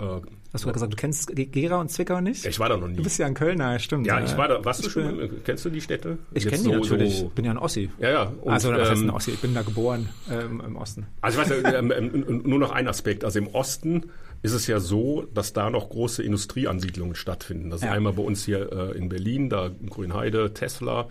Äh, 0.01 0.21
Hast 0.53 0.63
du 0.63 0.67
gerade 0.67 0.73
gesagt, 0.73 0.91
du 0.93 0.97
kennst 0.97 1.31
Gera 1.33 1.79
und 1.79 1.89
Zwickau 1.89 2.19
nicht? 2.19 2.45
Ich 2.45 2.59
war 2.59 2.67
da 2.67 2.75
noch 2.75 2.87
nie. 2.89 2.97
Du 2.97 3.03
bist 3.03 3.17
ja 3.17 3.25
ein 3.25 3.35
Kölner, 3.35 3.79
stimmt. 3.79 4.05
Ja, 4.05 4.21
ich 4.21 4.35
war 4.35 4.49
da. 4.49 4.65
Warst 4.65 4.85
du 4.85 4.89
schon? 4.89 5.15
Bin, 5.17 5.43
kennst 5.45 5.63
du 5.63 5.69
die 5.69 5.79
Städte? 5.79 6.17
Ich 6.33 6.43
kenne 6.45 6.57
die 6.57 6.63
so, 6.63 6.71
natürlich. 6.73 7.23
Ich 7.23 7.29
bin 7.29 7.45
ja 7.45 7.51
ein 7.51 7.57
Ossi. 7.57 7.89
Ja, 7.99 8.09
ja. 8.09 8.23
Und, 8.41 8.51
also, 8.51 8.71
was 8.71 8.79
ähm, 8.79 8.85
heißt 8.89 9.01
ein 9.03 9.09
Ossi? 9.11 9.31
Ich 9.31 9.39
bin 9.39 9.53
da 9.53 9.61
geboren 9.61 10.09
ähm, 10.29 10.61
im 10.65 10.75
Osten. 10.75 11.07
Also, 11.21 11.41
ich 11.41 11.49
weiß, 11.51 11.73
ähm, 11.73 11.91
ähm, 11.95 12.41
nur 12.45 12.59
noch 12.59 12.71
ein 12.71 12.87
Aspekt. 12.89 13.23
Also 13.23 13.39
im 13.39 13.47
Osten 13.47 14.11
ist 14.41 14.51
es 14.51 14.67
ja 14.67 14.79
so, 14.81 15.21
dass 15.33 15.53
da 15.53 15.69
noch 15.69 15.89
große 15.89 16.21
Industrieansiedlungen 16.23 17.15
stattfinden. 17.15 17.69
Das 17.69 17.81
ist 17.81 17.85
Ja. 17.85 17.93
einmal 17.93 18.13
bei 18.13 18.23
uns 18.23 18.43
hier 18.43 18.71
äh, 18.73 18.97
in 18.97 19.07
Berlin, 19.07 19.49
da 19.49 19.67
in 19.67 19.89
Grünheide, 19.89 20.53
Tesla. 20.53 21.07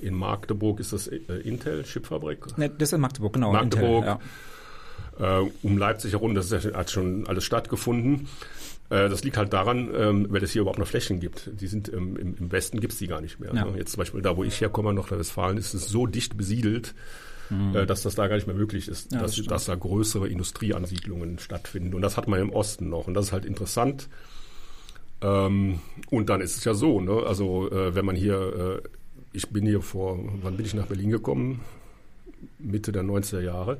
In 0.00 0.14
Magdeburg 0.14 0.78
ist 0.80 0.92
das 0.92 1.08
äh, 1.08 1.16
Intel, 1.44 1.82
Chipfabrik. 1.82 2.58
Ne, 2.58 2.68
das 2.70 2.90
ist 2.90 2.92
in 2.92 3.00
Magdeburg, 3.00 3.32
genau. 3.32 3.52
Magdeburg. 3.52 4.04
Intel, 4.04 4.06
ja. 4.06 4.18
Äh, 5.18 5.40
um 5.62 5.78
Leipzig 5.78 6.12
herum, 6.12 6.34
das 6.34 6.50
ist 6.50 6.74
hat 6.74 6.90
schon 6.90 7.26
alles 7.26 7.44
stattgefunden. 7.44 8.28
Äh, 8.90 9.08
das 9.08 9.24
liegt 9.24 9.36
halt 9.36 9.52
daran, 9.52 9.90
ähm, 9.94 10.26
weil 10.30 10.42
es 10.42 10.52
hier 10.52 10.62
überhaupt 10.62 10.78
noch 10.78 10.86
Flächen 10.88 11.20
gibt. 11.20 11.50
Die 11.60 11.66
sind 11.66 11.92
ähm, 11.92 12.16
im, 12.16 12.36
im 12.36 12.52
Westen 12.52 12.80
gibt's 12.80 12.98
die 12.98 13.06
gar 13.06 13.20
nicht 13.20 13.40
mehr. 13.40 13.54
Ja. 13.54 13.64
Ne? 13.64 13.78
Jetzt 13.78 13.92
zum 13.92 13.98
Beispiel 13.98 14.22
da, 14.22 14.36
wo 14.36 14.44
ich 14.44 14.60
herkomme, 14.60 14.92
Nordrhein-Westfalen, 14.92 15.56
ist 15.56 15.74
es 15.74 15.86
so 15.88 16.06
dicht 16.06 16.36
besiedelt, 16.36 16.94
äh, 17.74 17.86
dass 17.86 18.02
das 18.02 18.14
da 18.14 18.26
gar 18.26 18.36
nicht 18.36 18.46
mehr 18.46 18.56
möglich 18.56 18.88
ist, 18.88 19.10
Mhm. 19.10 19.16
Ja, 19.16 19.22
das 19.22 19.30
dass, 19.30 19.34
stimmt. 19.36 19.50
dass 19.50 19.64
da 19.66 19.74
größere 19.74 20.28
Industrieansiedlungen 20.28 21.38
stattfinden. 21.38 21.94
Und 21.94 22.02
das 22.02 22.16
hat 22.16 22.28
man 22.28 22.40
im 22.40 22.50
Osten 22.50 22.88
noch. 22.88 23.06
Und 23.06 23.14
das 23.14 23.26
ist 23.26 23.32
halt 23.32 23.44
interessant. 23.44 24.08
Ähm, 25.20 25.80
und 26.10 26.28
dann 26.28 26.40
ist 26.40 26.56
es 26.56 26.64
ja 26.64 26.74
so, 26.74 27.00
ne? 27.00 27.22
also 27.26 27.70
äh, 27.70 27.94
wenn 27.94 28.04
man 28.04 28.16
hier, 28.16 28.82
äh, 28.84 28.88
ich 29.32 29.48
bin 29.48 29.64
hier 29.64 29.80
vor, 29.80 30.18
wann 30.42 30.56
bin 30.56 30.66
ich 30.66 30.74
nach 30.74 30.86
Berlin 30.86 31.10
gekommen? 31.10 31.60
Mitte 32.58 32.92
der 32.92 33.02
90er 33.04 33.40
Jahre. 33.40 33.78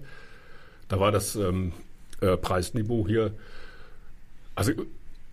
Da 0.89 1.01
war 1.01 1.13
das 1.13 1.37
ähm, 1.37 1.73
äh, 2.21 2.37
Preisniveau 2.37 3.07
hier, 3.07 3.33
also, 4.55 4.73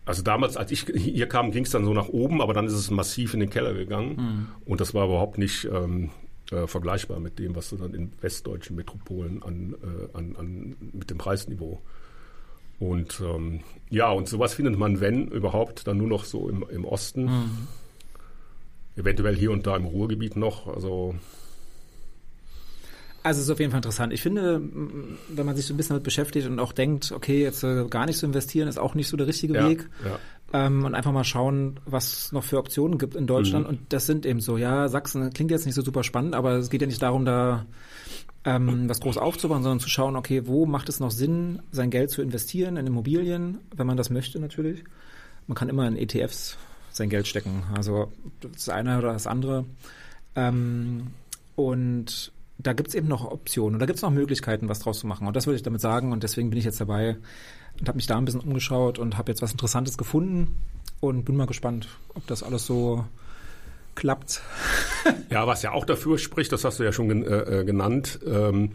also 0.05 0.23
damals, 0.23 0.57
als 0.57 0.71
ich 0.71 0.85
hier 0.95 1.27
kam, 1.27 1.51
ging 1.51 1.63
es 1.63 1.71
dann 1.71 1.85
so 1.85 1.93
nach 1.93 2.09
oben, 2.09 2.41
aber 2.41 2.53
dann 2.53 2.65
ist 2.65 2.73
es 2.73 2.89
massiv 2.89 3.33
in 3.33 3.39
den 3.39 3.49
Keller 3.49 3.73
gegangen. 3.73 4.47
Und 4.65 4.81
das 4.81 4.93
war 4.93 5.05
überhaupt 5.05 5.37
nicht 5.37 5.65
ähm, 5.65 6.09
äh, 6.51 6.67
vergleichbar 6.67 7.19
mit 7.19 7.39
dem, 7.39 7.55
was 7.55 7.69
du 7.69 7.77
dann 7.77 7.93
in 7.93 8.11
westdeutschen 8.21 8.75
Metropolen 8.75 9.43
an, 9.43 9.75
äh, 9.83 10.17
an, 10.17 10.35
an 10.37 10.75
mit 10.91 11.09
dem 11.09 11.17
Preisniveau. 11.17 11.81
Und 12.79 13.21
ähm, 13.21 13.61
ja, 13.91 14.09
und 14.09 14.27
sowas 14.27 14.55
findet 14.55 14.77
man, 14.77 14.99
wenn 15.01 15.27
überhaupt, 15.27 15.85
dann 15.85 15.97
nur 15.97 16.07
noch 16.07 16.25
so 16.25 16.49
im, 16.49 16.65
im 16.69 16.83
Osten. 16.83 17.27
Eventuell 18.95 19.35
hier 19.35 19.51
und 19.51 19.67
da 19.67 19.77
im 19.77 19.85
Ruhrgebiet 19.85 20.35
noch. 20.35 20.67
Also 20.67 21.15
Also 23.23 23.39
es 23.39 23.45
ist 23.45 23.51
auf 23.51 23.59
jeden 23.59 23.71
Fall 23.71 23.79
interessant. 23.79 24.13
Ich 24.13 24.21
finde, 24.21 24.61
wenn 25.29 25.45
man 25.45 25.55
sich 25.55 25.65
so 25.65 25.73
ein 25.73 25.77
bisschen 25.77 25.93
damit 25.93 26.03
beschäftigt 26.03 26.47
und 26.47 26.59
auch 26.59 26.73
denkt, 26.73 27.11
okay, 27.11 27.43
jetzt 27.43 27.63
äh, 27.63 27.85
gar 27.85 28.05
nicht 28.05 28.17
zu 28.17 28.25
investieren, 28.25 28.67
ist 28.67 28.79
auch 28.79 28.95
nicht 28.95 29.09
so 29.09 29.17
der 29.17 29.27
richtige 29.27 29.53
ja, 29.53 29.69
Weg. 29.69 29.89
ja. 30.03 30.17
Ähm, 30.53 30.83
und 30.83 30.95
einfach 30.95 31.11
mal 31.11 31.23
schauen, 31.23 31.79
was 31.85 32.11
es 32.11 32.31
noch 32.31 32.43
für 32.43 32.57
Optionen 32.57 32.97
gibt 32.97 33.15
in 33.15 33.27
Deutschland. 33.27 33.65
Mhm. 33.65 33.69
Und 33.69 33.93
das 33.93 34.05
sind 34.05 34.25
eben 34.25 34.41
so, 34.41 34.57
ja, 34.57 34.89
Sachsen 34.89 35.31
klingt 35.33 35.51
jetzt 35.51 35.65
nicht 35.65 35.75
so 35.75 35.81
super 35.81 36.03
spannend, 36.03 36.35
aber 36.35 36.53
es 36.53 36.69
geht 36.69 36.81
ja 36.81 36.87
nicht 36.87 37.01
darum, 37.01 37.23
da 37.23 37.65
ähm, 38.43 38.89
was 38.89 38.99
groß 38.99 39.17
aufzubauen, 39.17 39.63
sondern 39.63 39.79
zu 39.79 39.89
schauen, 39.89 40.15
okay, 40.15 40.47
wo 40.47 40.65
macht 40.65 40.89
es 40.89 40.99
noch 40.99 41.11
Sinn, 41.11 41.61
sein 41.71 41.91
Geld 41.91 42.09
zu 42.09 42.21
investieren 42.21 42.75
in 42.75 42.87
Immobilien, 42.87 43.59
wenn 43.75 43.87
man 43.87 43.97
das 43.97 44.09
möchte 44.09 44.39
natürlich. 44.39 44.83
Man 45.47 45.55
kann 45.55 45.69
immer 45.69 45.87
in 45.87 45.95
ETFs 45.95 46.57
sein 46.91 47.09
Geld 47.09 47.27
stecken, 47.27 47.63
also 47.75 48.11
das 48.41 48.67
eine 48.69 48.97
oder 48.97 49.13
das 49.13 49.27
andere. 49.27 49.65
Ähm, 50.35 51.07
und 51.55 52.31
da 52.63 52.73
gibt's 52.73 52.95
eben 52.95 53.07
noch 53.07 53.25
Optionen 53.25 53.75
und 53.75 53.79
da 53.79 53.85
gibt's 53.85 54.01
noch 54.01 54.11
Möglichkeiten, 54.11 54.69
was 54.69 54.79
draus 54.79 54.99
zu 54.99 55.07
machen. 55.07 55.27
Und 55.27 55.35
das 55.35 55.47
würde 55.47 55.55
ich 55.55 55.63
damit 55.63 55.81
sagen. 55.81 56.11
Und 56.11 56.23
deswegen 56.23 56.49
bin 56.49 56.59
ich 56.59 56.65
jetzt 56.65 56.81
dabei 56.81 57.17
und 57.79 57.87
habe 57.87 57.95
mich 57.95 58.07
da 58.07 58.17
ein 58.17 58.25
bisschen 58.25 58.41
umgeschaut 58.41 58.99
und 58.99 59.17
habe 59.17 59.31
jetzt 59.31 59.41
was 59.41 59.51
Interessantes 59.51 59.97
gefunden 59.97 60.55
und 60.99 61.25
bin 61.25 61.35
mal 61.35 61.47
gespannt, 61.47 61.87
ob 62.13 62.25
das 62.27 62.43
alles 62.43 62.65
so 62.65 63.05
klappt. 63.95 64.41
Ja, 65.29 65.47
was 65.47 65.63
ja 65.63 65.71
auch 65.71 65.85
dafür 65.85 66.17
spricht, 66.17 66.51
das 66.51 66.63
hast 66.63 66.79
du 66.79 66.83
ja 66.83 66.91
schon 66.91 67.09
gen 67.09 67.23
äh, 67.23 67.61
äh, 67.61 67.65
genannt. 67.65 68.19
Ähm, 68.25 68.73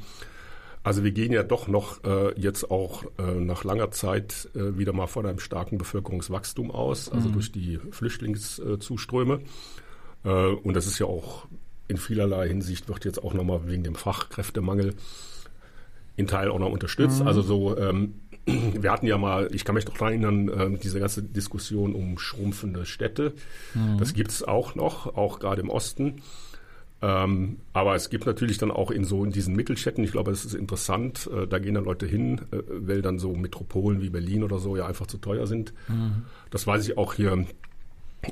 also 0.83 1.05
wir 1.05 1.12
gehen 1.12 1.33
ja 1.33 1.42
doch 1.42 1.68
noch 1.68 2.03
äh, 2.05 2.33
jetzt 2.40 2.70
auch 2.70 3.05
äh, 3.18 3.35
nach 3.35 3.64
langer 3.64 3.90
Zeit 3.90 4.49
äh, 4.55 4.79
wieder 4.79 4.92
mal 4.92 5.07
von 5.07 5.27
einem 5.27 5.38
starken 5.38 5.79
Bevölkerungswachstum 5.79 6.70
aus, 6.70 7.09
also 7.09 7.29
durch 7.29 7.53
die 7.53 7.79
Flüchtlingszuströme. 7.90 9.40
Äh, 10.25 10.29
und 10.29 10.75
das 10.75 10.87
ist 10.87 10.99
ja 10.99 11.07
auch 11.07 11.46
in 11.88 11.96
vielerlei 11.96 12.49
Hinsicht 12.49 12.88
wird 12.88 13.05
jetzt 13.05 13.22
auch 13.22 13.35
nochmal 13.35 13.61
wegen 13.66 13.83
dem 13.83 13.94
Fachkräftemangel 13.94 14.94
in 16.16 16.27
Teil 16.27 16.51
auch 16.51 16.59
noch 16.59 16.70
unterstützt. 16.70 17.20
Also 17.22 17.42
so, 17.42 17.77
ähm, 17.79 18.14
wir 18.46 18.90
hatten 18.90 19.07
ja 19.07 19.18
mal, 19.18 19.49
ich 19.53 19.64
kann 19.64 19.75
mich 19.75 19.87
noch 19.87 19.94
daran 19.94 20.12
erinnern, 20.14 20.51
ähm, 20.59 20.81
diese 20.81 20.99
ganze 20.99 21.22
Diskussion 21.22 21.94
um 21.94 22.18
schrumpfende 22.18 22.87
Städte. 22.87 23.35
Das 23.99 24.14
gibt 24.14 24.31
es 24.31 24.42
auch 24.42 24.75
noch, 24.75 25.14
auch 25.16 25.38
gerade 25.38 25.61
im 25.61 25.68
Osten. 25.68 26.22
Ähm, 27.03 27.59
aber 27.75 27.94
es 27.94 28.09
gibt 28.09 28.25
natürlich 28.25 28.57
dann 28.57 28.70
auch 28.70 28.90
in 28.90 29.05
so 29.05 29.22
in 29.22 29.31
diesen 29.31 29.55
Mittelstädten, 29.55 30.03
ich 30.03 30.12
glaube, 30.12 30.31
das 30.31 30.46
ist 30.46 30.55
interessant, 30.55 31.29
äh, 31.31 31.46
da 31.46 31.59
gehen 31.59 31.75
dann 31.75 31.85
Leute 31.85 32.07
hin, 32.07 32.40
äh, 32.53 32.62
weil 32.68 33.03
dann 33.03 33.18
so 33.18 33.35
Metropolen 33.35 34.01
wie 34.01 34.09
Berlin 34.09 34.42
oder 34.42 34.59
so 34.59 34.77
ja 34.77 34.87
einfach 34.87 35.07
zu 35.07 35.18
teuer 35.18 35.46
sind. 35.46 35.75
Das 36.51 36.66
weiß 36.66 36.88
ich 36.88 36.96
auch 36.96 37.12
hier 37.12 37.44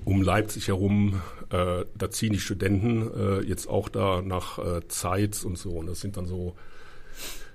um 0.04 0.22
Leipzig 0.22 0.68
herum, 0.68 1.20
äh, 1.50 1.84
da 1.96 2.10
ziehen 2.10 2.32
die 2.32 2.40
Studenten 2.40 3.10
äh, 3.14 3.40
jetzt 3.42 3.68
auch 3.68 3.88
da 3.88 4.22
nach 4.22 4.58
äh, 4.58 4.86
Zeitz 4.88 5.44
und 5.44 5.58
so. 5.58 5.72
Und 5.72 5.86
das 5.86 6.00
sind 6.00 6.16
dann 6.16 6.26
so, 6.26 6.54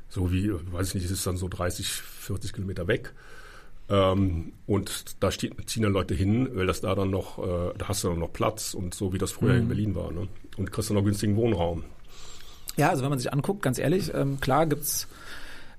so 0.07 0.31
wie, 0.31 0.51
weiß 0.51 0.89
ich 0.89 0.95
nicht, 0.95 1.05
es 1.05 1.11
ist 1.11 1.27
dann 1.27 1.37
so 1.37 1.47
30, 1.47 1.87
40 1.87 2.53
Kilometer 2.53 2.87
weg. 2.87 3.13
Ähm, 3.89 4.53
und 4.67 5.21
da 5.23 5.31
steht, 5.31 5.69
ziehen 5.69 5.83
dann 5.83 5.93
Leute 5.93 6.13
hin, 6.13 6.49
weil 6.53 6.67
das 6.67 6.81
da 6.81 6.93
dann 6.95 7.09
noch, 7.09 7.39
äh, 7.39 7.73
da 7.77 7.87
hast 7.87 8.03
du 8.03 8.09
dann 8.09 8.19
noch 8.19 8.31
Platz 8.31 8.73
und 8.73 8.93
so 8.93 9.13
wie 9.13 9.17
das 9.17 9.31
früher 9.31 9.55
in 9.55 9.67
Berlin 9.67 9.95
war. 9.95 10.11
Ne? 10.11 10.27
Und 10.57 10.71
kriegst 10.71 10.89
dann 10.89 10.97
noch 10.97 11.03
günstigen 11.03 11.35
Wohnraum. 11.35 11.83
Ja, 12.77 12.89
also 12.89 13.01
wenn 13.03 13.09
man 13.09 13.19
sich 13.19 13.33
anguckt, 13.33 13.61
ganz 13.61 13.79
ehrlich, 13.79 14.13
ähm, 14.13 14.39
klar 14.39 14.67
gibt's 14.67 15.07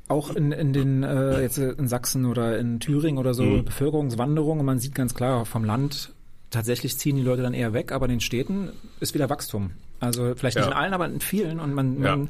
auch 0.09 0.35
in, 0.35 0.51
in 0.51 0.73
den 0.73 1.05
äh, 1.05 1.41
jetzt 1.41 1.57
in 1.59 1.87
Sachsen 1.87 2.27
oder 2.27 2.59
in 2.59 2.81
Thüringen 2.81 3.19
oder 3.19 3.33
so 3.33 3.45
Mhm. 3.45 3.65
Bevölkerungswanderung 3.65 4.59
und 4.59 4.67
man 4.67 4.81
sieht 4.81 4.95
ganz 4.95 5.15
klar 5.15 5.47
vom 5.47 5.65
Land 5.65 6.13
tatsächlich 6.51 6.99
ziehen 6.99 7.17
die 7.17 7.23
Leute 7.23 7.43
dann 7.43 7.55
eher 7.55 7.73
weg, 7.73 7.93
aber 7.93 8.07
in 8.07 8.13
den 8.13 8.21
Städten 8.21 8.71
ist 9.01 9.15
wieder 9.15 9.31
Wachstum. 9.31 9.73
Also 10.01 10.35
vielleicht 10.35 10.57
nicht 10.57 10.65
Ja. 10.67 10.73
in 10.73 10.77
allen, 10.77 10.95
aber 10.95 11.07
in 11.07 11.21
vielen 11.21 11.61
und 11.61 11.75
man, 11.75 12.03
Ja. 12.03 12.17
man 12.17 12.29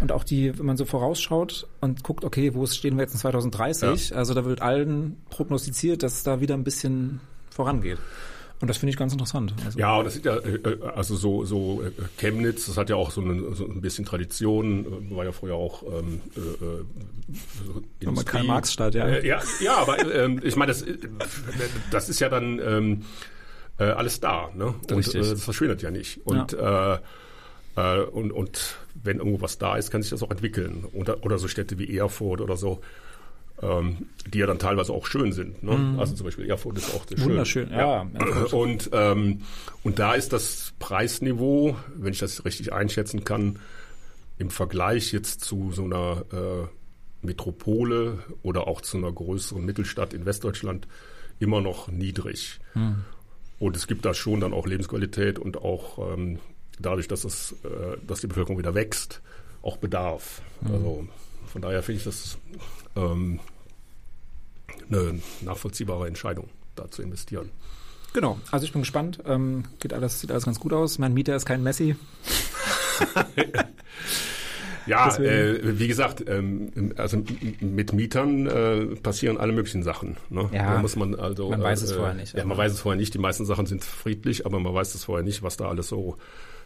und 0.00 0.10
auch 0.12 0.24
die, 0.24 0.58
wenn 0.58 0.66
man 0.66 0.76
so 0.76 0.84
vorausschaut 0.84 1.66
und 1.80 2.02
guckt, 2.02 2.24
okay, 2.24 2.52
wo 2.54 2.66
stehen 2.66 2.96
wir 2.96 3.02
jetzt 3.02 3.12
in 3.14 3.18
2030? 3.20 4.14
Also 4.16 4.34
da 4.34 4.44
wird 4.44 4.60
allen 4.60 5.16
prognostiziert, 5.30 6.02
dass 6.02 6.14
es 6.14 6.22
da 6.24 6.40
wieder 6.40 6.54
ein 6.54 6.64
bisschen 6.64 7.20
vorangeht. 7.50 7.98
Und 8.60 8.68
das 8.68 8.76
finde 8.76 8.90
ich 8.90 8.96
ganz 8.96 9.12
interessant. 9.12 9.54
Also, 9.64 9.76
Ja, 9.78 9.96
und 9.96 10.04
das 10.04 10.14
sind 10.14 10.24
ja, 10.24 10.36
äh, 10.36 10.54
äh, 10.54 10.78
also 10.94 11.16
so, 11.16 11.44
so 11.44 11.82
äh, 11.82 11.90
Chemnitz, 12.16 12.66
das 12.66 12.76
hat 12.76 12.90
ja 12.90 12.96
auch 12.96 13.10
so, 13.10 13.20
eine, 13.20 13.54
so 13.56 13.66
ein 13.66 13.80
bisschen 13.80 14.04
Tradition, 14.04 14.86
äh, 15.10 15.16
war 15.16 15.24
ja 15.24 15.32
früher 15.32 15.54
auch 15.56 15.82
ähm, 15.82 16.20
äh, 16.36 16.40
äh, 16.40 18.14
so. 18.14 18.22
Karl-Marx-Stadt, 18.24 18.94
ja. 18.94 19.06
Äh, 19.08 19.26
ja, 19.26 19.40
ja, 19.60 19.76
aber 19.78 20.14
ähm, 20.14 20.40
ich 20.44 20.54
meine, 20.54 20.70
das, 20.70 20.82
äh, 20.82 20.96
das 21.90 22.08
ist 22.08 22.20
ja 22.20 22.28
dann 22.28 22.60
ähm, 22.64 23.02
äh, 23.82 23.92
alles 23.92 24.20
da, 24.20 24.50
ne? 24.54 24.74
Und 24.90 25.14
äh, 25.14 25.18
das 25.18 25.42
verschwindet 25.42 25.82
ja 25.82 25.90
nicht. 25.90 26.20
Und, 26.24 26.52
äh, 26.52 26.98
äh, 27.76 28.02
und, 28.04 28.32
und 28.32 28.76
wenn 29.02 29.18
irgendwo 29.18 29.40
was 29.40 29.58
da 29.58 29.76
ist, 29.76 29.90
kann 29.90 30.02
sich 30.02 30.10
das 30.10 30.22
auch 30.22 30.30
entwickeln. 30.30 30.84
Oder, 30.92 31.24
oder 31.24 31.38
so 31.38 31.48
Städte 31.48 31.78
wie 31.78 31.96
Erfurt 31.96 32.40
oder 32.40 32.56
so. 32.56 32.80
Ähm, 33.60 34.08
die 34.26 34.38
ja 34.38 34.46
dann 34.46 34.58
teilweise 34.58 34.92
auch 34.92 35.06
schön 35.06 35.32
sind. 35.32 35.62
Ne? 35.62 35.94
Also 35.96 36.14
zum 36.16 36.24
Beispiel 36.24 36.50
Erfurt 36.50 36.78
ist 36.78 36.92
auch 36.94 37.06
sehr 37.06 37.16
schön. 37.16 37.26
Mhm. 37.26 37.30
Wunderschön, 37.30 37.70
ja. 37.70 38.06
Und, 38.50 38.90
ähm, 38.92 39.42
und 39.84 40.00
da 40.00 40.14
ist 40.14 40.32
das 40.32 40.72
Preisniveau, 40.80 41.76
wenn 41.94 42.12
ich 42.12 42.18
das 42.18 42.44
richtig 42.44 42.72
einschätzen 42.72 43.22
kann, 43.22 43.60
im 44.38 44.50
Vergleich 44.50 45.12
jetzt 45.12 45.44
zu 45.44 45.70
so 45.70 45.84
einer 45.84 46.24
äh, 46.32 47.24
Metropole 47.24 48.18
oder 48.42 48.66
auch 48.66 48.80
zu 48.80 48.96
einer 48.96 49.12
größeren 49.12 49.64
Mittelstadt 49.64 50.12
in 50.12 50.26
Westdeutschland 50.26 50.88
immer 51.38 51.60
noch 51.60 51.86
niedrig. 51.88 52.58
Und 53.62 53.76
es 53.76 53.86
gibt 53.86 54.04
da 54.04 54.12
schon 54.12 54.40
dann 54.40 54.54
auch 54.54 54.66
Lebensqualität 54.66 55.38
und 55.38 55.58
auch 55.58 56.12
ähm, 56.12 56.40
dadurch, 56.80 57.06
dass, 57.06 57.22
es, 57.22 57.52
äh, 57.62 57.96
dass 58.04 58.20
die 58.20 58.26
Bevölkerung 58.26 58.58
wieder 58.58 58.74
wächst, 58.74 59.20
auch 59.62 59.76
Bedarf. 59.76 60.42
Also 60.64 61.06
von 61.46 61.62
daher 61.62 61.84
finde 61.84 61.98
ich 61.98 62.04
das 62.04 62.38
ähm, 62.96 63.38
eine 64.90 65.20
nachvollziehbare 65.42 66.08
Entscheidung, 66.08 66.48
da 66.74 66.90
zu 66.90 67.02
investieren. 67.02 67.50
Genau, 68.12 68.36
also 68.50 68.66
ich 68.66 68.72
bin 68.72 68.82
gespannt. 68.82 69.20
Ähm, 69.26 69.62
geht 69.78 69.92
alles, 69.92 70.20
sieht 70.20 70.32
alles 70.32 70.44
ganz 70.44 70.58
gut 70.58 70.72
aus. 70.72 70.98
Mein 70.98 71.14
Mieter 71.14 71.36
ist 71.36 71.46
kein 71.46 71.62
Messi. 71.62 71.94
Ja, 74.86 75.16
äh, 75.16 75.78
wie 75.78 75.88
gesagt, 75.88 76.24
ähm, 76.26 76.92
also 76.96 77.22
mit 77.60 77.92
Mietern 77.92 78.46
äh, 78.46 78.86
passieren 78.96 79.38
alle 79.38 79.52
möglichen 79.52 79.82
Sachen. 79.82 80.16
Ne? 80.30 80.48
Ja, 80.52 80.74
da 80.74 80.80
muss 80.80 80.96
man 80.96 81.14
also. 81.14 81.50
man 81.50 81.62
weiß 81.62 81.82
es 81.82 81.92
äh, 81.92 81.94
vorher 81.94 82.14
nicht, 82.14 82.34
Ja, 82.34 82.44
man 82.44 82.56
weiß 82.56 82.72
es 82.72 82.80
vorher 82.80 82.98
nicht. 82.98 83.14
Die 83.14 83.18
meisten 83.18 83.44
Sachen 83.44 83.66
sind 83.66 83.84
friedlich, 83.84 84.46
aber 84.46 84.60
man 84.60 84.74
weiß 84.74 84.94
es 84.94 85.04
vorher 85.04 85.24
nicht, 85.24 85.42
was 85.42 85.56
da 85.56 85.68
alles 85.68 85.88
so 85.88 86.16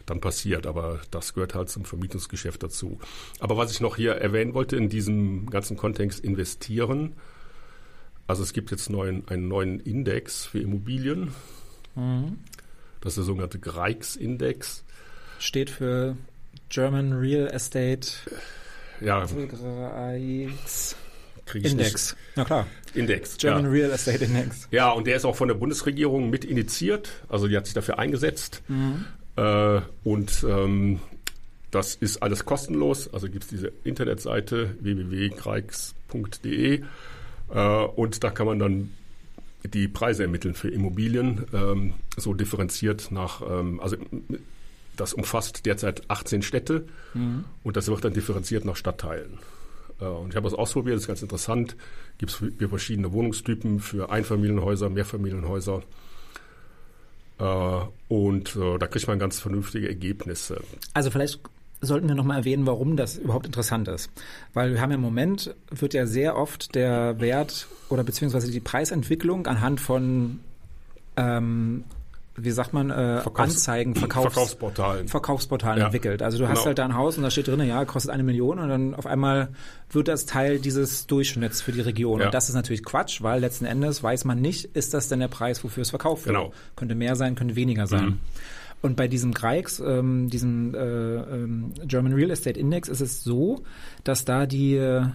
dann 0.05 0.21
passiert. 0.21 0.65
Aber 0.65 0.99
das 1.11 1.33
gehört 1.33 1.53
halt 1.53 1.69
zum 1.69 1.85
Vermietungsgeschäft 1.85 2.63
dazu. 2.63 2.99
Aber 3.39 3.57
was 3.57 3.71
ich 3.71 3.81
noch 3.81 3.95
hier 3.95 4.13
erwähnen 4.13 4.53
wollte 4.53 4.75
in 4.75 4.89
diesem 4.89 5.49
ganzen 5.49 5.77
Kontext 5.77 6.19
investieren. 6.19 7.13
Also 8.25 8.43
es 8.43 8.51
gibt 8.51 8.71
jetzt 8.71 8.89
neuen, 8.89 9.27
einen 9.27 9.47
neuen 9.47 9.79
Index 9.79 10.45
für 10.45 10.59
Immobilien. 10.59 11.33
Mhm. 11.95 12.39
Das 13.01 13.11
ist 13.11 13.17
der 13.17 13.23
sogenannte 13.25 13.59
Greix-Index. 13.59 14.83
Steht 15.39 15.69
für 15.69 16.17
German 16.69 17.13
Real 17.13 17.47
Estate 17.47 18.07
Ja, 19.01 19.25
Index. 21.53 21.73
nicht. 21.73 22.15
Na 22.35 22.45
klar. 22.45 22.67
Index. 22.93 23.37
German 23.37 23.65
ja. 23.65 23.71
Real 23.71 23.91
Estate 23.91 24.25
Index. 24.25 24.67
Ja, 24.71 24.91
und 24.91 25.07
der 25.07 25.15
ist 25.15 25.25
auch 25.25 25.35
von 25.35 25.47
der 25.47 25.55
Bundesregierung 25.55 26.29
mit 26.29 26.43
initiiert. 26.45 27.09
Also 27.29 27.47
die 27.47 27.55
hat 27.55 27.65
sich 27.65 27.73
dafür 27.73 27.99
eingesetzt. 27.99 28.61
Äh, 29.37 29.81
und 30.03 30.43
ähm, 30.47 30.99
das 31.71 31.95
ist 31.95 32.21
alles 32.23 32.45
kostenlos. 32.45 33.11
Also 33.13 33.29
gibt 33.29 33.43
es 33.45 33.49
diese 33.49 33.71
Internetseite 33.83 34.75
www.kreix.de 34.81 36.81
äh, 37.53 37.59
und 37.95 38.23
da 38.23 38.29
kann 38.29 38.47
man 38.47 38.59
dann 38.59 38.89
die 39.63 39.87
Preise 39.87 40.23
ermitteln 40.23 40.53
für 40.53 40.69
Immobilien, 40.69 41.45
ähm, 41.53 41.93
so 42.15 42.33
differenziert 42.33 43.11
nach, 43.11 43.41
ähm, 43.41 43.79
also 43.79 43.97
das 44.97 45.13
umfasst 45.13 45.65
derzeit 45.65 46.09
18 46.09 46.41
Städte 46.41 46.85
und 47.63 47.77
das 47.77 47.87
wird 47.87 48.03
dann 48.03 48.13
differenziert 48.13 48.65
nach 48.65 48.75
Stadtteilen. 48.75 49.39
Äh, 49.99 50.05
und 50.05 50.29
ich 50.29 50.35
habe 50.35 50.49
das 50.49 50.53
ausprobiert, 50.53 50.95
das 50.95 51.03
ist 51.03 51.07
ganz 51.07 51.21
interessant. 51.21 51.75
Gibt 52.17 52.31
es 52.31 52.37
für 52.37 52.69
verschiedene 52.69 53.11
Wohnungstypen, 53.11 53.79
für 53.79 54.09
Einfamilienhäuser, 54.09 54.89
Mehrfamilienhäuser. 54.89 55.83
Äh, 57.39 57.79
und 58.07 58.55
äh, 58.55 58.77
da 58.77 58.87
kriegt 58.87 59.07
man 59.07 59.19
ganz 59.19 59.39
vernünftige 59.39 59.87
Ergebnisse. 59.87 60.61
Also 60.93 61.11
vielleicht 61.11 61.39
sollten 61.79 62.07
wir 62.07 62.15
nochmal 62.15 62.39
erwähnen, 62.39 62.65
warum 62.65 62.97
das 62.97 63.17
überhaupt 63.17 63.45
interessant 63.45 63.87
ist. 63.87 64.09
Weil 64.53 64.73
wir 64.73 64.81
haben 64.81 64.91
im 64.91 65.01
Moment, 65.01 65.53
wird 65.69 65.93
ja 65.93 66.07
sehr 66.07 66.35
oft 66.35 66.73
der 66.73 67.19
Wert 67.19 67.67
oder 67.89 68.03
beziehungsweise 68.03 68.51
die 68.51 68.59
Preisentwicklung 68.59 69.45
anhand 69.45 69.79
von, 69.79 70.39
ähm, 71.17 71.83
wie 72.39 72.51
sagt 72.51 72.71
man, 72.71 72.91
äh, 72.91 73.21
Verkaufs- 73.21 73.39
Anzeigen, 73.55 73.95
Verkaufs 73.95 74.33
Verkaufsportalen. 74.33 75.07
Verkaufsportalen 75.07 75.79
Ja. 75.79 75.85
entwickelt. 75.85 76.21
Also 76.21 76.37
du 76.37 76.47
hast 76.47 76.59
Genau. 76.59 76.65
halt 76.67 76.77
da 76.77 76.85
ein 76.85 76.95
Haus 76.95 77.17
und 77.17 77.23
da 77.23 77.31
steht 77.31 77.47
drin, 77.47 77.59
ja, 77.67 77.83
kostet 77.85 78.11
eine 78.11 78.23
Million 78.23 78.59
und 78.59 78.69
dann 78.69 78.93
auf 78.95 79.07
einmal 79.07 79.49
wird 79.91 80.07
das 80.07 80.25
Teil 80.27 80.59
dieses 80.59 81.07
Durchschnitts 81.07 81.61
für 81.61 81.71
die 81.71 81.81
Region. 81.81 82.19
Ja. 82.19 82.27
Und 82.27 82.33
das 82.33 82.47
ist 82.49 82.55
natürlich 82.55 82.83
Quatsch, 82.85 83.21
weil 83.23 83.41
letzten 83.41 83.65
Endes 83.65 84.03
weiß 84.03 84.23
man 84.25 84.39
nicht, 84.39 84.65
ist 84.75 84.93
das 84.93 85.07
denn 85.09 85.19
der 85.19 85.27
Preis, 85.29 85.63
wofür 85.63 85.81
es 85.81 85.89
verkauft 85.89 86.25
wird. 86.25 86.35
Genau. 86.35 86.53
Könnte 86.75 86.93
mehr 86.95 87.15
sein, 87.15 87.35
könnte 87.35 87.55
weniger 87.55 87.87
sein. 87.87 88.05
Mhm. 88.05 88.19
Und 88.83 88.95
bei 88.95 89.07
diesem 89.07 89.33
Greix, 89.33 89.79
ähm, 89.83 90.29
diesem 90.29 90.75
äh, 90.75 90.77
ähm, 90.77 91.73
German 91.85 92.13
Real 92.13 92.29
Estate 92.29 92.59
Index, 92.59 92.87
ist 92.89 93.01
es 93.01 93.23
so, 93.23 93.63
dass 94.03 94.23
da 94.23 94.45
die, 94.45 94.75
äh, 94.75 95.05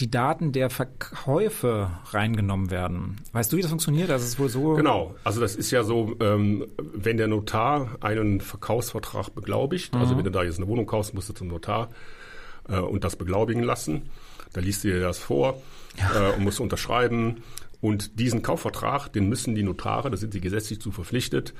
die 0.00 0.10
Daten 0.10 0.52
der 0.52 0.70
Verkäufe 0.70 1.90
reingenommen 2.10 2.70
werden. 2.70 3.16
Weißt 3.32 3.52
du, 3.52 3.56
wie 3.56 3.62
das 3.62 3.70
funktioniert? 3.70 4.08
Das 4.08 4.24
ist 4.24 4.38
wohl 4.38 4.48
so. 4.48 4.74
Genau, 4.74 5.14
also 5.24 5.40
das 5.40 5.56
ist 5.56 5.70
ja 5.70 5.82
so, 5.82 6.16
ähm, 6.20 6.66
wenn 6.78 7.16
der 7.16 7.26
Notar 7.26 7.96
einen 8.00 8.40
Verkaufsvertrag 8.40 9.34
beglaubigt, 9.34 9.94
also 9.94 10.16
wenn 10.16 10.24
du 10.24 10.30
da 10.30 10.44
jetzt 10.44 10.58
eine 10.58 10.68
Wohnung 10.68 10.86
kaufst, 10.86 11.14
musst 11.14 11.28
du 11.28 11.32
zum 11.32 11.48
Notar 11.48 11.88
äh, 12.68 12.78
und 12.78 13.04
das 13.04 13.16
beglaubigen 13.16 13.62
lassen. 13.62 14.10
Da 14.52 14.60
liest 14.60 14.84
du 14.84 14.88
dir 14.88 15.00
das 15.00 15.18
vor 15.18 15.60
äh, 16.14 16.32
und 16.36 16.44
musst 16.44 16.60
unterschreiben. 16.60 17.42
Und 17.80 18.18
diesen 18.18 18.42
Kaufvertrag, 18.42 19.12
den 19.12 19.28
müssen 19.28 19.54
die 19.54 19.62
Notare, 19.62 20.10
da 20.10 20.16
sind 20.16 20.32
sie 20.32 20.40
gesetzlich 20.40 20.80
zu 20.80 20.90
verpflichtet, 20.90 21.54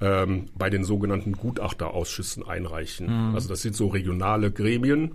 ähm, 0.00 0.46
bei 0.56 0.70
den 0.70 0.84
sogenannten 0.84 1.32
Gutachterausschüssen 1.32 2.46
einreichen. 2.46 3.34
Also 3.34 3.48
das 3.48 3.62
sind 3.62 3.76
so 3.76 3.88
regionale 3.88 4.50
Gremien, 4.50 5.12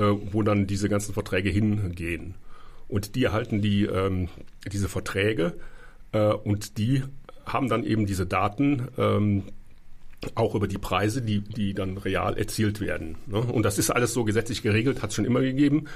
wo 0.00 0.42
dann 0.42 0.66
diese 0.66 0.88
ganzen 0.88 1.14
Verträge 1.14 1.50
hingehen. 1.50 2.34
Und 2.88 3.14
die 3.14 3.24
erhalten 3.24 3.62
die, 3.62 3.84
ähm, 3.84 4.28
diese 4.70 4.88
Verträge 4.88 5.54
äh, 6.12 6.32
und 6.32 6.78
die 6.78 7.02
haben 7.46 7.68
dann 7.68 7.84
eben 7.84 8.06
diese 8.06 8.26
Daten 8.26 8.88
ähm, 8.98 9.44
auch 10.34 10.54
über 10.54 10.68
die 10.68 10.78
Preise, 10.78 11.22
die, 11.22 11.40
die 11.40 11.74
dann 11.74 11.98
real 11.98 12.38
erzielt 12.38 12.80
werden. 12.80 13.16
Ne? 13.26 13.38
Und 13.38 13.64
das 13.64 13.78
ist 13.78 13.90
alles 13.90 14.12
so 14.12 14.24
gesetzlich 14.24 14.62
geregelt, 14.62 15.02
hat 15.02 15.10
es 15.10 15.16
schon 15.16 15.24
immer 15.24 15.40
gegeben. 15.40 15.86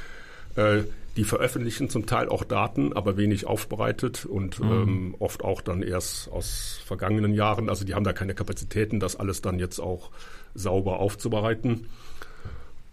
Äh, 0.57 0.83
die 1.17 1.25
veröffentlichen 1.25 1.89
zum 1.89 2.05
Teil 2.05 2.29
auch 2.29 2.45
Daten, 2.45 2.93
aber 2.93 3.17
wenig 3.17 3.47
aufbereitet 3.47 4.27
und 4.27 4.61
ähm, 4.61 5.15
oft 5.19 5.43
auch 5.43 5.63
dann 5.63 5.83
erst 5.83 6.31
aus 6.31 6.79
vergangenen 6.85 7.33
Jahren. 7.33 7.71
Also 7.71 7.87
die 7.87 7.95
haben 7.95 8.05
da 8.05 8.13
keine 8.13 8.35
Kapazitäten, 8.35 9.01
das 9.01 9.17
alles 9.17 9.41
dann 9.41 9.59
jetzt 9.59 9.79
auch 9.79 10.11
sauber 10.55 10.99
aufzubereiten. 10.99 11.87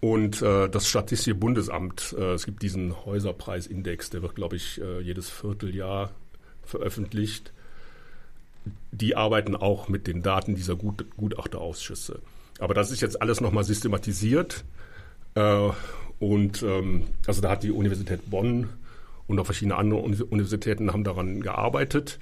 Und 0.04 0.42
äh, 0.42 0.68
das 0.68 0.90
Statistische 0.90 1.34
Bundesamt, 1.34 2.14
äh, 2.20 2.34
es 2.34 2.44
gibt 2.44 2.62
diesen 2.62 3.06
Häuserpreisindex, 3.06 4.10
der 4.10 4.22
wird, 4.22 4.36
glaube 4.36 4.58
ich, 4.58 4.82
äh, 4.82 5.00
jedes 5.00 5.30
Vierteljahr 5.30 6.12
veröffentlicht. 6.66 7.54
Die 8.92 9.16
arbeiten 9.16 9.56
auch 9.56 9.88
mit 9.88 10.06
den 10.08 10.22
Daten 10.22 10.56
dieser 10.56 10.76
Gut 10.76 11.06
Gutachterausschüsse. 11.16 12.20
Aber 12.60 12.74
das 12.74 12.92
ist 12.92 13.00
jetzt 13.00 13.22
alles 13.22 13.40
nochmal 13.40 13.64
systematisiert. 13.64 14.66
Äh, 15.36 15.70
und 16.20 16.62
ähm, 16.64 17.06
also 17.26 17.42
da 17.42 17.52
hat 17.52 17.64
die 17.64 17.72
Universität 17.72 18.30
Bonn 18.30 18.68
und 19.28 19.40
auch 19.40 19.46
verschiedene 19.46 19.78
andere 19.78 20.02
Uni- 20.02 20.22
Universitäten 20.22 20.92
haben 20.92 21.06
daran 21.06 21.40
gearbeitet. 21.40 22.20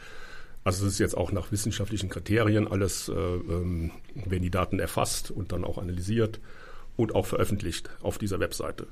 Also 0.64 0.86
es 0.86 0.94
ist 0.94 1.00
jetzt 1.00 1.18
auch 1.18 1.32
nach 1.32 1.52
wissenschaftlichen 1.52 2.10
Kriterien 2.10 2.68
alles, 2.68 3.10
äh, 3.10 3.14
ähm, 3.14 3.90
werden 4.14 4.44
die 4.44 4.52
Daten 4.52 4.78
erfasst 4.78 5.32
und 5.32 5.52
dann 5.52 5.64
auch 5.64 5.80
analysiert 5.80 6.40
und 7.02 7.16
auch 7.16 7.26
veröffentlicht 7.26 7.90
auf 8.02 8.18
dieser 8.18 8.40
Webseite. 8.40 8.88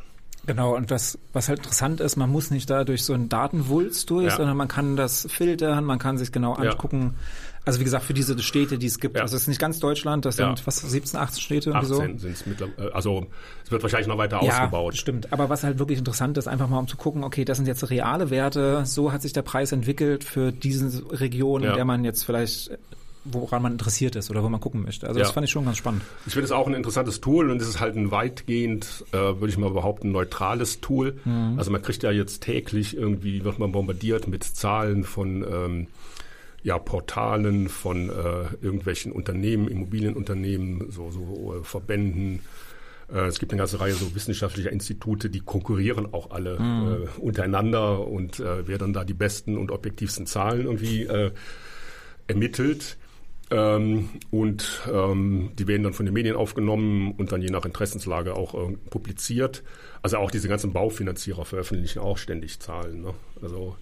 Genau, 0.45 0.76
und 0.76 0.89
was, 0.89 1.18
was 1.34 1.49
halt 1.49 1.60
interessant 1.60 1.99
ist, 1.99 2.16
man 2.16 2.30
muss 2.30 2.49
nicht 2.49 2.70
da 2.70 2.84
durch 2.86 3.03
so 3.03 3.14
einen 3.14 3.28
Datenwulst 3.30 4.10
durch, 4.10 4.28
Ja. 4.28 4.38
sondern 4.38 4.55
man 4.57 4.68
kann 4.70 4.95
das 4.95 5.28
filtern, 5.30 5.84
man 5.84 5.99
kann 5.99 6.18
sich 6.18 6.32
genau 6.32 6.55
Ja. 6.55 6.72
angucken. 6.72 7.16
Also 7.66 7.82
wie 7.82 7.84
gesagt, 7.84 8.05
für 8.05 8.14
diese 8.14 8.41
Städte, 8.41 8.78
die 8.80 8.88
es 8.88 8.99
gibt, 8.99 9.18
Ja. 9.18 9.24
also 9.24 9.36
es 9.36 9.43
ist 9.43 9.47
nicht 9.49 9.60
ganz 9.60 9.80
Deutschland, 9.80 10.26
das 10.26 10.38
Ja. 10.38 10.47
sind 10.47 10.66
was 10.66 10.78
17, 10.80 11.20
18 11.20 11.41
Städte 11.41 11.70
irgendwie 11.72 11.86
so. 11.88 11.99
18 12.01 12.18
sind 12.20 12.32
es 12.32 12.45
mittlerweile, 12.45 12.95
also 12.95 13.28
es 13.66 13.70
wird 13.70 13.84
wahrscheinlich 13.84 14.07
noch 14.07 14.18
weiter 14.18 14.41
Ja, 14.41 14.53
ausgebaut. 14.62 14.95
stimmt. 14.95 15.32
Aber 15.34 15.49
was 15.49 15.64
halt 15.64 15.78
wirklich 15.78 15.99
interessant 15.99 16.38
ist, 16.38 16.47
einfach 16.47 16.70
mal 16.70 16.80
um 16.80 16.88
zu 16.88 16.95
gucken, 16.97 17.24
okay, 17.26 17.43
das 17.43 17.57
sind 17.57 17.68
jetzt 17.68 17.89
reale 17.89 18.30
Werte, 18.30 18.86
so 18.86 19.12
hat 19.12 19.22
sich 19.22 19.34
der 19.34 19.41
Preis 19.43 19.74
entwickelt 19.74 20.24
für 20.24 20.51
diese 20.53 21.03
Region, 21.20 21.62
in 21.64 21.70
Ja. 21.70 21.76
der 21.76 21.86
man 21.86 22.05
jetzt 22.05 22.24
vielleicht, 22.24 22.72
woran 23.26 23.62
man 23.62 23.74
interessiert 23.74 24.16
ist 24.16 24.30
oder 24.30 24.44
wo 24.44 24.50
man 24.50 24.60
gucken 24.60 24.84
möchte. 24.84 25.08
Also 25.08 25.20
das 25.20 25.30
Ja. 25.30 25.34
fand 25.34 25.46
ich 25.46 25.52
schon 25.52 25.66
ganz 25.66 25.78
spannend. 25.78 26.02
Ich 26.26 26.34
finde 26.34 26.46
es 26.46 26.52
auch 26.52 26.68
ein 26.68 26.74
interessantes 26.74 27.22
Tool 27.22 27.50
und 27.52 27.62
es 27.62 27.68
ist 27.68 27.80
halt 27.80 27.96
ein 27.96 28.12
weitgehend, 28.12 29.06
äh, 29.12 29.18
würde 29.18 29.50
ich 29.50 29.58
mal 29.58 29.72
behaupten, 29.72 30.12
neutrales 30.12 30.80
Tool. 30.82 31.18
Also 31.58 31.70
man 31.72 31.82
kriegt 31.82 32.04
ja 32.04 32.12
jetzt 32.12 32.42
täglich 32.42 32.96
irgendwie, 32.96 33.44
wird 33.44 33.60
man 33.60 33.72
bombardiert 33.72 34.28
mit 34.28 34.44
Zahlen 34.44 35.04
von 35.04 35.44
ähm, 35.44 35.88
ja, 36.64 36.78
Portalen, 36.78 37.70
von 37.70 38.10
äh, 38.10 38.14
irgendwelchen 38.62 39.12
Unternehmen, 39.12 39.68
Immobilienunternehmen, 39.68 40.92
so, 40.92 41.12
so 41.12 41.56
äh, 41.60 41.64
Verbänden. 41.64 42.42
Äh, 43.12 43.28
es 43.28 43.40
gibt 43.40 43.52
eine 43.52 43.60
ganze 43.60 43.80
Reihe 43.80 43.94
so 43.94 44.14
wissenschaftlicher 44.14 44.72
Institute, 44.72 45.30
die 45.30 45.40
konkurrieren 45.40 46.14
auch 46.14 46.32
alle 46.32 46.56
äh, 47.18 47.20
untereinander 47.20 48.06
und 48.08 48.40
äh, 48.40 48.68
wer 48.68 48.78
dann 48.78 48.94
da 48.94 49.04
die 49.04 49.14
besten 49.14 49.58
und 49.58 49.72
objektivsten 49.72 50.26
Zahlen 50.26 50.66
irgendwie 50.66 51.04
äh, 51.04 51.32
ermittelt. 52.28 52.98
Ähm, 53.52 54.10
und 54.32 54.82
ähm, 54.91 55.52
die 55.58 55.68
werden 55.68 55.84
dann 55.84 55.93
von 55.93 56.06
den 56.06 56.14
Medien 56.14 56.36
aufgenommen 56.36 57.14
und 57.18 57.32
dann 57.32 57.41
je 57.41 57.50
nach 57.50 57.66
Interessenslage 57.66 58.36
auch 58.36 58.54
äh, 58.54 58.76
publiziert. 58.89 59.64
Also 60.02 60.18
auch 60.18 60.32
diese 60.32 60.47
ganzen 60.47 60.72
Baufinanzierer 60.72 61.45
veröffentlichen 61.45 62.00
auch 62.00 62.18
ständig 62.18 62.60
Zahlen. 62.60 63.02
Ne? 63.02 63.14
Also 63.41 63.76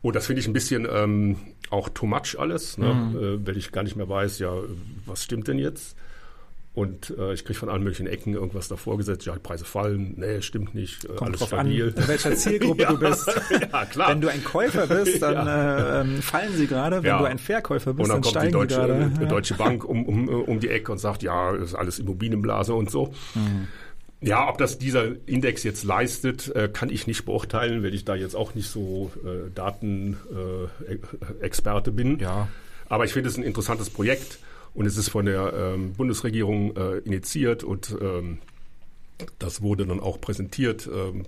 und 0.00 0.14
das 0.14 0.26
finde 0.26 0.40
ich 0.40 0.46
ein 0.46 0.52
bisschen 0.52 0.86
ähm, 0.90 1.36
auch 1.70 1.88
too 1.88 2.06
much 2.06 2.38
alles, 2.38 2.78
ne? 2.78 3.12
äh, 3.14 3.46
weil 3.46 3.56
ich 3.56 3.72
gar 3.72 3.82
nicht 3.82 3.96
mehr 3.96 4.08
weiß, 4.08 4.38
ja, 4.38 4.52
was 5.06 5.24
stimmt 5.24 5.48
denn 5.48 5.58
jetzt? 5.58 5.96
Und 6.78 7.12
äh, 7.18 7.32
ich 7.32 7.44
kriege 7.44 7.58
von 7.58 7.68
allen 7.68 7.82
möglichen 7.82 8.06
Ecken 8.06 8.34
irgendwas 8.34 8.68
davor 8.68 8.96
gesetzt, 8.98 9.26
ja, 9.26 9.32
die 9.32 9.40
Preise 9.40 9.64
fallen, 9.64 10.14
nee, 10.16 10.40
stimmt 10.42 10.76
nicht, 10.76 11.04
äh, 11.04 11.08
Kommt 11.08 11.22
alles 11.30 11.40
drauf 11.40 11.48
stabil. 11.48 11.88
an, 11.88 11.94
in 12.02 12.06
welcher 12.08 12.36
Zielgruppe 12.36 12.86
du 12.88 12.98
bist. 12.98 13.26
ja, 13.72 13.84
klar. 13.86 14.10
Wenn 14.10 14.20
du 14.20 14.28
ein 14.28 14.44
Käufer 14.44 14.86
bist, 14.86 15.20
dann 15.28 15.46
äh, 15.48 16.00
ähm, 16.02 16.22
fallen 16.22 16.52
sie 16.54 16.68
gerade. 16.68 16.98
Wenn 17.02 17.08
Ja. 17.10 17.18
du 17.18 17.24
ein 17.24 17.38
Verkäufer 17.40 17.94
bist, 17.94 18.08
dann 18.08 18.22
dann, 18.22 18.22
kommt 18.22 18.26
die 18.26 18.30
steigen 18.30 18.46
die 18.48 18.52
Deutsche, 18.52 18.76
gerade. 18.76 19.10
äh, 19.18 19.22
Ja. 19.22 19.28
Deutsche 19.28 19.54
Bank 19.54 19.84
um, 19.84 20.06
um, 20.06 20.28
um 20.28 20.60
die 20.60 20.68
Ecke 20.68 20.92
und 20.92 20.98
sagt, 20.98 21.24
ja, 21.24 21.50
ist 21.56 21.74
alles 21.74 21.98
Immobilienblase 21.98 22.72
und 22.74 22.90
so. 22.92 23.12
Ja, 24.20 24.48
ob 24.48 24.58
das 24.58 24.78
dieser 24.78 25.06
Index 25.26 25.62
jetzt 25.64 25.82
leistet, 25.84 26.54
äh, 26.54 26.68
kann 26.72 26.90
ich 26.90 27.06
nicht 27.08 27.24
beurteilen, 27.24 27.82
weil 27.82 27.92
ich 27.94 28.04
da 28.04 28.14
jetzt 28.14 28.36
auch 28.36 28.54
nicht 28.54 28.68
so 28.68 29.10
äh, 29.24 29.50
Datenexperte 29.54 31.90
äh, 31.90 31.92
bin. 31.92 32.18
Ja. 32.18 32.48
Aber 32.88 33.04
ich 33.04 33.12
finde 33.12 33.28
es 33.28 33.36
ein 33.36 33.42
interessantes 33.42 33.90
Projekt 33.90 34.38
und 34.74 34.86
es 34.86 34.96
ist 34.96 35.08
von 35.10 35.26
der 35.26 35.52
ähm, 35.54 35.92
Bundesregierung 35.94 36.76
äh, 36.76 36.98
initiiert 36.98 37.64
und 37.64 37.96
ähm, 38.00 38.38
das 39.38 39.62
wurde 39.62 39.84
dann 39.86 39.98
auch 40.00 40.20
präsentiert 40.20 40.88
ähm, 40.92 41.24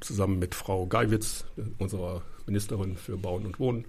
zusammen 0.00 0.38
mit 0.38 0.54
Frau 0.54 0.86
Geiwitz, 0.86 1.44
unserer 1.78 2.22
Ministerin 2.46 2.96
für 2.96 3.16
Bauen 3.16 3.46
und 3.46 3.60
Wohnen. 3.60 3.84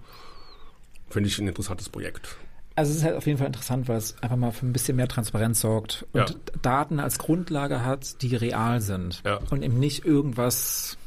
Finde 1.09 1.27
ich 1.29 1.39
ein 1.39 1.47
interessantes 1.47 1.89
Projekt. 1.89 2.37
Also 2.75 2.91
es 2.91 2.97
ist 2.97 3.03
halt 3.03 3.15
auf 3.15 3.25
jeden 3.25 3.39
Fall 3.39 3.47
interessant, 3.47 3.87
weil 3.87 3.97
es 3.97 4.15
einfach 4.21 4.37
mal 4.37 4.51
für 4.51 4.65
ein 4.67 4.71
bisschen 4.73 4.95
mehr 4.95 5.07
Transparenz 5.07 5.61
sorgt 5.61 6.05
und 6.13 6.29
Ja. 6.29 6.35
Daten 6.61 6.99
als 6.99 7.17
Grundlage 7.17 7.83
hat, 7.83 8.21
die 8.21 8.35
real 8.35 8.79
sind 8.81 9.21
Ja. 9.25 9.39
und 9.49 9.63
eben 9.63 9.79
nicht 9.79 10.05
irgendwas, 10.05 10.97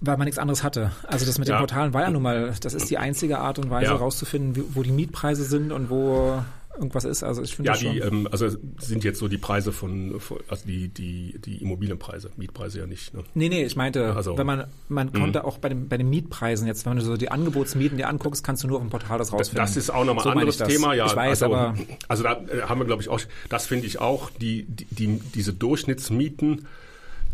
weil 0.00 0.16
man 0.16 0.26
nichts 0.26 0.38
anderes 0.38 0.62
hatte. 0.62 0.92
Also 1.08 1.26
das 1.26 1.38
mit 1.38 1.48
den 1.48 1.54
Ja. 1.54 1.58
Portalen 1.58 1.92
war 1.92 2.02
ja 2.02 2.10
nun 2.10 2.22
mal, 2.22 2.54
das 2.60 2.74
ist 2.74 2.88
die 2.88 2.98
einzige 2.98 3.38
Art 3.38 3.58
und 3.58 3.68
Weise 3.70 3.90
Ja. 3.90 3.96
rauszufinden, 3.96 4.54
wie- 4.56 4.74
wo 4.76 4.82
die 4.82 4.92
Mietpreise 4.92 5.44
sind 5.44 5.72
und 5.72 5.90
wo 5.90 6.42
irgendwas 6.76 7.04
ist. 7.04 7.22
Also 7.22 7.42
ich 7.42 7.56
finde 7.56 7.70
Ja, 7.72 7.76
die, 7.76 7.98
ähm, 7.98 8.28
also 8.30 8.48
sind 8.78 9.02
jetzt 9.04 9.18
so 9.18 9.28
die 9.28 9.38
Preise 9.38 9.72
von, 9.72 10.20
von 10.20 10.38
also 10.48 10.66
die, 10.66 10.88
die, 10.88 11.38
die 11.44 11.56
Immobilienpreise, 11.62 12.30
Mietpreise 12.36 12.78
ja 12.80 12.86
nicht. 12.86 13.14
Ne? 13.14 13.24
Nee, 13.34 13.48
nee, 13.48 13.64
ich 13.64 13.76
meinte, 13.76 14.14
Also- 14.14 14.36
wenn 14.38 14.46
man, 14.46 14.64
man 14.88 15.12
konnte 15.12 15.44
auch 15.44 15.58
bei, 15.58 15.68
dem, 15.68 15.88
bei 15.88 15.96
den 15.96 16.08
Mietpreisen 16.10 16.66
jetzt, 16.66 16.86
wenn 16.86 16.96
du 16.96 17.02
so 17.02 17.16
die 17.16 17.30
Angebotsmieten 17.30 17.98
dir 17.98 18.08
anguckst, 18.08 18.44
kannst 18.44 18.62
du 18.64 18.68
nur 18.68 18.76
auf 18.78 18.84
dem 18.84 18.90
Portal 18.90 19.18
das 19.18 19.32
rausfinden. 19.32 19.56
Das 19.64 19.76
ist 19.76 19.90
auch 19.90 20.04
nochmal 20.04 20.24
So 20.24 20.30
ein 20.30 20.38
anderes. 20.38 20.58
Thema, 20.58 20.94
ja. 20.94 21.06
Ich 21.06 21.16
weiß, 21.16 21.42
also, 21.42 21.54
aber 21.54 21.74
also 22.08 22.22
da 22.22 22.32
äh, 22.34 22.62
haben 22.62 22.80
wir, 22.80 22.84
glaube 22.86 23.02
ich, 23.02 23.08
auch, 23.08 23.20
das 23.48 23.66
finde 23.66 23.86
ich 23.86 24.00
auch, 24.00 24.30
die, 24.30 24.64
die, 24.64 24.86
die, 24.90 25.20
diese 25.34 25.52
Durchschnittsmieten, 25.52 26.66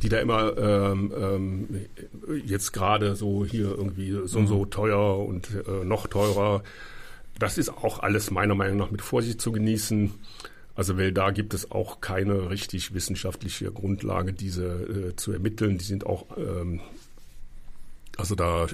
die 0.03 0.09
da 0.09 0.18
immer 0.18 0.57
ähm, 0.59 1.12
ähm, 1.16 1.68
jetzt 2.45 2.72
gerade 2.72 3.14
so 3.14 3.45
hier 3.45 3.66
irgendwie 3.70 4.11
so 4.24 4.38
und 4.38 4.45
Mhm. 4.45 4.49
so 4.49 4.66
teuer 4.66 5.18
und 5.26 5.49
äh, 5.66 5.84
noch 5.84 6.07
teurer, 6.09 6.62
das 7.39 7.59
ist 7.59 7.70
auch 7.70 8.01
alles 8.01 8.30
meiner 8.30 8.55
Meinung 8.55 8.78
nach 8.78 8.91
mit 8.91 9.03
Vorsicht 9.03 9.41
zu 9.41 9.53
genießen. 9.53 10.12
Also 10.74 10.97
weil 10.97 11.12
da 11.12 11.30
gibt 11.30 11.55
es 11.55 11.70
auch 11.70 12.01
keine 12.01 12.51
richtig 12.51 12.95
wissenschaftliche 12.95 13.70
Grundlage, 13.70 14.33
diese 14.33 14.64
äh, 14.64 15.16
zu 15.16 15.33
ermitteln. 15.33 15.78
Die 15.78 15.85
sind 15.85 16.07
auch, 16.07 16.37
ähm, 16.39 16.80
also 18.16 18.35
da, 18.35 18.66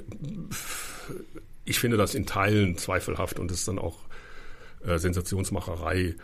ich 1.65 1.79
finde 1.81 1.97
das 1.97 2.15
in 2.15 2.27
Teilen 2.27 2.79
zweifelhaft 2.79 3.39
und 3.39 3.51
ist 3.51 3.67
dann 3.67 3.79
auch 3.79 3.99
äh, 4.85 4.99
Sensationsmacherei. 4.99 6.15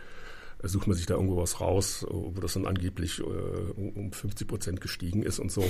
Äh, 0.63 0.67
Sucht 0.67 0.87
man 0.87 0.95
sich 0.95 1.05
da 1.05 1.13
irgendwo 1.15 1.37
was 1.37 1.59
raus, 1.61 2.03
äh, 2.09 2.13
wo 2.13 2.39
das 2.41 2.53
dann 2.53 2.65
angeblich 2.65 3.19
äh, 3.19 3.23
um 3.23 3.89
um 3.89 4.11
50 4.11 4.47
Prozent 4.47 4.81
gestiegen 4.81 5.23
ist 5.23 5.39
und 5.39 5.51
so. 5.51 5.63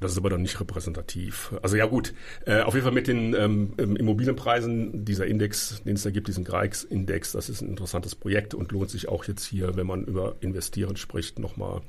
Das 0.00 0.12
ist 0.12 0.18
aber 0.18 0.28
dann 0.30 0.42
nicht 0.42 0.60
repräsentativ. 0.60 1.54
Also 1.62 1.76
ja 1.76 1.86
gut, 1.86 2.12
äh, 2.44 2.60
auf 2.60 2.74
jeden 2.74 2.84
Fall 2.84 2.92
mit 2.92 3.06
den 3.08 3.34
ähm, 3.34 3.72
ähm, 3.78 3.96
Immobilienpreisen, 3.96 5.04
dieser 5.04 5.26
Index, 5.26 5.82
den 5.84 5.96
es 5.96 6.02
da 6.02 6.10
gibt, 6.10 6.28
diesen 6.28 6.44
Greix-Index, 6.44 7.32
das 7.32 7.48
ist 7.48 7.62
ein 7.62 7.70
interessantes 7.70 8.14
Projekt 8.14 8.52
und 8.54 8.70
lohnt 8.72 8.90
sich 8.90 9.08
auch 9.08 9.24
jetzt 9.24 9.44
hier, 9.44 9.76
wenn 9.76 9.86
man 9.86 10.04
über 10.04 10.36
Investieren 10.40 10.96
spricht, 10.96 11.38
nochmal 11.38 11.80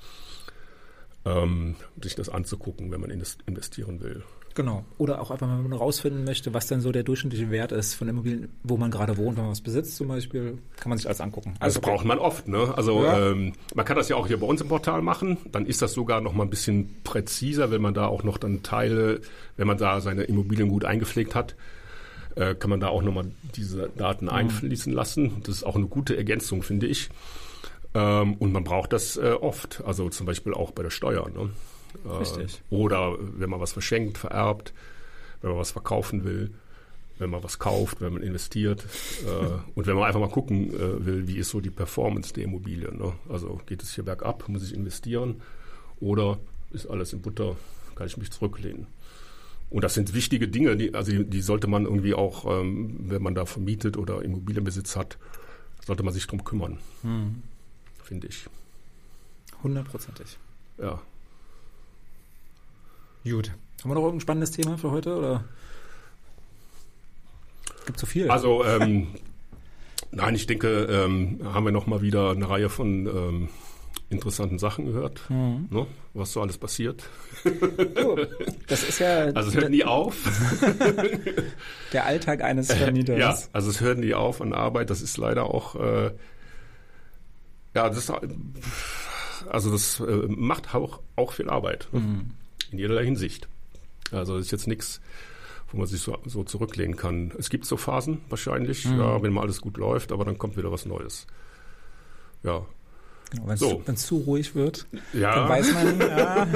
ähm, 1.26 1.76
sich 2.01 2.15
das 2.15 2.30
anzugucken, 2.30 2.91
wenn 2.91 3.01
man 3.01 3.11
inves- 3.11 3.38
investieren 3.45 4.01
will. 4.01 4.24
Genau. 4.56 4.84
Oder 4.97 5.22
auch 5.22 5.32
einfach, 5.32 5.47
wenn 5.47 5.62
man 5.70 5.74
rausfinden 5.74 6.24
möchte, 6.24 6.54
was 6.54 6.68
denn 6.68 6.82
so 6.82 6.91
der 6.91 7.04
durchschnittliche 7.04 7.50
Wert 7.52 7.72
ist 7.72 7.93
von 7.93 8.08
Immobilien, 8.10 8.50
wo 8.64 8.78
man 8.78 8.91
gerade 8.91 9.16
wohnt, 9.18 9.38
wenn 9.38 9.43
man 9.43 9.52
was 9.52 9.62
besitzt 9.62 9.95
zum 9.95 10.08
Beispiel, 10.08 10.58
kann 10.78 10.89
man 10.89 10.97
sich 10.97 11.08
alles 11.08 11.22
angucken. 11.22 11.54
Also 11.60 11.80
das 11.80 11.89
braucht 11.89 12.06
man 12.06 12.20
oft. 12.20 12.47
Ne? 12.47 12.74
Also 12.76 13.04
Ja. 13.04 13.32
ähm, 13.32 13.54
man 13.76 13.86
kann 13.86 13.95
das 13.95 14.10
ja 14.10 14.16
auch 14.16 14.28
hier 14.28 14.39
bei 14.39 14.47
uns 14.47 14.60
im 14.62 14.68
Portal 14.68 15.02
machen. 15.02 15.38
Dann 15.52 15.66
ist 15.66 15.82
das 15.82 15.93
sogar 15.93 16.20
noch 16.22 16.34
mal 16.34 16.43
ein 16.43 16.50
bisschen 16.50 16.95
präziser, 17.04 17.72
wenn 17.72 17.82
man 17.82 17.93
da 17.93 18.08
auch 18.08 18.24
noch 18.24 18.38
dann 18.38 18.64
Teile, 18.64 19.22
wenn 19.56 19.68
man 19.68 19.78
da 19.78 20.02
seine 20.02 20.24
Immobilien 20.24 20.70
gut 20.70 20.84
eingepflegt 20.84 21.36
hat, 21.36 21.56
äh, 22.36 22.56
kann 22.56 22.70
man 22.70 22.80
da 22.80 22.88
auch 22.89 23.02
noch 23.02 23.14
mal 23.14 23.32
diese 23.56 23.89
Daten 23.97 24.30
einfließen 24.30 24.91
lassen. 24.93 25.41
Das 25.43 25.56
ist 25.56 25.64
auch 25.64 25.76
eine 25.76 25.88
gute 25.88 26.18
Ergänzung, 26.18 26.64
finde 26.64 26.88
ich. 26.88 27.10
Ähm, 27.93 28.36
und 28.36 28.52
man 28.52 28.64
braucht 28.64 28.93
das 28.93 29.18
äh, 29.18 29.32
oft. 29.39 29.84
Also 29.86 30.10
zum 30.10 30.26
Beispiel 30.26 30.54
auch 30.54 30.72
bei 30.72 30.84
der 30.84 30.89
Steuer. 30.91 31.28
Ne? 31.30 31.50
Äh, 32.05 32.17
Richtig. 32.17 32.61
Oder 32.69 33.15
wenn 33.19 33.49
man 33.49 33.59
was 33.59 33.73
verschenkt, 33.73 34.17
vererbt, 34.17 34.73
wenn 35.41 35.51
man 35.51 35.59
was 35.59 35.71
verkaufen 35.71 36.23
will 36.23 36.51
wenn 37.19 37.29
man 37.29 37.43
was 37.43 37.59
kauft, 37.59 38.01
wenn 38.01 38.13
man 38.13 38.23
investiert 38.23 38.85
äh, 39.25 39.59
und 39.75 39.85
wenn 39.85 39.95
man 39.95 40.05
einfach 40.05 40.19
mal 40.19 40.29
gucken 40.29 40.73
äh, 40.73 41.05
will, 41.05 41.27
wie 41.27 41.37
ist 41.37 41.49
so 41.49 41.61
die 41.61 41.69
Performance 41.69 42.33
der 42.33 42.45
Immobilie. 42.45 42.91
Ne? 42.93 43.13
Also 43.29 43.61
geht 43.65 43.83
es 43.83 43.93
hier 43.93 44.05
bergab, 44.05 44.47
muss 44.49 44.63
ich 44.63 44.73
investieren 44.73 45.41
oder 45.99 46.39
ist 46.71 46.87
alles 46.87 47.13
in 47.13 47.21
Butter, 47.21 47.55
kann 47.95 48.07
ich 48.07 48.17
mich 48.17 48.31
zurücklehnen. 48.31 48.87
Und 49.69 49.83
das 49.83 49.93
sind 49.93 50.13
wichtige 50.15 50.47
Dinge, 50.47 50.75
die, 50.77 50.95
also 50.95 51.11
die, 51.11 51.25
die 51.25 51.41
sollte 51.41 51.67
man 51.67 51.85
irgendwie 51.85 52.15
auch, 52.15 52.45
ähm, 52.45 52.95
wenn 53.09 53.21
man 53.21 53.35
da 53.35 53.45
vermietet 53.45 53.97
oder 53.97 54.23
Immobilienbesitz 54.23 54.95
hat, 54.95 55.19
sollte 55.85 56.03
man 56.03 56.13
sich 56.13 56.25
drum 56.25 56.43
kümmern, 56.43 56.79
finde 58.03 58.27
ich. 58.27 58.47
Hundertprozentig. 59.63 60.37
Ja. 60.77 61.01
Gut. 63.24 63.51
Haben 63.82 63.91
wir 63.91 63.95
noch 63.95 64.01
irgendein 64.01 64.22
spannendes 64.22 64.51
Thema 64.51 64.78
für 64.78 64.91
heute 64.91 65.15
oder? 65.15 65.43
Gibt 67.86 67.99
so 67.99 68.05
viel. 68.05 68.30
Also 68.30 68.63
ähm, 68.65 69.07
nein, 70.11 70.36
ich 70.36 70.45
denke, 70.47 70.84
ähm, 70.86 71.39
haben 71.43 71.65
wir 71.65 71.72
noch 71.72 71.88
mal 71.88 72.01
wieder 72.01 72.32
eine 72.32 72.49
Reihe 72.49 72.70
von 72.70 73.07
ähm, 73.07 73.49
interessanten 74.09 74.57
Sachen 74.57 74.86
gehört, 74.86 75.22
ne? 75.30 75.86
was 76.13 76.34
so 76.34 76.41
alles 76.41 76.57
passiert. 76.57 77.09
Du, 77.43 78.26
das 78.67 78.84
ist 78.84 78.99
ja 78.99 79.26
Also 79.36 79.49
es 79.49 79.55
hört 79.55 79.70
nie 79.70 79.84
auf. 79.84 80.15
der 81.93 82.05
Alltag 82.05 82.41
eines 82.41 82.72
Vermieters. 82.74 83.20
ja, 83.20 83.38
also 83.53 83.70
es 83.70 83.82
hört 83.82 83.99
nie 83.99 84.13
auf 84.13 84.41
an 84.41 84.53
Arbeit. 84.53 84.89
Das 84.89 85.01
ist 85.01 85.17
leider 85.17 85.45
auch, 85.45 85.76
äh, 85.76 86.11
ja, 87.76 87.88
das 87.88 87.97
ist, 87.97 88.11
also 89.47 89.72
das 89.72 89.99
äh, 89.99 90.28
macht 90.28 90.74
auch, 90.74 91.01
auch 91.15 91.34
viel 91.34 91.49
Arbeit 91.49 91.88
ne? 91.91 92.26
In 92.72 92.80
jederlei 92.80 93.05
Hinsicht. 93.05 93.47
Also 94.11 94.38
das 94.38 94.45
ist 94.47 94.51
jetzt 94.51 94.67
nichts, 94.67 95.01
wo 95.72 95.78
man 95.78 95.88
sich 95.88 96.01
so, 96.01 96.17
so 96.26 96.43
zurücklehnen 96.43 96.95
kann. 96.95 97.32
Es 97.38 97.49
gibt 97.49 97.65
so 97.65 97.78
Phasen 97.78 98.22
wahrscheinlich, 98.30 98.86
ja, 98.86 99.22
wenn 99.22 99.34
mal 99.34 99.41
alles 99.41 99.61
gut 99.61 99.78
läuft, 99.78 100.11
aber 100.11 100.26
dann 100.26 100.38
kommt 100.38 100.57
wieder 100.57 100.72
was 100.72 100.86
Neues. 100.86 101.28
Ja, 102.43 102.65
Genau, 103.32 103.45
Wenn 103.47 103.53
es 103.53 103.59
So. 104.07 104.17
zu 104.17 104.17
ruhig 104.24 104.55
wird, 104.55 104.88
ja. 105.13 105.36
dann 105.36 105.49
weiß 105.49 105.72
man, 105.74 105.99
ja, 106.01 106.47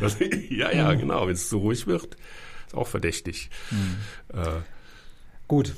Das, 0.00 0.16
ja, 0.48 0.70
ja, 0.72 0.94
genau. 0.94 1.26
Wenn 1.26 1.34
es 1.34 1.48
zu 1.48 1.58
ruhig 1.58 1.86
wird, 1.86 2.16
ist 2.66 2.74
auch 2.74 2.86
verdächtig. 2.86 3.50
Äh, 4.32 4.60
gut. 5.48 5.74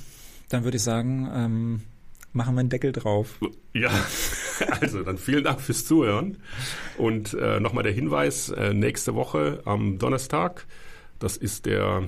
Dann 0.51 0.65
würde 0.65 0.77
ich 0.77 0.83
sagen, 0.83 1.31
ähm, 1.35 1.81
machen 2.35 2.55
wir 2.55 2.61
einen 2.61 2.69
Deckel 2.69 2.93
drauf. 2.93 3.39
ja, 3.73 3.91
also 4.81 5.03
dann 5.03 5.19
vielen 5.19 5.45
Dank 5.45 5.61
fürs 5.61 5.85
Zuhören. 5.85 6.39
Und 6.99 7.35
äh, 7.35 7.61
nochmal 7.61 7.83
der 7.83 7.93
Hinweis, 7.93 8.51
äh, 8.51 8.73
nächste 8.75 9.15
Woche 9.15 9.63
am 9.65 9.99
Donnerstag, 9.99 10.67
das 11.19 11.37
ist 11.37 11.67
der 11.67 12.05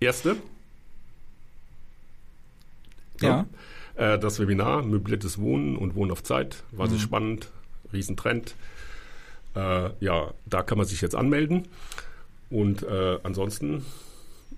erste. 0.00 0.36
Ja. 3.20 3.46
Äh, 3.94 4.18
das 4.18 4.38
Webinar 4.38 4.82
Möbliertes 4.82 5.38
Wohnen 5.38 5.76
und 5.76 5.94
Wohnen 5.94 6.10
auf 6.10 6.22
Zeit. 6.22 6.62
War 6.72 6.88
sehr 6.88 6.98
spannend, 6.98 7.50
Riesentrend. 7.92 8.54
Äh, 9.54 9.90
ja, 10.00 10.32
da 10.44 10.62
kann 10.62 10.78
man 10.78 10.86
sich 10.86 11.00
jetzt 11.00 11.14
anmelden. 11.14 11.66
Und 12.50 12.82
äh, 12.82 13.18
ansonsten, 13.22 13.84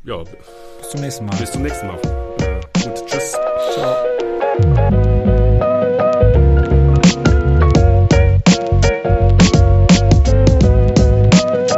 ja, 0.05 0.23
Bis 0.25 0.91
zum 0.91 1.01
nächsten 1.01 1.27
Mal. 1.27 1.37
bis 1.37 1.53
zum 1.53 1.63
nächsten 1.63 1.87
Mal. 1.87 2.01
Gut, 2.83 3.07
tschüss. 3.07 3.33
Ciao. 3.75 4.18